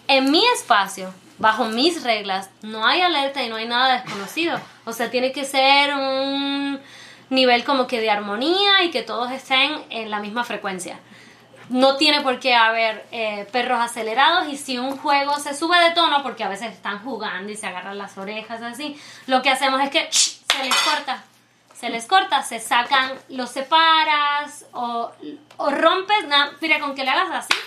En 0.08 0.32
mi 0.32 0.44
espacio, 0.56 1.14
bajo 1.38 1.66
mis 1.66 2.04
reglas, 2.04 2.50
no 2.62 2.86
hay 2.86 3.02
alerta 3.02 3.44
y 3.44 3.50
no 3.50 3.56
hay 3.56 3.68
nada 3.68 4.02
desconocido. 4.02 4.60
O 4.86 4.94
sea, 4.94 5.10
tiene 5.10 5.32
que 5.32 5.46
ser 5.46 5.94
un 5.94 6.80
nivel 7.30 7.64
como 7.64 7.88
que 7.88 8.00
de 8.00 8.10
armonía 8.10 8.84
y 8.84 8.92
que 8.92 9.02
todos 9.02 9.32
estén 9.32 9.84
en 9.90 10.10
la 10.10 10.20
misma 10.20 10.44
frecuencia. 10.44 11.00
No 11.70 11.96
tiene 11.96 12.22
por 12.22 12.40
qué 12.40 12.56
haber 12.56 13.06
eh, 13.12 13.48
perros 13.52 13.80
acelerados 13.80 14.48
y 14.50 14.58
si 14.58 14.78
un 14.78 14.98
juego 14.98 15.40
se 15.40 15.56
sube 15.56 15.78
de 15.80 15.92
tono, 15.92 16.22
porque 16.22 16.44
a 16.44 16.50
veces 16.50 16.74
están 16.74 17.00
jugando 17.04 17.52
y 17.52 17.56
se 17.56 17.68
agarran 17.68 17.98
las 17.98 18.18
orejas 18.18 18.62
así, 18.62 19.00
lo 19.28 19.42
que 19.42 19.50
hacemos 19.50 19.82
es 19.82 19.90
que 19.90 20.08
se 20.12 20.64
les 20.64 20.76
corta. 20.76 21.24
Se 21.84 21.90
les 21.90 22.06
corta, 22.06 22.42
se 22.44 22.62
sacan, 22.62 23.12
los 23.28 23.50
separas 23.50 24.66
o, 24.72 25.12
o 25.58 25.70
rompes, 25.70 26.26
na- 26.30 26.52
mira, 26.62 26.80
con 26.80 26.96
que 26.96 27.04
le 27.04 27.10
hagas 27.10 27.30
así, 27.46 27.60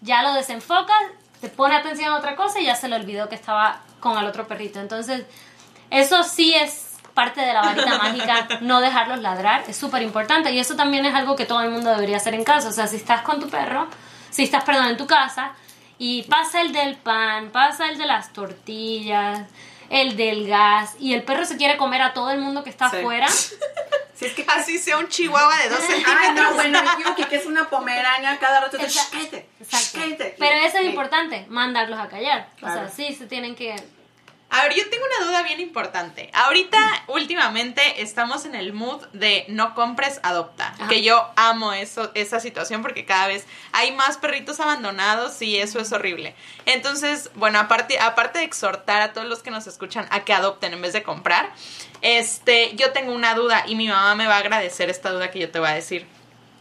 ya 0.00 0.22
lo 0.22 0.32
desenfocas, 0.32 0.96
te 1.42 1.50
pone 1.50 1.74
atención 1.76 2.10
a 2.14 2.16
otra 2.16 2.36
cosa 2.36 2.58
y 2.60 2.64
ya 2.64 2.74
se 2.74 2.88
le 2.88 2.96
olvidó 2.96 3.28
que 3.28 3.34
estaba 3.34 3.80
con 4.00 4.16
el 4.16 4.24
otro 4.24 4.46
perrito. 4.48 4.80
Entonces, 4.80 5.26
eso 5.90 6.22
sí 6.22 6.54
es 6.54 6.96
parte 7.12 7.42
de 7.42 7.52
la 7.52 7.60
varita 7.60 7.98
mágica, 8.02 8.48
no 8.62 8.80
dejarlos 8.80 9.18
ladrar, 9.20 9.62
es 9.68 9.76
súper 9.76 10.00
importante 10.00 10.50
y 10.50 10.58
eso 10.58 10.74
también 10.74 11.04
es 11.04 11.14
algo 11.14 11.36
que 11.36 11.44
todo 11.44 11.60
el 11.60 11.70
mundo 11.70 11.90
debería 11.90 12.16
hacer 12.16 12.32
en 12.32 12.44
casa. 12.44 12.68
O 12.70 12.72
sea, 12.72 12.86
si 12.86 12.96
estás 12.96 13.20
con 13.20 13.40
tu 13.40 13.50
perro, 13.50 13.88
si 14.30 14.44
estás, 14.44 14.64
perdón, 14.64 14.86
en 14.86 14.96
tu 14.96 15.06
casa 15.06 15.52
y 15.98 16.22
pasa 16.22 16.62
el 16.62 16.72
del 16.72 16.96
pan, 16.96 17.50
pasa 17.50 17.88
el 17.90 17.98
de 17.98 18.06
las 18.06 18.32
tortillas, 18.32 19.42
el 19.90 20.16
del 20.16 20.46
gas 20.48 20.94
y 20.98 21.14
el 21.14 21.22
perro 21.22 21.44
se 21.44 21.56
quiere 21.56 21.76
comer 21.76 22.02
a 22.02 22.12
todo 22.14 22.30
el 22.30 22.38
mundo 22.40 22.62
que 22.64 22.70
está 22.70 22.90
Sí. 22.90 22.96
afuera, 22.98 23.26
Si 24.14 24.26
es 24.26 24.32
que 24.32 24.46
así 24.48 24.78
sea 24.78 24.98
un 24.98 25.08
chihuahua 25.08 25.56
de 25.58 25.68
dos 25.70 25.80
Ay, 25.80 25.86
centímetros. 25.96 26.34
no, 26.34 26.54
bueno, 26.54 26.80
Yuki, 27.04 27.24
que 27.24 27.34
es 27.36 27.46
una 27.46 27.68
pomerania, 27.68 28.38
cada 28.38 28.60
rato 28.60 28.76
te 28.78 28.84
Exacto. 28.84 29.16
"Shh, 29.16 29.20
cállate, 29.22 29.36
shh, 29.58 29.62
Exacto. 29.64 29.98
cállate". 30.00 30.36
Pero 30.38 30.56
eso 30.66 30.78
es 30.78 30.84
importante, 30.86 31.46
mandarlos 31.48 31.98
a 31.98 32.08
callar. 32.08 32.48
O 32.62 32.66
sea, 32.66 32.88
sí, 32.88 33.12
se 33.12 33.26
tienen 33.26 33.56
que... 33.56 33.74
A 34.54 34.62
ver, 34.62 34.74
yo 34.74 34.88
tengo 34.88 35.04
una 35.04 35.26
duda 35.26 35.42
bien 35.42 35.58
importante. 35.58 36.30
Ahorita, 36.32 36.78
últimamente, 37.08 38.02
estamos 38.02 38.44
en 38.44 38.54
el 38.54 38.72
mood 38.72 39.04
de 39.12 39.44
no 39.48 39.74
compres, 39.74 40.20
adopta. 40.22 40.68
Ajá. 40.68 40.86
Que 40.86 41.02
yo 41.02 41.28
amo 41.34 41.72
eso, 41.72 42.12
esa 42.14 42.38
situación 42.38 42.80
porque 42.80 43.04
cada 43.04 43.26
vez 43.26 43.46
hay 43.72 43.90
más 43.90 44.16
perritos 44.16 44.60
abandonados 44.60 45.42
y 45.42 45.58
eso 45.58 45.80
es 45.80 45.90
horrible. 45.90 46.36
Entonces, 46.66 47.32
bueno, 47.34 47.58
aparte, 47.58 47.98
aparte 47.98 48.38
de 48.38 48.44
exhortar 48.44 49.02
a 49.02 49.12
todos 49.12 49.26
los 49.26 49.42
que 49.42 49.50
nos 49.50 49.66
escuchan 49.66 50.06
a 50.10 50.24
que 50.24 50.32
adopten 50.32 50.72
en 50.72 50.82
vez 50.82 50.92
de 50.92 51.02
comprar, 51.02 51.50
este, 52.00 52.76
yo 52.76 52.92
tengo 52.92 53.12
una 53.12 53.34
duda 53.34 53.64
y 53.66 53.74
mi 53.74 53.88
mamá 53.88 54.14
me 54.14 54.28
va 54.28 54.36
a 54.36 54.38
agradecer 54.38 54.88
esta 54.88 55.10
duda 55.10 55.32
que 55.32 55.40
yo 55.40 55.50
te 55.50 55.58
voy 55.58 55.70
a 55.70 55.74
decir. 55.74 56.06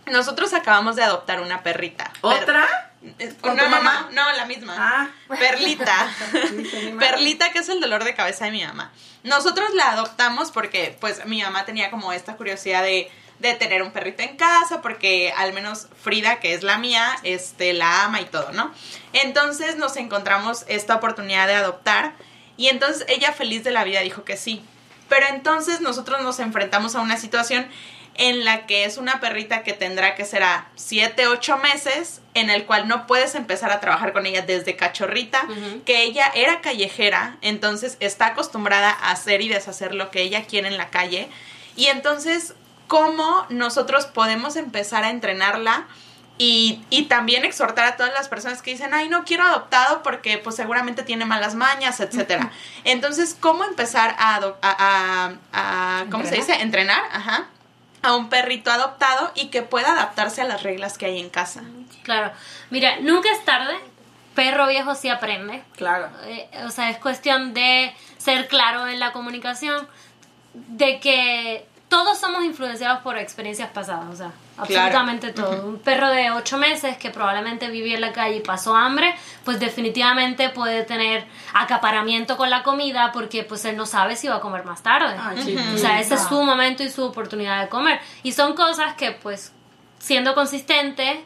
Nosotros 0.08 0.52
acabamos 0.56 0.96
de 0.96 1.04
adoptar 1.04 1.42
una 1.42 1.62
perrita. 1.62 2.12
¿Otra? 2.22 2.93
¿Con 3.42 3.58
no, 3.58 3.64
tu 3.64 3.70
mamá? 3.70 4.10
no, 4.12 4.32
no, 4.32 4.38
la 4.38 4.46
misma. 4.46 4.76
Ah. 4.78 5.10
Perlita. 5.28 6.10
Perlita, 7.00 7.52
que 7.52 7.60
es 7.60 7.70
el 7.70 7.82
dolor 7.82 8.04
de 8.04 8.16
cabeza 8.16 8.46
de 8.46 8.52
mi 8.52 8.64
mamá. 8.64 8.92
Nosotros 9.24 9.74
la 9.74 9.92
adoptamos 9.92 10.52
porque, 10.52 10.98
pues, 11.00 11.26
mi 11.26 11.42
mamá 11.42 11.66
tenía 11.66 11.92
como 11.92 12.14
esta 12.14 12.36
curiosidad 12.38 12.82
de, 12.84 13.12
de 13.40 13.54
tener 13.56 13.84
un 13.84 13.92
perrito 13.92 14.24
en 14.24 14.38
casa, 14.38 14.82
porque 14.82 15.34
al 15.36 15.54
menos 15.54 15.88
Frida, 16.02 16.40
que 16.40 16.54
es 16.54 16.64
la 16.64 16.78
mía, 16.78 17.16
este, 17.24 17.74
la 17.74 18.06
ama 18.06 18.22
y 18.22 18.26
todo, 18.26 18.52
¿no? 18.54 18.74
Entonces 19.12 19.76
nos 19.76 19.98
encontramos 19.98 20.66
esta 20.68 20.96
oportunidad 20.96 21.48
de 21.48 21.56
adoptar 21.56 22.14
y 22.56 22.68
entonces 22.68 23.06
ella 23.10 23.34
feliz 23.34 23.64
de 23.64 23.72
la 23.72 23.84
vida 23.84 24.00
dijo 24.00 24.24
que 24.24 24.38
sí. 24.38 24.64
Pero 25.10 25.28
entonces 25.28 25.82
nosotros 25.82 26.22
nos 26.22 26.40
enfrentamos 26.40 26.96
a 26.96 27.02
una 27.02 27.18
situación 27.18 27.68
en 28.16 28.46
la 28.46 28.66
que 28.68 28.86
es 28.86 28.98
una 28.98 29.20
perrita 29.20 29.64
que 29.64 29.74
tendrá 29.74 30.14
que 30.16 30.24
ser 30.26 30.44
a 30.44 30.68
7, 30.76 31.28
8 31.28 31.58
meses, 31.58 32.22
en 32.36 32.50
el 32.50 32.66
cual 32.66 32.88
no 32.88 33.08
puedes 33.08 33.34
empezar 33.36 33.72
a 33.72 33.80
trabajar 33.80 34.14
con 34.14 34.26
ella 34.26 34.42
desde 34.44 34.76
cachorrita, 34.76 35.48
que 35.86 36.04
ella 36.04 36.32
era 36.36 36.62
callejera, 36.62 37.38
entonces 37.42 37.98
está 38.00 38.28
acostumbrada 38.28 38.90
a 38.92 39.12
hacer 39.12 39.42
y 39.42 39.50
deshacer 39.50 39.96
lo 39.96 40.12
que 40.12 40.22
ella 40.22 40.44
quiere 40.46 40.68
en 40.68 40.78
la 40.78 40.90
calle. 40.90 41.28
Y 41.76 41.88
entonces, 41.88 42.54
¿cómo 42.88 43.46
nosotros 43.50 44.06
podemos 44.06 44.56
empezar 44.58 45.04
a 45.04 45.10
entrenarla? 45.10 45.88
Y, 46.40 46.82
y 46.90 47.04
también 47.04 47.46
exhortar 47.46 47.86
a 47.86 47.96
todas 47.96 48.12
las 48.14 48.28
personas 48.28 48.64
que 48.64 48.72
dicen, 48.72 48.92
ay, 48.94 49.08
no 49.08 49.24
quiero 49.24 49.44
adoptado 49.44 50.02
porque 50.02 50.40
pues 50.40 50.56
seguramente 50.56 51.04
tiene 51.04 51.26
malas 51.26 51.54
mañas, 51.54 52.00
etcétera. 52.00 52.52
Entonces, 52.84 53.38
¿cómo 53.40 53.64
empezar 53.64 54.16
a, 54.18 54.36
a, 54.38 54.52
a- 54.62 55.34
a- 55.54 56.06
¿cómo 56.10 56.26
se 56.26 56.36
dice? 56.36 56.54
Entrenar, 56.56 57.02
ajá, 57.12 57.50
a 58.04 58.16
un 58.16 58.30
perrito 58.30 58.70
adoptado 58.70 59.32
y 59.34 59.48
que 59.48 59.64
pueda 59.64 59.94
adaptarse 59.94 60.42
a 60.42 60.46
las 60.46 60.62
reglas 60.62 60.98
que 60.98 61.08
hay 61.08 61.20
en 61.20 61.30
casa. 61.30 61.64
Claro. 62.04 62.32
Mira, 62.70 63.00
nunca 63.00 63.32
es 63.32 63.44
tarde. 63.46 63.74
Perro 64.36 64.68
viejo 64.68 64.94
sí 64.94 65.10
aprende. 65.10 65.64
Claro. 65.76 66.10
Eh, 66.26 66.50
o 66.66 66.70
sea, 66.70 66.90
es 66.90 66.98
cuestión 66.98 67.54
de 67.54 67.94
ser 68.18 68.48
claro 68.48 68.88
en 68.88 69.00
la 69.00 69.14
comunicación, 69.14 69.88
de 70.54 71.00
que 71.00 71.66
todos 71.88 72.20
somos 72.20 72.44
influenciados 72.44 73.02
por 73.02 73.18
experiencias 73.18 73.70
pasadas, 73.70 74.10
o 74.12 74.16
sea, 74.16 74.32
absolutamente 74.58 75.32
todo. 75.32 75.66
Un 75.66 75.80
perro 75.80 76.10
de 76.10 76.32
ocho 76.32 76.58
meses 76.58 76.98
que 76.98 77.10
probablemente 77.10 77.70
vivió 77.70 77.96
en 77.96 78.02
la 78.02 78.12
calle 78.12 78.38
y 78.38 78.40
pasó 78.42 78.76
hambre, 78.76 79.16
pues 79.44 79.60
definitivamente 79.60 80.50
puede 80.50 80.84
tener 80.84 81.26
acaparamiento 81.54 82.38
con 82.38 82.50
la 82.50 82.64
comida 82.64 83.12
porque 83.12 83.44
pues 83.44 83.66
él 83.66 83.78
no 83.78 83.86
sabe 83.86 84.16
si 84.16 84.28
va 84.28 84.36
a 84.36 84.40
comer 84.40 84.66
más 84.66 84.84
tarde. 84.84 85.16
Ay, 85.20 85.58
O 85.74 85.78
sea, 85.78 86.00
ese 86.00 86.16
es 86.16 86.24
su 86.24 86.42
momento 86.44 86.84
y 86.84 86.90
su 86.90 87.04
oportunidad 87.04 87.62
de 87.62 87.70
comer. 87.70 88.00
Y 88.24 88.32
son 88.32 88.54
cosas 88.54 88.94
que, 88.96 89.12
pues, 89.12 89.52
siendo 90.00 90.36
consistente, 90.36 91.26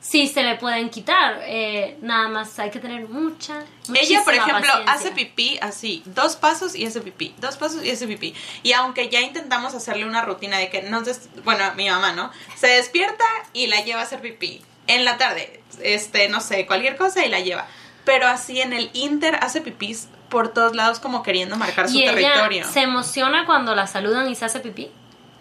sí 0.00 0.28
se 0.28 0.42
le 0.42 0.56
pueden 0.56 0.90
quitar. 0.90 1.40
Eh, 1.44 1.96
nada 2.00 2.28
más 2.28 2.58
hay 2.58 2.70
que 2.70 2.78
tener 2.78 3.08
mucha. 3.08 3.64
Ella, 3.92 4.22
por 4.24 4.34
ejemplo, 4.34 4.60
paciencia. 4.60 4.92
hace 4.92 5.10
pipí 5.12 5.58
así, 5.60 6.02
dos 6.06 6.36
pasos 6.36 6.74
y 6.74 6.86
hace 6.86 7.00
pipí, 7.00 7.34
dos 7.38 7.56
pasos 7.56 7.84
y 7.84 7.90
hace 7.90 8.06
pipí. 8.06 8.34
Y 8.62 8.72
aunque 8.72 9.08
ya 9.08 9.20
intentamos 9.20 9.74
hacerle 9.74 10.04
una 10.04 10.22
rutina 10.22 10.58
de 10.58 10.70
que 10.70 10.82
no 10.82 11.02
bueno, 11.44 11.64
mi 11.74 11.88
mamá, 11.88 12.12
¿no? 12.12 12.30
Se 12.56 12.68
despierta 12.68 13.24
y 13.52 13.66
la 13.66 13.80
lleva 13.84 14.00
a 14.00 14.04
hacer 14.04 14.20
pipí. 14.20 14.62
En 14.88 15.04
la 15.04 15.18
tarde, 15.18 15.60
este, 15.82 16.28
no 16.28 16.40
sé, 16.40 16.64
cualquier 16.66 16.96
cosa 16.96 17.26
y 17.26 17.28
la 17.28 17.40
lleva. 17.40 17.66
Pero 18.04 18.28
así 18.28 18.60
en 18.60 18.72
el 18.72 18.88
Inter 18.92 19.36
hace 19.42 19.60
pipís 19.60 20.08
por 20.28 20.52
todos 20.52 20.76
lados 20.76 21.00
como 21.00 21.22
queriendo 21.24 21.56
marcar 21.56 21.88
su 21.88 21.96
Y 21.96 22.04
ella 22.04 22.14
territorio. 22.14 22.68
se 22.68 22.82
emociona 22.82 23.46
cuando 23.46 23.74
la 23.74 23.88
saludan 23.88 24.30
y 24.30 24.36
se 24.36 24.44
hace 24.44 24.60
pipí. 24.60 24.90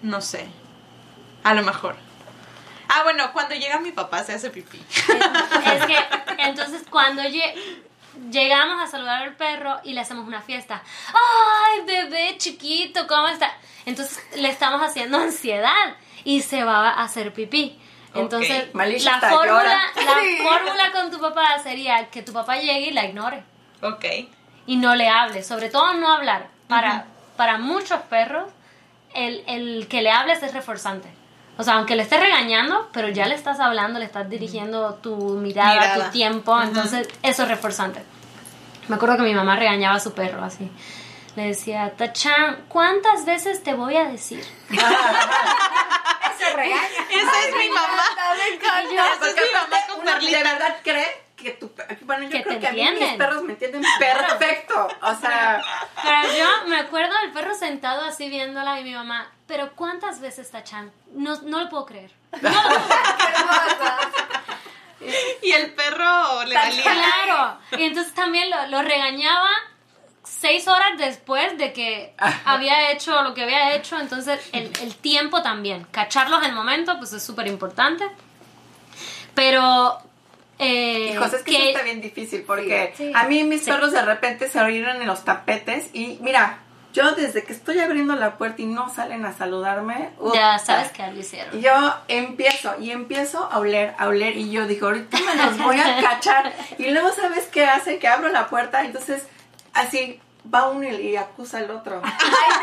No 0.02 0.22
sé. 0.22 0.48
A 1.44 1.54
lo 1.54 1.62
mejor. 1.62 1.96
Ah, 2.90 3.04
bueno, 3.04 3.32
cuando 3.34 3.56
llega 3.56 3.80
mi 3.80 3.92
papá 3.92 4.24
se 4.24 4.34
hace 4.34 4.50
pipí. 4.50 4.80
Es 4.90 5.86
que, 5.86 5.98
entonces, 6.40 6.84
cuando 6.90 7.22
lle- 7.24 7.54
llegamos 8.32 8.82
a 8.82 8.88
saludar 8.88 9.24
al 9.24 9.36
perro 9.36 9.80
y 9.84 9.94
le 9.94 10.02
hacemos 10.02 10.28
una 10.28 10.42
fiesta, 10.42 10.82
¡ay, 11.14 11.82
bebé 11.86 12.38
chiquito, 12.38 13.08
¿cómo 13.08 13.28
está? 13.28 13.52
Entonces, 13.86 14.24
le 14.38 14.50
estamos 14.50 14.82
haciendo 14.82 15.18
ansiedad 15.18 15.96
y 16.24 16.42
se 16.42 16.64
va 16.64 16.90
a 16.90 17.04
hacer 17.04 17.34
pipí. 17.34 17.80
Entonces, 18.14 18.70
la 18.74 19.20
fórmula, 19.20 19.80
la 19.96 20.44
fórmula 20.50 20.92
con 20.94 21.12
tu 21.12 21.20
papá 21.20 21.60
sería 21.62 22.10
que 22.10 22.22
tu 22.22 22.32
papá 22.32 22.56
llegue 22.58 22.88
y 22.88 22.92
la 22.92 23.06
ignore 23.06 23.44
Ok. 23.82 24.06
y 24.68 24.78
no 24.78 24.96
le 24.96 25.10
hable, 25.10 25.44
sobre 25.44 25.70
todo 25.70 25.94
no 25.96 26.10
hablar. 26.14 26.48
Para, 26.70 27.06
para 27.36 27.58
muchos 27.58 28.00
perros, 28.04 28.50
el, 29.14 29.44
el 29.48 29.88
que 29.90 30.02
le 30.02 30.12
hables 30.12 30.42
es 30.44 30.54
reforzante. 30.54 31.10
O 31.58 31.64
sea, 31.64 31.76
aunque 31.76 31.96
le 31.96 32.04
estés 32.04 32.20
regañando, 32.20 32.90
pero 32.92 33.08
ya 33.10 33.28
le 33.28 33.36
estás 33.36 33.60
hablando, 33.60 34.00
le 34.00 34.06
estás 34.06 34.30
dirigiendo 34.30 34.96
tu 34.96 35.16
mirada, 35.16 35.74
Mirada. 35.74 36.06
tu 36.06 36.12
tiempo, 36.12 36.62
entonces 36.62 37.08
eso 37.24 37.44
es 37.44 37.50
reforzante. 37.50 38.04
Me 38.88 38.96
acuerdo 38.96 39.18
que 39.18 39.24
mi 39.24 39.34
mamá 39.34 39.56
regañaba 39.56 39.96
a 39.96 40.00
su 40.00 40.14
perro 40.14 40.44
así. 40.44 40.70
Le 41.36 41.48
decía, 41.48 41.94
Tachan, 41.98 42.66
¿cuántas 42.70 43.26
veces 43.26 43.64
te 43.64 43.74
voy 43.74 43.96
a 43.98 44.06
decir? 44.06 44.44
Se 44.70 46.54
regaña. 46.54 46.82
Esa 47.10 47.48
es 47.48 47.56
mi 47.56 47.70
mamá. 47.70 48.04
Y 48.90 48.96
yo, 48.96 49.02
Esa 49.02 49.30
es 49.30 49.36
mi 49.36 49.52
mamá 49.54 49.78
con 49.88 50.06
de 50.26 50.44
verdad 50.44 50.76
cree 50.84 51.25
que 51.36 51.52
tu 51.52 51.72
bueno 52.06 52.24
yo 52.24 52.30
Que 52.32 52.44
creo 52.44 52.60
que 52.60 52.68
a 52.68 52.72
mí 52.72 52.78
mis 52.82 52.90
entienden. 52.90 53.18
perros 53.18 53.44
me 53.44 53.54
entienden 53.54 53.84
perfecto 54.00 54.88
o 55.02 55.16
sea 55.16 55.62
Pero 56.02 56.38
yo 56.38 56.68
me 56.68 56.78
acuerdo 56.78 57.14
del 57.22 57.32
perro 57.32 57.54
sentado 57.56 58.04
así 58.06 58.30
viéndola 58.30 58.80
y 58.80 58.84
mi 58.84 58.94
mamá, 58.94 59.30
pero 59.48 59.74
¿cuántas 59.76 60.20
veces 60.22 60.50
Tachan? 60.52 60.92
No, 61.14 61.40
no 61.42 61.60
lo 61.62 61.70
puedo 61.70 61.86
creer. 61.86 62.12
No 62.42 62.50
lo 62.50 62.70
puedo 63.78 63.96
Y 65.42 65.52
el 65.52 65.74
perro 65.74 66.44
le 66.46 66.56
valía. 66.56 66.84
Claro. 66.84 67.58
Y 67.78 67.84
entonces 67.84 68.14
también 68.14 68.50
lo, 68.50 68.68
lo 68.68 68.82
regañaba 68.82 69.50
seis 70.24 70.68
horas 70.68 70.98
después 70.98 71.58
de 71.58 71.74
que 71.74 72.16
había 72.46 72.92
hecho 72.92 73.22
lo 73.22 73.34
que 73.34 73.44
había 73.44 73.76
hecho. 73.76 74.00
Entonces 74.00 74.40
el, 74.54 74.72
el 74.82 74.96
tiempo 74.96 75.42
también. 75.44 75.86
Cacharlos 75.92 76.40
en 76.44 76.50
el 76.50 76.56
momento, 76.56 76.98
pues 76.98 77.14
es 77.14 77.24
súper 77.24 77.48
importante. 77.48 78.10
Pero... 79.36 80.02
Eh, 80.60 81.12
hijos 81.14 81.34
es 81.34 81.44
que, 81.44 81.56
eso 81.56 81.64
está 81.70 81.82
bien 81.84 82.02
difícil 82.02 82.44
porque 82.44 82.94
Sí. 82.96 83.12
a 83.14 83.26
mí 83.26 83.44
mis 83.44 83.64
Sí. 83.64 83.72
perros 83.72 83.92
de 83.92 84.02
repente 84.02 84.48
se 84.50 84.60
oyeron 84.62 85.02
en 85.02 85.08
los 85.08 85.26
tapetes 85.26 85.90
y 85.94 86.18
mira 86.22 86.60
yo 86.94 87.12
desde 87.12 87.44
que 87.44 87.52
estoy 87.52 87.80
abriendo 87.80 88.16
la 88.16 88.38
puerta 88.38 88.62
y 88.62 88.66
no 88.68 88.88
salen 88.94 89.26
a 89.26 89.34
saludarme 89.34 90.12
Ya 90.34 90.58
sabes 90.60 90.92
que 90.94 91.06
lo 91.06 91.20
hicieron. 91.20 91.60
yo 91.60 91.94
empiezo 92.08 92.74
y 92.80 92.92
empiezo 92.92 93.50
a 93.52 93.60
oler, 93.60 93.94
a 93.98 94.08
oler 94.08 94.38
y 94.38 94.50
yo 94.50 94.66
digo, 94.66 94.88
ahorita 94.88 95.18
me 95.20 95.36
los 95.36 95.58
voy 95.58 95.78
a 95.78 95.98
cachar. 96.02 96.54
Y 96.78 96.92
luego, 96.92 97.12
¿sabes 97.12 97.48
qué 97.52 97.66
hace? 97.66 98.00
Que 98.00 98.08
abro 98.08 98.30
la 98.30 98.48
puerta, 98.48 98.86
entonces 98.86 99.24
así 99.74 100.22
va 100.54 100.68
uno 100.70 100.88
y 100.88 101.16
acusa 101.18 101.58
al 101.60 101.72
otro. 101.72 102.02
¡Ay, 102.04 102.12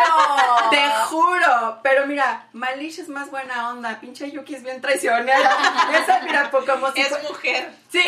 no! 0.09 0.71
Te 0.71 0.89
juro, 1.07 1.79
pero 1.83 2.07
mira, 2.07 2.47
Malish 2.53 3.01
es 3.01 3.09
más 3.09 3.31
buena 3.31 3.71
onda, 3.71 3.99
pinche 4.01 4.31
Yuki 4.31 4.55
es 4.55 4.63
bien 4.63 4.81
traicionera. 4.81 5.57
Esa, 6.03 6.21
mira, 6.21 6.51
como 6.51 6.91
si... 6.93 7.01
Es 7.01 7.09
fue- 7.09 7.23
mujer. 7.23 7.73
Sí, 7.91 8.01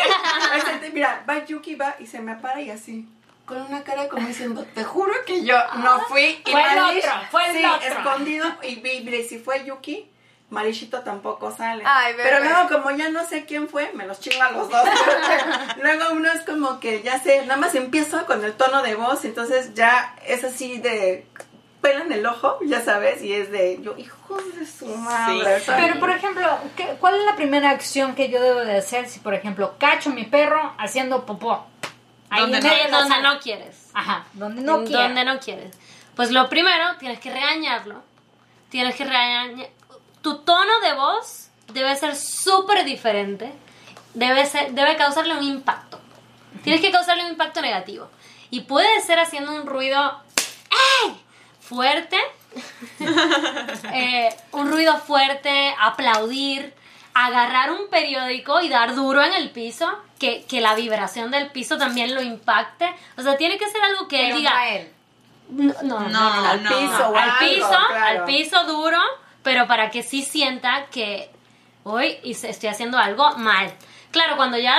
esa, 0.55 0.79
mira, 0.93 1.23
va 1.29 1.45
Yuki, 1.45 1.75
va 1.75 1.95
y 1.99 2.07
se 2.07 2.19
me 2.19 2.35
para 2.35 2.59
y 2.61 2.71
así, 2.71 3.07
con 3.45 3.61
una 3.61 3.83
cara 3.83 4.07
como 4.09 4.25
diciendo, 4.27 4.65
te 4.73 4.83
juro 4.83 5.13
que 5.25 5.43
yo 5.45 5.55
no 5.77 5.99
fui. 6.07 6.41
Y 6.45 6.51
Fue 6.51 6.63
el 6.73 6.79
otro, 6.79 7.11
fue 7.31 7.45
el 7.49 7.57
sí, 7.57 7.65
otro. 7.65 7.87
escondido, 7.87 8.47
y, 8.63 8.75
vi- 8.77 9.01
mire, 9.01 9.23
si 9.27 9.37
fue 9.39 9.63
Yuki, 9.65 10.09
Malishito 10.49 10.99
tampoco 11.01 11.51
sale. 11.55 11.83
Ay, 11.85 12.13
bebé. 12.13 12.29
Pero 12.29 12.43
luego, 12.43 12.69
como 12.69 12.95
ya 12.95 13.09
no 13.09 13.25
sé 13.25 13.45
quién 13.45 13.67
fue, 13.67 13.91
me 13.93 14.05
los 14.05 14.19
chingo 14.19 14.43
a 14.43 14.51
los 14.51 14.69
dos. 14.69 14.87
luego 15.81 16.13
uno 16.13 16.31
es 16.31 16.41
como 16.41 16.79
que, 16.79 17.01
ya 17.01 17.19
sé, 17.19 17.41
nada 17.45 17.59
más 17.59 17.73
empiezo 17.75 18.25
con 18.25 18.43
el 18.45 18.53
tono 18.53 18.81
de 18.83 18.95
voz, 18.95 19.25
entonces 19.25 19.73
ya 19.73 20.15
es 20.25 20.43
así 20.43 20.77
de 20.77 21.27
pelan 21.81 22.11
el 22.11 22.25
ojo, 22.25 22.57
ya 22.65 22.81
sabes, 22.81 23.21
y 23.21 23.33
es 23.33 23.51
de 23.51 23.79
yo, 23.81 23.95
hijos 23.97 24.41
de 24.55 24.65
su 24.65 24.85
madre. 24.97 25.61
Pero, 25.67 25.99
por 25.99 26.09
ejemplo, 26.09 26.47
¿qué- 26.75 26.95
¿cuál 26.99 27.15
es 27.15 27.25
la 27.25 27.35
primera 27.35 27.69
acción 27.69 28.15
que 28.15 28.29
yo 28.29 28.41
debo 28.41 28.61
de 28.61 28.77
hacer 28.77 29.07
si, 29.07 29.19
por 29.19 29.33
ejemplo, 29.35 29.75
cacho 29.77 30.09
a 30.09 30.13
mi 30.13 30.23
perro 30.25 30.73
haciendo 30.79 31.25
popó? 31.25 31.65
Ahí 32.31 32.41
¿Dónde 32.41 32.57
en 32.57 32.63
no? 32.63 32.69
la 32.91 32.97
donde 32.99 33.21
no 33.21 33.39
quieres. 33.39 33.89
Ajá, 33.93 34.25
donde 34.33 34.61
no 34.63 34.79
En 34.79 34.87
quiero. 34.87 35.03
donde 35.03 35.25
no 35.25 35.39
quieres. 35.39 35.75
Pues 36.15 36.31
lo 36.31 36.49
primero, 36.49 36.95
tienes 36.97 37.19
que 37.19 37.31
regañarlo. 37.31 38.01
Tienes 38.69 38.95
que 38.95 39.03
regañar. 39.05 39.69
Tu 40.25 40.39
tono 40.39 40.79
de 40.79 40.93
voz 40.93 41.49
debe 41.71 41.95
ser 41.95 42.15
súper 42.15 42.83
diferente. 42.83 43.53
Debe, 44.15 44.43
ser, 44.47 44.71
debe 44.71 44.95
causarle 44.95 45.35
un 45.35 45.43
impacto. 45.43 45.99
Tienes 46.63 46.81
que 46.81 46.89
causarle 46.89 47.25
un 47.25 47.29
impacto 47.29 47.61
negativo. 47.61 48.09
Y 48.49 48.61
puede 48.61 49.01
ser 49.01 49.19
haciendo 49.19 49.53
un 49.53 49.67
ruido 49.67 50.19
¡ey! 51.03 51.15
fuerte. 51.59 52.17
Eh, 53.93 54.35
un 54.53 54.71
ruido 54.71 54.97
fuerte, 54.97 55.75
aplaudir, 55.79 56.73
agarrar 57.13 57.69
un 57.69 57.87
periódico 57.91 58.61
y 58.61 58.69
dar 58.69 58.95
duro 58.95 59.21
en 59.21 59.33
el 59.33 59.51
piso. 59.51 59.87
Que, 60.17 60.43
que 60.45 60.59
la 60.59 60.73
vibración 60.73 61.29
del 61.29 61.51
piso 61.51 61.77
también 61.77 62.15
lo 62.15 62.23
impacte. 62.23 62.91
O 63.15 63.21
sea, 63.21 63.37
tiene 63.37 63.59
que 63.59 63.69
ser 63.69 63.83
algo 63.83 64.07
que 64.07 64.21
él 64.21 64.25
Pero 64.29 64.37
diga. 64.37 64.49
no 64.49 64.57
a 64.57 64.69
él. 64.69 64.91
No, 65.49 65.73
no, 65.83 65.99
no, 65.99 66.09
No, 66.09 66.41
no, 66.41 66.49
al 66.49 66.59
piso, 66.61 67.09
o 67.09 67.15
al 67.15 67.29
algo, 67.29 67.39
piso, 67.41 67.67
claro. 67.67 68.19
al 68.21 68.25
piso 68.25 68.63
duro, 68.63 68.99
pero 69.45 69.65
para 69.67 69.89
que 69.91 70.03
sí 70.03 70.21
sienta 70.23 70.87
que 70.91 71.29
hoy 71.83 72.17
estoy 72.23 72.67
haciendo 72.67 72.97
algo 72.97 73.37
mal. 73.37 73.71
Claro, 74.11 74.35
cuando 74.35 74.57
ya 74.57 74.75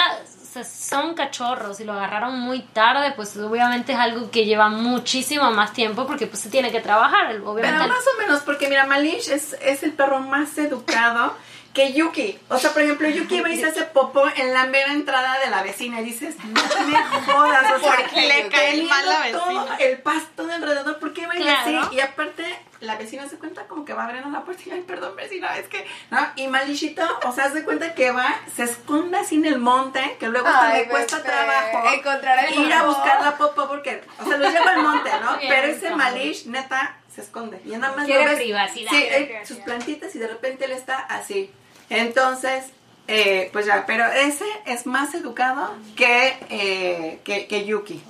son 0.65 1.15
cachorros 1.15 1.81
y 1.81 1.85
lo 1.85 1.93
agarraron 1.93 2.39
muy 2.41 2.61
tarde, 2.61 3.13
pues 3.15 3.37
obviamente 3.37 3.93
es 3.93 3.99
algo 3.99 4.31
que 4.31 4.45
lleva 4.45 4.69
muchísimo 4.69 5.51
más 5.53 5.73
tiempo 5.73 6.07
porque 6.07 6.27
pues 6.27 6.41
se 6.41 6.49
tiene 6.51 6.71
que 6.73 6.81
trabajar, 6.81 7.29
Pero 7.29 7.51
obviamente. 7.51 7.87
más 7.87 8.05
o 8.15 8.19
menos, 8.21 8.41
porque 8.41 8.69
mira, 8.69 8.87
Malish 8.87 9.29
es, 9.31 9.55
es 9.63 9.83
el 9.83 9.93
perro 9.93 10.21
más 10.21 10.57
educado 10.59 11.35
que 11.75 11.93
Yuki. 11.93 12.39
O 12.49 12.57
sea, 12.59 12.73
por 12.73 12.81
ejemplo, 12.81 13.07
Yuki 13.07 13.41
va 13.43 13.51
y 13.51 13.61
se 13.61 13.67
hace 13.67 13.83
popó 13.83 14.25
en 14.35 14.55
la 14.55 14.65
mera 14.65 14.93
entrada 14.93 15.39
de 15.41 15.51
la 15.51 15.63
vecina 15.63 16.01
y 16.01 16.05
dices, 16.05 16.35
no 16.43 16.63
me 16.87 17.03
jodas, 17.21 17.73
o 17.77 17.79
sea, 17.81 17.97
Porque 18.11 18.27
le 18.27 18.49
cae 18.49 18.83
mal 18.85 19.05
la 19.07 19.31
todo 19.39 19.47
vecina. 19.49 19.77
el 19.81 19.99
pasto 19.99 20.47
de 20.47 20.55
alrededor, 20.55 20.99
¿por 20.99 21.13
qué 21.13 21.27
va 21.27 21.37
y 21.37 21.43
Claro. 21.43 21.81
así? 21.83 21.97
Y 21.97 22.01
aparte 22.01 22.45
la 22.81 22.97
vecina 22.97 23.29
se 23.29 23.39
cuenta 23.39 23.67
como 23.67 23.85
que 23.85 23.93
va 23.95 24.05
abriendo 24.05 24.29
la 24.31 24.43
puerta 24.45 24.63
y, 24.67 24.71
ay, 24.71 24.83
perdón, 24.83 25.17
vecina, 25.17 25.57
es 25.59 25.67
que, 25.69 25.87
¿no? 26.11 26.19
Y 26.37 26.49
Malishito, 26.49 27.03
o 27.25 27.33
sea, 27.33 27.51
se 27.51 27.65
cuenta 27.65 27.95
que 27.95 28.11
va, 28.11 28.35
se 28.55 28.65
esconde 28.65 29.17
así 29.19 29.37
en 29.37 29.47
el 29.47 29.59
monte, 29.59 30.17
que 30.21 30.29
luego 30.29 30.47
hasta 30.49 30.69
Ay, 30.73 30.83
le 30.83 30.89
cuesta 30.89 31.17
bebé, 31.19 31.29
trabajo 31.31 31.95
encontrar 31.95 32.45
el 32.47 32.55
ir 32.59 32.73
a 32.73 32.85
buscar 32.85 33.21
la 33.23 33.37
popó 33.39 33.67
porque, 33.69 34.03
o 34.21 34.25
sea, 34.29 34.37
lo 34.37 34.51
lleva 34.51 34.71
al 34.73 34.83
monte, 34.83 35.11
¿no? 35.23 35.37
Bien, 35.39 35.49
Pero 35.55 35.67
ese. 35.73 35.91
Malish, 35.95 36.47
neta, 36.47 36.97
se 37.15 37.23
esconde. 37.23 37.61
Y 37.65 37.71
nada 37.71 37.97
más 37.97 38.05
Quiere 38.07 38.25
lo 38.25 38.31
ves- 38.31 38.39
privacidad. 38.41 38.91
Sí, 38.91 38.97
eh, 39.03 39.41
sus 39.47 39.57
plantitas 39.59 40.15
y 40.15 40.19
de 40.19 40.29
repente 40.29 40.67
él 40.67 40.73
está 40.73 40.99
así. 40.99 41.51
Entonces, 41.89 42.65
eh, 43.09 43.49
pues 43.53 43.65
ya, 43.67 43.85
pero 43.87 44.05
ese 44.07 44.45
es 44.67 44.85
más 44.87 45.15
educado 45.15 45.75
que, 45.97 46.37
eh, 46.51 47.21
que, 47.25 47.47
que 47.47 47.65
Yuki. 47.65 48.03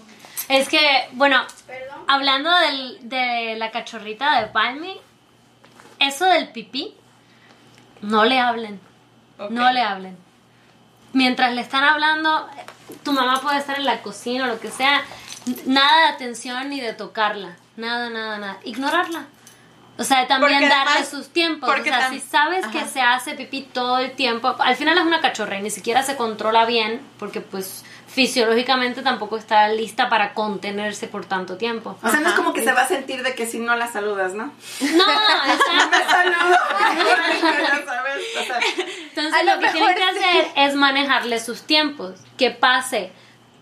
Es 0.48 0.68
que, 0.68 0.80
bueno, 1.12 1.44
hablando 2.08 2.50
del- 2.58 2.98
de 3.08 3.56
la 3.58 3.70
cachorrita 3.70 4.40
de 4.40 4.46
Palmy, 4.48 4.96
eso 5.98 6.24
del 6.26 6.48
pipí, 6.48 6.94
no 8.02 8.24
le 8.24 8.38
hablen. 8.40 8.80
No 9.50 9.70
le 9.72 9.80
hablen. 9.82 10.16
Mientras 11.12 11.52
le 11.54 11.60
están 11.60 11.84
hablando, 11.84 12.48
tu 13.02 13.12
mamá 13.12 13.40
puede 13.40 13.58
estar 13.58 13.78
en 13.78 13.84
la 13.86 14.02
cocina 14.02 14.44
o 14.44 14.48
lo 14.48 14.60
que 14.60 14.70
sea, 14.70 15.02
nada 15.66 16.02
de 16.02 16.08
atención 16.14 16.68
ni 16.70 16.80
de 16.80 16.92
tocarla. 16.92 17.56
Nada, 17.76 18.10
nada, 18.10 18.38
nada. 18.38 18.58
Ignorarla. 18.64 19.26
O 19.98 20.04
sea, 20.04 20.26
también 20.26 20.52
Porque 20.60 20.68
darle 20.68 20.90
además- 20.92 21.08
sus 21.08 21.28
tiempos. 21.32 21.70
O 21.70 21.82
sea, 21.84 22.10
si 22.10 22.20
sabes 22.20 22.66
que 22.66 22.84
se 22.84 23.00
hace 23.00 23.34
pipí 23.34 23.62
todo 23.62 23.98
el 23.98 24.12
tiempo, 24.12 24.54
al 24.58 24.76
final 24.76 24.98
es 24.98 25.04
una 25.04 25.20
cachorra 25.22 25.58
y 25.58 25.62
ni 25.62 25.70
siquiera 25.70 26.02
se 26.02 26.16
controla 26.16 26.66
bien 26.66 27.00
porque 27.18 27.40
pues 27.40 27.82
fisiológicamente 28.06 29.02
tampoco 29.02 29.36
está 29.36 29.68
lista 29.68 30.08
para 30.08 30.32
contenerse 30.34 31.08
por 31.08 31.26
tanto 31.26 31.56
tiempo. 31.56 31.96
O 32.02 32.10
sea, 32.10 32.20
no 32.20 32.28
es 32.28 32.34
como 32.34 32.52
que 32.52 32.62
se 32.62 32.72
va 32.72 32.82
a 32.82 32.88
sentir 32.88 33.22
de 33.22 33.34
que 33.34 33.46
si 33.46 33.58
no 33.58 33.76
la 33.76 33.88
saludas, 33.88 34.34
¿no? 34.34 34.46
No, 34.46 34.52
exacto. 34.80 35.98
Saludo. 36.08 36.56
ya 37.58 37.84
sabes, 37.84 38.22
o 38.40 38.44
sea, 38.44 38.60
Entonces 39.08 39.44
lo, 39.44 39.54
lo 39.56 39.60
que 39.60 39.70
tienen 39.70 39.94
que 39.94 40.02
hacer 40.02 40.46
es 40.56 40.74
manejarle 40.74 41.40
sus 41.40 41.62
tiempos, 41.62 42.14
que 42.38 42.50
pase 42.50 43.12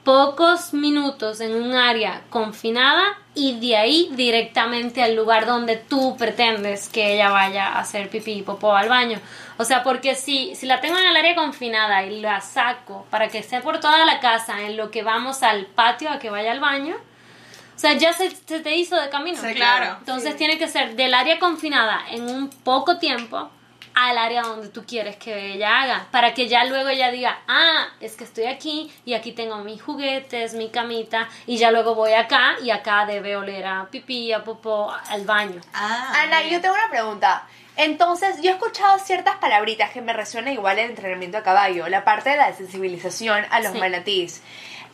pocos 0.05 0.75
minutos 0.75 1.41
en 1.41 1.55
un 1.55 1.75
área 1.75 2.23
confinada 2.29 3.03
y 3.35 3.59
de 3.59 3.77
ahí 3.77 4.11
directamente 4.13 5.03
al 5.03 5.17
lugar 5.17 5.47
donde 5.47 5.77
tú 5.77 6.17
pretendes 6.17 6.89
que 6.89 7.15
ella 7.15 7.31
vaya 7.31 7.69
a 7.69 7.81
hacer 7.81 8.11
pipí 8.11 8.33
y 8.33 8.43
popó 8.43 8.77
al 8.77 8.89
baño. 8.89 9.19
O 9.57 9.65
sea, 9.65 9.83
porque 9.83 10.15
si, 10.15 10.55
si 10.55 10.67
la 10.67 10.81
tengo 10.81 10.99
en 10.99 11.07
el 11.07 11.17
área 11.17 11.35
confinada 11.35 12.05
y 12.05 12.21
la 12.21 12.41
saco 12.41 13.07
para 13.11 13.29
que 13.29 13.39
esté 13.39 13.61
por 13.61 13.81
toda 13.81 14.05
la 14.05 14.21
casa 14.21 14.63
en 14.63 14.77
lo 14.77 14.91
que 14.91 15.03
vamos 15.03 15.43
al 15.43 15.67
patio 15.67 16.11
a 16.11 16.19
que 16.19 16.31
vaya 16.31 16.53
al 16.53 16.61
baño, 16.61 16.97
o 16.97 17.79
sea, 17.79 17.95
ya 17.95 18.13
se, 18.13 18.31
se 18.31 18.61
te 18.61 18.75
hizo 18.75 18.97
de 18.97 19.09
camino. 19.09 19.41
Sí, 19.41 19.55
Claro. 19.55 19.97
Entonces 19.99 20.37
tiene 20.37 20.59
que 20.59 20.69
ser 20.69 20.97
del 20.97 21.15
área 21.15 21.39
confinada 21.39 22.03
en 22.11 22.29
un 22.29 22.49
poco 22.49 22.99
tiempo 22.99 23.51
al 23.95 24.19
área 24.19 24.43
donde 24.43 24.69
tú 24.69 24.85
quieres 24.85 25.17
que 25.17 25.53
ella 25.53 25.83
haga, 25.83 26.07
para 26.11 26.35
que 26.35 26.49
ya 26.49 26.65
luego 26.65 26.89
ella 26.89 27.11
diga, 27.11 27.39
ah, 27.47 27.87
es 28.01 28.17
que 28.17 28.25
estoy 28.25 28.47
aquí 28.47 28.93
y 29.05 29.15
aquí 29.15 29.33
tengo 29.33 29.59
mis 29.59 29.81
juguetes, 29.81 30.55
mi 30.55 30.69
camita, 30.69 31.29
y 31.47 31.57
ya 31.59 31.71
luego 31.71 31.95
voy 31.95 32.13
acá 32.13 32.57
y 32.63 32.71
acá 32.71 33.07
debe 33.07 33.37
oler 33.37 33.65
a 33.65 33.87
pipí, 33.91 34.33
a 34.33 34.43
popó, 34.43 34.91
al 34.91 35.25
baño. 35.25 35.61
Ah, 35.73 36.23
Ana, 36.23 36.43
yo 36.43 36.61
tengo 36.61 36.75
una 36.75 36.91
pregunta. 36.91 37.47
Entonces, 37.77 38.41
yo 38.41 38.51
he 38.51 38.55
escuchado 38.55 38.99
ciertas 39.01 39.37
palabritas 39.37 39.91
que 39.91 40.01
me 40.01 40.13
resuenan 40.13 40.53
igual 40.53 40.79
el 40.79 40.91
entrenamiento 40.91 41.39
a 41.39 41.43
caballo, 41.43 41.89
la 41.89 42.05
parte 42.05 42.31
de 42.31 42.37
la 42.37 42.53
sensibilización 42.53 43.45
a 43.51 43.61
los 43.61 43.73
Sí. 43.73 43.79
manatís. 43.79 44.43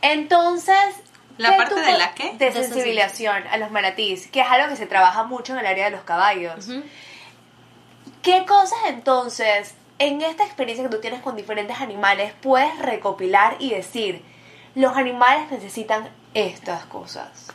Entonces, 0.02 0.76
¿La 1.36 1.50
¿qué 1.50 1.56
parte 1.56 1.74
de 1.80 1.98
la 1.98 2.14
qué? 2.14 2.32
De 2.38 2.52
sensibilización 2.52 3.44
a 3.50 3.56
los 3.58 3.70
manatís, 3.70 4.26
que 4.28 4.40
es 4.40 4.46
algo 4.48 4.68
que 4.68 4.76
se 4.76 4.86
trabaja 4.86 5.24
mucho 5.24 5.52
en 5.52 5.60
el 5.60 5.66
área 5.66 5.86
de 5.86 5.90
los 5.90 6.02
caballos. 6.02 6.68
¿Qué 8.22 8.44
cosas 8.46 8.78
entonces, 8.88 9.74
en 9.98 10.20
esta 10.22 10.44
experiencia 10.44 10.84
que 10.84 10.94
tú 10.94 11.00
tienes 11.00 11.20
con 11.20 11.36
diferentes 11.36 11.80
animales, 11.80 12.32
puedes 12.42 12.78
recopilar 12.78 13.56
y 13.58 13.70
decir, 13.70 14.22
los 14.74 14.96
animales 14.96 15.50
necesitan 15.50 16.08
estas 16.34 16.84
cosas? 16.86 17.48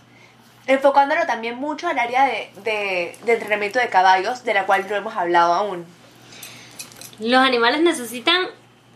Enfocándolo 0.68 1.26
también 1.28 1.56
mucho 1.56 1.88
al 1.88 2.00
área 2.00 2.26
de, 2.26 2.50
de- 2.64 3.18
de 3.24 3.34
entrenamiento 3.34 3.80
de 3.80 3.90
caballos, 3.90 4.44
de 4.44 4.54
la 4.54 4.66
cual 4.66 4.88
no 4.90 4.96
hemos 4.96 5.16
hablado 5.16 5.54
aún. 5.54 5.86
Los 7.20 7.40
animales 7.42 7.82
necesitan 7.82 8.48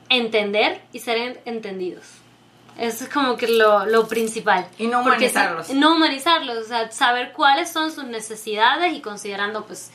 entender 0.09 0.81
y 0.91 0.99
ser 0.99 1.17
en- 1.17 1.39
entendidos. 1.45 2.05
Eso 2.77 3.03
es 3.03 3.09
como 3.09 3.35
que 3.37 3.47
lo, 3.47 3.85
lo 3.85 4.07
principal. 4.07 4.65
Y 4.77 4.87
no 4.87 5.03
si- 5.03 5.09
humanizarlos. 5.09 5.69
no 5.69 5.93
humanizarlos, 5.95 6.57
o 6.57 6.63
sea, 6.67 6.91
saber 6.91 7.33
cuáles 7.33 7.69
son 7.69 7.91
sus 7.91 8.05
necesidades 8.05 8.93
y 8.93 9.01
considerando 9.01 9.65
pues 9.65 9.91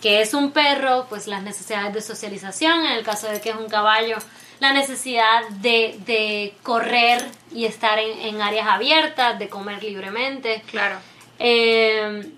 que 0.00 0.22
es 0.22 0.32
un 0.32 0.52
perro, 0.52 1.06
pues 1.10 1.26
las 1.26 1.42
necesidades 1.42 1.92
de 1.92 2.00
socialización, 2.00 2.86
en 2.86 2.92
el 2.92 3.04
caso 3.04 3.26
de 3.26 3.40
que 3.40 3.50
es 3.50 3.56
un 3.56 3.68
caballo, 3.68 4.16
la 4.60 4.72
necesidad 4.72 5.46
de, 5.60 5.98
de 6.06 6.54
correr 6.62 7.22
y 7.52 7.66
estar 7.66 7.98
en, 7.98 8.18
en 8.20 8.40
áreas 8.40 8.66
abiertas, 8.68 9.38
de 9.38 9.48
comer 9.50 9.82
libremente. 9.82 10.62
Claro. 10.70 10.96
Eh, 11.40 12.30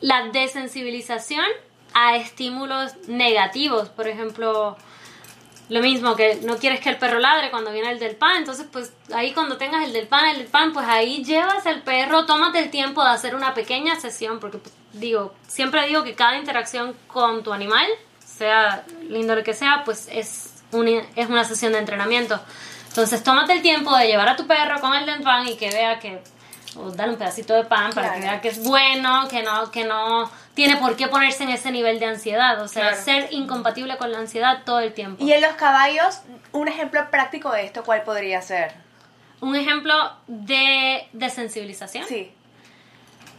la 0.00 0.28
desensibilización 0.28 1.46
a 1.94 2.16
estímulos 2.16 2.94
negativos, 3.08 3.88
por 3.88 4.08
ejemplo, 4.08 4.76
lo 5.68 5.80
mismo 5.80 6.16
que 6.16 6.36
no 6.42 6.58
quieres 6.58 6.80
que 6.80 6.90
el 6.90 6.96
perro 6.96 7.18
ladre 7.18 7.50
cuando 7.50 7.72
viene 7.72 7.90
el 7.90 7.98
del 7.98 8.16
pan, 8.16 8.36
entonces 8.36 8.66
pues 8.70 8.92
ahí 9.12 9.32
cuando 9.32 9.56
tengas 9.56 9.84
el 9.84 9.92
del 9.92 10.06
pan, 10.06 10.26
el 10.26 10.38
del 10.38 10.46
pan, 10.46 10.72
pues 10.72 10.86
ahí 10.86 11.24
llevas 11.24 11.66
al 11.66 11.82
perro, 11.82 12.26
tómate 12.26 12.58
el 12.58 12.70
tiempo 12.70 13.02
de 13.02 13.10
hacer 13.10 13.34
una 13.34 13.54
pequeña 13.54 13.98
sesión, 13.98 14.38
porque 14.38 14.58
pues, 14.58 14.74
digo, 14.92 15.34
siempre 15.48 15.86
digo 15.86 16.04
que 16.04 16.14
cada 16.14 16.36
interacción 16.36 16.94
con 17.06 17.42
tu 17.42 17.52
animal, 17.52 17.86
sea 18.24 18.84
lindo 19.08 19.34
lo 19.34 19.42
que 19.42 19.54
sea, 19.54 19.82
pues 19.84 20.08
es 20.10 20.62
una, 20.72 21.02
es 21.16 21.28
una 21.28 21.44
sesión 21.44 21.72
de 21.72 21.78
entrenamiento. 21.78 22.40
Entonces 22.88 23.22
tómate 23.22 23.52
el 23.52 23.62
tiempo 23.62 23.96
de 23.96 24.06
llevar 24.06 24.28
a 24.28 24.36
tu 24.36 24.46
perro 24.46 24.80
con 24.80 24.94
el 24.94 25.06
del 25.06 25.22
pan 25.22 25.46
y 25.46 25.56
que 25.56 25.70
vea 25.70 25.98
que 26.00 26.20
o 26.76 26.90
darle 26.90 27.14
un 27.14 27.18
pedacito 27.18 27.54
de 27.54 27.64
pan 27.64 27.92
para 27.92 28.14
que 28.14 28.20
vea 28.20 28.40
que 28.40 28.48
es 28.48 28.62
bueno, 28.62 29.26
que 29.28 29.42
no, 29.42 29.70
que 29.70 29.84
no 29.84 30.30
tiene 30.54 30.76
por 30.76 30.96
qué 30.96 31.08
ponerse 31.08 31.42
en 31.42 31.50
ese 31.50 31.70
nivel 31.72 31.98
de 31.98 32.06
ansiedad, 32.06 32.60
o 32.62 32.68
sea, 32.68 32.88
Claro. 32.90 33.02
ser 33.04 33.28
incompatible 33.32 33.96
con 33.96 34.12
la 34.12 34.18
ansiedad 34.18 34.62
todo 34.64 34.80
el 34.80 34.92
tiempo. 34.94 35.24
Y 35.24 35.32
en 35.32 35.40
los 35.40 35.52
caballos, 35.54 36.20
un 36.52 36.68
ejemplo 36.68 37.10
práctico 37.10 37.50
de 37.50 37.64
esto, 37.64 37.82
¿cuál 37.84 38.02
podría 38.02 38.40
ser? 38.42 38.72
Un 39.40 39.56
ejemplo 39.56 39.94
de 40.26 41.08
desensibilización, 41.12 42.06
Sí, 42.06 42.30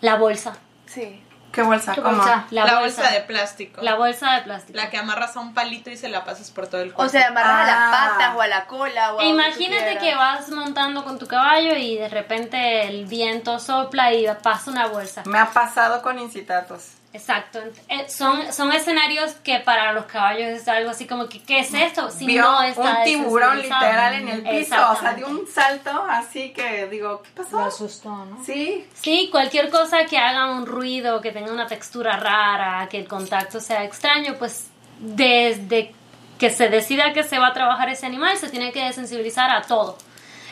la 0.01 0.15
bolsa. 0.15 0.57
sí. 0.85 1.23
¿Qué 1.51 1.61
bolsa? 1.61 1.93
¿Qué 1.93 2.01
¿Cómo? 2.01 2.17
bolsa? 2.17 2.45
La, 2.51 2.79
bolsa. 2.79 3.09
de 3.11 3.21
plástico. 3.21 3.81
La 3.81 3.95
bolsa 3.95 4.33
de 4.35 4.41
plástico. 4.43 4.77
La 4.77 4.89
que 4.89 4.97
amarras 4.97 5.35
a 5.35 5.39
un 5.41 5.53
palito 5.53 5.89
y 5.89 5.97
se 5.97 6.07
la 6.09 6.23
pasas 6.23 6.49
por 6.51 6.67
todo 6.67 6.81
el 6.81 6.93
cuerpo. 6.93 7.03
O 7.03 7.09
sea, 7.09 7.27
amarras 7.27 7.63
a 7.63 7.65
las 7.65 7.75
Ah. 7.77 8.11
patas 8.17 8.35
o 8.35 8.41
a 8.41 8.47
la 8.47 8.65
cola 8.67 9.13
o 9.13 9.19
a 9.19 9.23
E 9.23 9.27
imagínate 9.27 9.97
que 9.97 10.15
vas 10.15 10.49
montando 10.49 11.03
con 11.03 11.19
tu 11.19 11.27
caballo 11.27 11.75
y 11.75 11.97
de 11.97 12.07
repente 12.09 12.87
el 12.87 13.05
viento 13.05 13.59
sopla 13.59 14.13
y 14.13 14.25
pasa 14.41 14.71
una 14.71 14.87
bolsa. 14.87 15.23
Me 15.25 15.39
ha 15.39 15.47
pasado 15.51 16.01
con 16.01 16.19
incitatos. 16.19 16.91
Exacto. 17.13 17.59
Eh, 17.89 18.07
son, 18.07 18.53
son 18.53 18.71
escenarios 18.71 19.33
que 19.43 19.59
para 19.59 19.91
los 19.91 20.05
caballos 20.05 20.47
es 20.47 20.67
algo 20.67 20.91
así 20.91 21.05
como 21.05 21.27
que, 21.27 21.41
¿qué 21.43 21.59
es 21.59 21.73
esto? 21.73 22.09
Si 22.09 22.25
Vio 22.25 22.41
no 22.41 22.63
está 22.63 22.81
un 22.99 23.03
tiburón 23.03 23.61
literal 23.61 24.13
en 24.13 24.27
el 24.29 24.43
piso, 24.43 24.75
o 24.91 24.95
sea, 24.95 25.13
de 25.13 25.25
un 25.25 25.45
salto 25.45 26.05
así 26.09 26.51
que 26.51 26.87
digo, 26.87 27.21
¿qué 27.21 27.29
Lo 27.35 27.43
pasó? 27.43 27.59
asustó, 27.59 28.09
¿no? 28.25 28.43
Sí, 28.45 28.87
Sí, 28.93 29.27
cualquier 29.29 29.69
cosa 29.69 30.05
que 30.05 30.17
haga 30.17 30.51
un 30.51 30.65
ruido, 30.65 31.19
que 31.19 31.31
tenga 31.31 31.51
una 31.51 31.67
textura 31.67 32.15
rara, 32.17 32.87
que 32.89 32.97
el 32.97 33.07
contacto 33.07 33.59
sea 33.59 33.83
extraño, 33.83 34.35
pues 34.39 34.67
desde 34.99 35.93
que 36.39 36.49
se 36.49 36.69
decida 36.69 37.13
que 37.13 37.23
se 37.23 37.37
va 37.39 37.47
a 37.47 37.53
trabajar 37.53 37.89
ese 37.89 38.05
animal, 38.05 38.37
se 38.37 38.49
tiene 38.49 38.71
que 38.71 38.83
desensibilizar 38.85 39.51
a 39.51 39.61
todo. 39.63 39.97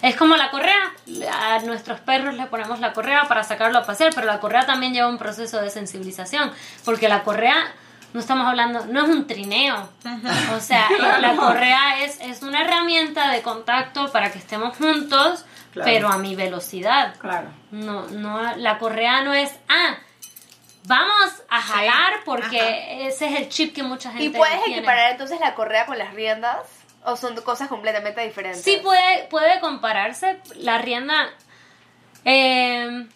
Es 0.01 0.15
como 0.15 0.35
la 0.37 0.49
correa, 0.49 0.93
a 1.31 1.59
nuestros 1.59 1.99
perros 1.99 2.33
le 2.35 2.45
ponemos 2.45 2.79
la 2.79 2.93
correa 2.93 3.27
para 3.27 3.43
sacarlo 3.43 3.79
a 3.79 3.85
pasear, 3.85 4.13
pero 4.15 4.27
la 4.27 4.39
correa 4.39 4.65
también 4.65 4.93
lleva 4.93 5.07
un 5.09 5.17
proceso 5.17 5.59
de 5.61 5.69
sensibilización, 5.69 6.51
porque 6.85 7.09
la 7.09 7.23
correa, 7.23 7.55
no 8.13 8.19
estamos 8.21 8.47
hablando, 8.47 8.85
no 8.85 9.03
es 9.03 9.09
un 9.09 9.27
trineo, 9.27 9.89
o 10.55 10.59
sea, 10.61 10.87
la 11.19 11.35
correa 11.35 12.03
es, 12.03 12.19
es 12.21 12.41
una 12.43 12.61
herramienta 12.61 13.29
de 13.31 13.41
contacto 13.41 14.11
para 14.11 14.31
que 14.31 14.37
estemos 14.39 14.75
juntos, 14.77 15.45
Claro. 15.71 15.91
pero 15.91 16.07
a 16.07 16.17
mi 16.17 16.33
velocidad. 16.35 17.13
claro. 17.19 17.49
No, 17.69 18.07
no, 18.07 18.55
la 18.55 18.79
correa 18.79 19.21
no 19.21 19.35
es, 19.35 19.51
ah, 19.69 19.97
vamos 20.85 21.43
a 21.47 21.61
jalar 21.61 22.21
porque 22.25 22.59
ajá. 22.59 23.07
ese 23.07 23.27
es 23.27 23.39
el 23.39 23.49
chip 23.49 23.75
que 23.75 23.83
mucha 23.83 24.09
gente 24.09 24.23
¿Y 24.25 24.29
puedes 24.29 24.63
tiene. 24.63 24.77
equiparar 24.79 25.11
entonces 25.11 25.39
la 25.39 25.53
correa 25.53 25.85
con 25.85 25.97
las 25.99 26.13
riendas? 26.15 26.57
¿O 27.05 27.15
son 27.15 27.35
cosas 27.41 27.69
completamente 27.69 28.21
diferentes? 28.21 28.61
Sí 28.61 28.79
puede, 28.83 29.25
puede 29.29 29.59
compararse. 29.59 30.39
La 30.55 30.79
rienda 30.79 31.29
eh, 32.25 33.07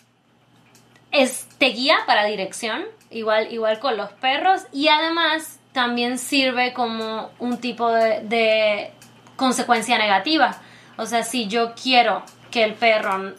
es, 1.11 1.47
te 1.57 1.67
guía 1.67 1.97
para 2.07 2.25
dirección, 2.25 2.85
igual, 3.09 3.51
igual 3.53 3.79
con 3.79 3.97
los 3.97 4.11
perros, 4.13 4.63
y 4.71 4.87
además 4.87 5.59
también 5.71 6.17
sirve 6.17 6.73
como 6.73 7.31
un 7.39 7.59
tipo 7.59 7.91
de, 7.91 8.91
consecuencia 9.35 9.97
negativa. 9.97 10.57
O 10.97 11.05
sea, 11.05 11.23
si 11.23 11.47
yo 11.47 11.73
quiero 11.75 12.23
que 12.51 12.63
el 12.63 12.75
perro 12.75 13.33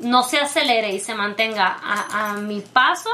no 0.00 0.22
se 0.22 0.38
acelere 0.38 0.92
y 0.92 1.00
se 1.00 1.14
mantenga 1.14 1.78
a, 1.82 2.30
a 2.30 2.32
mi 2.34 2.60
paso, 2.60 3.10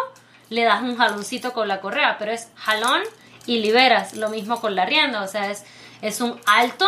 le 0.49 0.65
das 0.65 0.83
un 0.83 0.97
jaloncito 0.97 1.53
con 1.53 1.69
la 1.69 1.81
correa, 1.81 2.17
pero 2.19 2.33
es 2.33 2.51
jalón 2.55 3.03
y 3.47 3.59
liberas. 3.59 4.15
Lo 4.15 4.31
mismo 4.31 4.61
con 4.61 4.75
la 4.75 4.87
rienda, 4.87 5.23
o 5.23 5.29
sea, 5.29 5.51
es, 5.51 5.65
es 6.03 6.21
un 6.21 6.41
alto 6.47 6.87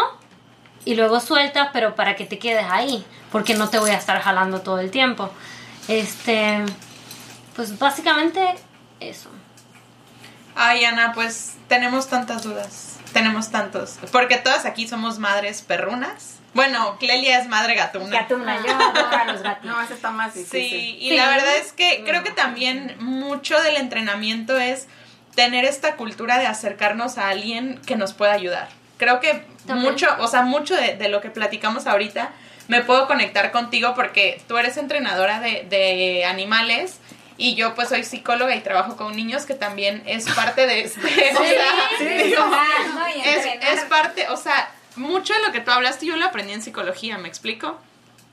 y 0.84 0.94
luego 0.94 1.20
sueltas, 1.20 1.70
pero 1.72 1.94
para 1.94 2.16
que 2.16 2.24
te 2.24 2.38
quedes 2.38 2.66
ahí, 2.70 3.04
porque 3.32 3.54
no 3.54 3.68
te 3.68 3.78
voy 3.78 3.90
a 3.90 3.96
estar 3.96 4.20
jalando 4.20 4.60
todo 4.62 4.78
el 4.78 4.90
tiempo. 4.90 5.30
Este, 5.88 6.64
pues 7.56 7.78
básicamente 7.78 8.54
eso. 9.00 9.30
Ay, 10.54 10.84
Ana, 10.84 11.12
pues 11.12 11.56
tenemos 11.68 12.08
tantas 12.08 12.42
dudas. 12.42 12.96
Tenemos 13.12 13.50
tantos. 13.50 13.96
Porque 14.12 14.36
todas 14.36 14.64
aquí 14.66 14.86
somos 14.88 15.18
madres 15.18 15.62
perrunas. 15.62 16.34
Bueno, 16.54 16.96
Clelia 16.98 17.38
es 17.38 17.48
madre 17.48 17.74
gatuna. 17.74 18.20
Gatuna, 18.20 18.58
yo 18.66 18.72
adoro 18.74 19.08
a 19.16 19.24
los 19.26 19.42
gatitos. 19.42 19.70
No, 19.70 19.80
ese 19.80 19.94
está 19.94 20.10
más 20.10 20.34
difícil. 20.34 20.68
Sí, 20.70 20.96
y 21.00 21.08
Sí. 21.10 21.16
la 21.16 21.28
verdad 21.28 21.56
es 21.56 21.72
que 21.72 22.02
creo 22.04 22.22
que 22.22 22.30
también 22.30 22.96
mucho 22.98 23.60
del 23.62 23.76
entrenamiento 23.76 24.58
es 24.58 24.88
tener 25.34 25.64
esta 25.64 25.96
cultura 25.96 26.38
de 26.38 26.46
acercarnos 26.46 27.16
a 27.18 27.28
alguien 27.28 27.80
que 27.86 27.96
nos 27.96 28.12
pueda 28.12 28.32
ayudar. 28.32 28.68
Creo 28.98 29.20
que 29.20 29.44
También. 29.66 29.92
mucho, 29.92 30.06
o 30.18 30.28
sea, 30.28 30.42
mucho 30.42 30.74
de, 30.76 30.96
de 30.96 31.08
lo 31.08 31.20
que 31.22 31.30
platicamos 31.30 31.86
ahorita 31.86 32.32
me 32.68 32.82
puedo 32.82 33.06
conectar 33.06 33.50
contigo 33.50 33.94
porque 33.94 34.40
tú 34.46 34.58
eres 34.58 34.76
entrenadora 34.76 35.40
de, 35.40 35.66
de 35.70 36.26
animales 36.26 36.98
y 37.38 37.54
yo 37.54 37.74
pues 37.74 37.88
soy 37.88 38.04
psicóloga 38.04 38.54
y 38.54 38.60
trabajo 38.60 38.96
con 38.96 39.16
niños 39.16 39.46
que 39.46 39.54
también 39.54 40.02
es 40.06 40.28
parte 40.30 40.66
de 40.66 40.80
este, 40.80 41.00
o 41.00 41.38
sea, 41.38 41.72
sí, 41.98 42.04
digo, 42.04 42.44
no, 42.44 43.08
y 43.16 43.20
es, 43.20 43.46
entrenar. 43.46 43.74
es 43.74 43.84
parte, 43.84 44.28
o 44.28 44.36
sea, 44.36 44.70
mucho 44.96 45.32
de 45.32 45.40
lo 45.46 45.52
que 45.52 45.60
tú 45.60 45.70
hablaste 45.70 46.04
yo 46.04 46.16
lo 46.16 46.26
aprendí 46.26 46.52
en 46.52 46.62
psicología, 46.62 47.16
¿me 47.16 47.28
explico? 47.28 47.78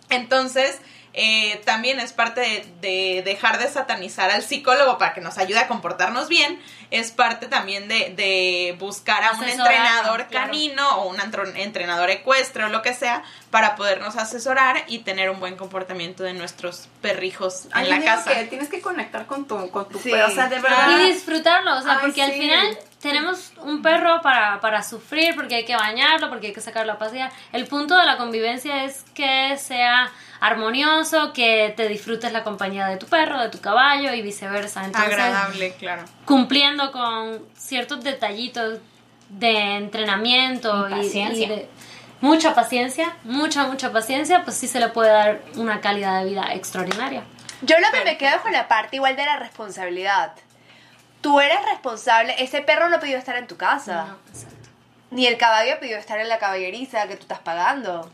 Entonces, 0.09 0.79
eh, 1.17 1.61
también 1.65 1.99
es 2.01 2.11
parte 2.11 2.41
de, 2.41 2.65
de 2.81 3.21
dejar 3.23 3.57
de 3.57 3.69
satanizar 3.69 4.31
al 4.31 4.43
psicólogo 4.43 4.97
para 4.97 5.13
que 5.13 5.21
nos 5.21 5.37
ayude 5.37 5.59
a 5.59 5.67
comportarnos 5.67 6.27
bien. 6.27 6.61
Es 6.91 7.11
parte 7.11 7.47
también 7.47 7.87
de, 7.87 8.13
de 8.15 8.75
buscar 8.79 9.23
a 9.23 9.31
un 9.31 9.43
entrenador 9.45 10.27
claro. 10.27 10.47
canino 10.47 10.97
o 10.97 11.07
un 11.09 11.17
entrenador 11.55 12.09
ecuestre 12.09 12.65
o 12.65 12.69
lo 12.69 12.81
que 12.81 12.93
sea 12.93 13.23
para 13.49 13.75
podernos 13.75 14.17
asesorar 14.17 14.83
y 14.87 14.99
tener 14.99 15.29
un 15.29 15.39
buen 15.39 15.55
comportamiento 15.55 16.23
de 16.23 16.33
nuestros 16.33 16.89
perrijos 17.01 17.67
Ay, 17.71 17.85
en 17.91 17.99
la 17.99 18.05
casa. 18.05 18.33
que 18.35 18.43
tienes 18.45 18.67
que 18.69 18.81
conectar 18.81 19.25
con 19.25 19.47
tu, 19.47 19.69
con 19.71 19.87
tu 19.87 19.97
Sí, 19.99 20.11
perro, 20.11 20.27
o 20.27 20.31
sea, 20.35 20.47
de 20.47 20.59
verdad. 20.59 20.99
Y 20.99 21.13
disfrutarlo, 21.13 21.77
o 21.77 21.81
sea, 21.81 21.93
Ay, 21.93 21.97
porque 22.01 22.21
al 22.21 22.33
final 22.33 22.77
tenemos 23.05 23.53
un 23.61 23.83
perro 23.83 24.19
para, 24.23 24.59
para 24.61 24.81
sufrir, 24.81 25.35
porque 25.35 25.53
hay 25.57 25.63
que 25.65 25.75
bañarlo, 25.75 26.27
porque 26.27 26.47
hay 26.47 26.53
que 26.53 26.61
sacarlo 26.61 26.93
a 26.93 26.97
pasear. 26.97 27.31
El 27.53 27.67
punto 27.67 27.95
de 27.95 28.03
la 28.03 28.17
convivencia 28.17 28.83
es 28.83 29.03
que 29.13 29.55
sea 29.57 30.09
armonioso, 30.39 31.31
que 31.31 31.71
te 31.77 31.87
disfrutes 31.87 32.31
la 32.31 32.43
compañía 32.43 32.87
de 32.87 32.97
tu 32.97 33.05
perro, 33.05 33.39
de 33.39 33.49
tu 33.49 33.61
caballo 33.61 34.11
y 34.11 34.23
viceversa. 34.23 34.83
Entonces, 34.85 35.13
Agradable, 35.13 35.73
claro. 35.75 36.03
cumpliendo 36.25 36.91
con 36.91 37.45
ciertos 37.55 38.03
detallitos 38.03 38.79
de 39.29 39.75
entrenamiento 39.75 40.89
Y 40.89 40.93
y, 40.93 40.95
paciencia. 40.97 41.45
y 41.45 41.49
de 41.49 41.69
mucha 42.21 42.55
paciencia, 42.55 43.15
mucha, 43.23 43.67
mucha 43.67 43.91
paciencia, 43.91 44.43
pues 44.43 44.57
sí 44.57 44.67
se 44.67 44.79
le 44.79 44.87
puede 44.89 45.11
dar 45.11 45.41
una 45.57 45.79
calidad 45.79 46.23
de 46.23 46.29
vida 46.31 46.53
extraordinaria. 46.55 47.21
Yo 47.61 47.75
lo 47.79 47.91
que 47.91 48.03
me 48.03 48.17
quedo 48.17 48.41
con 48.41 48.51
la 48.51 48.67
parte 48.67 48.95
igual 48.95 49.15
de 49.15 49.25
la 49.25 49.37
responsabilidad. 49.37 50.33
Tú 51.25 51.39
eres 51.39 51.57
responsable, 51.65 52.35
ese 52.37 52.61
perro 52.61 52.87
no 52.89 52.99
pidió 52.99 53.17
estar 53.17 53.35
en 53.35 53.47
tu 53.47 53.57
casa. 53.57 54.05
No, 54.09 54.17
exacto. 54.31 54.69
Ni 55.09 55.25
el 55.25 55.37
caballo 55.37 55.79
pidió 55.79 55.97
estar 55.97 56.19
en 56.19 56.29
la 56.29 56.37
caballeriza 56.37 57.07
que 57.07 57.15
tú 57.15 57.23
estás 57.23 57.39
pagando. 57.39 58.11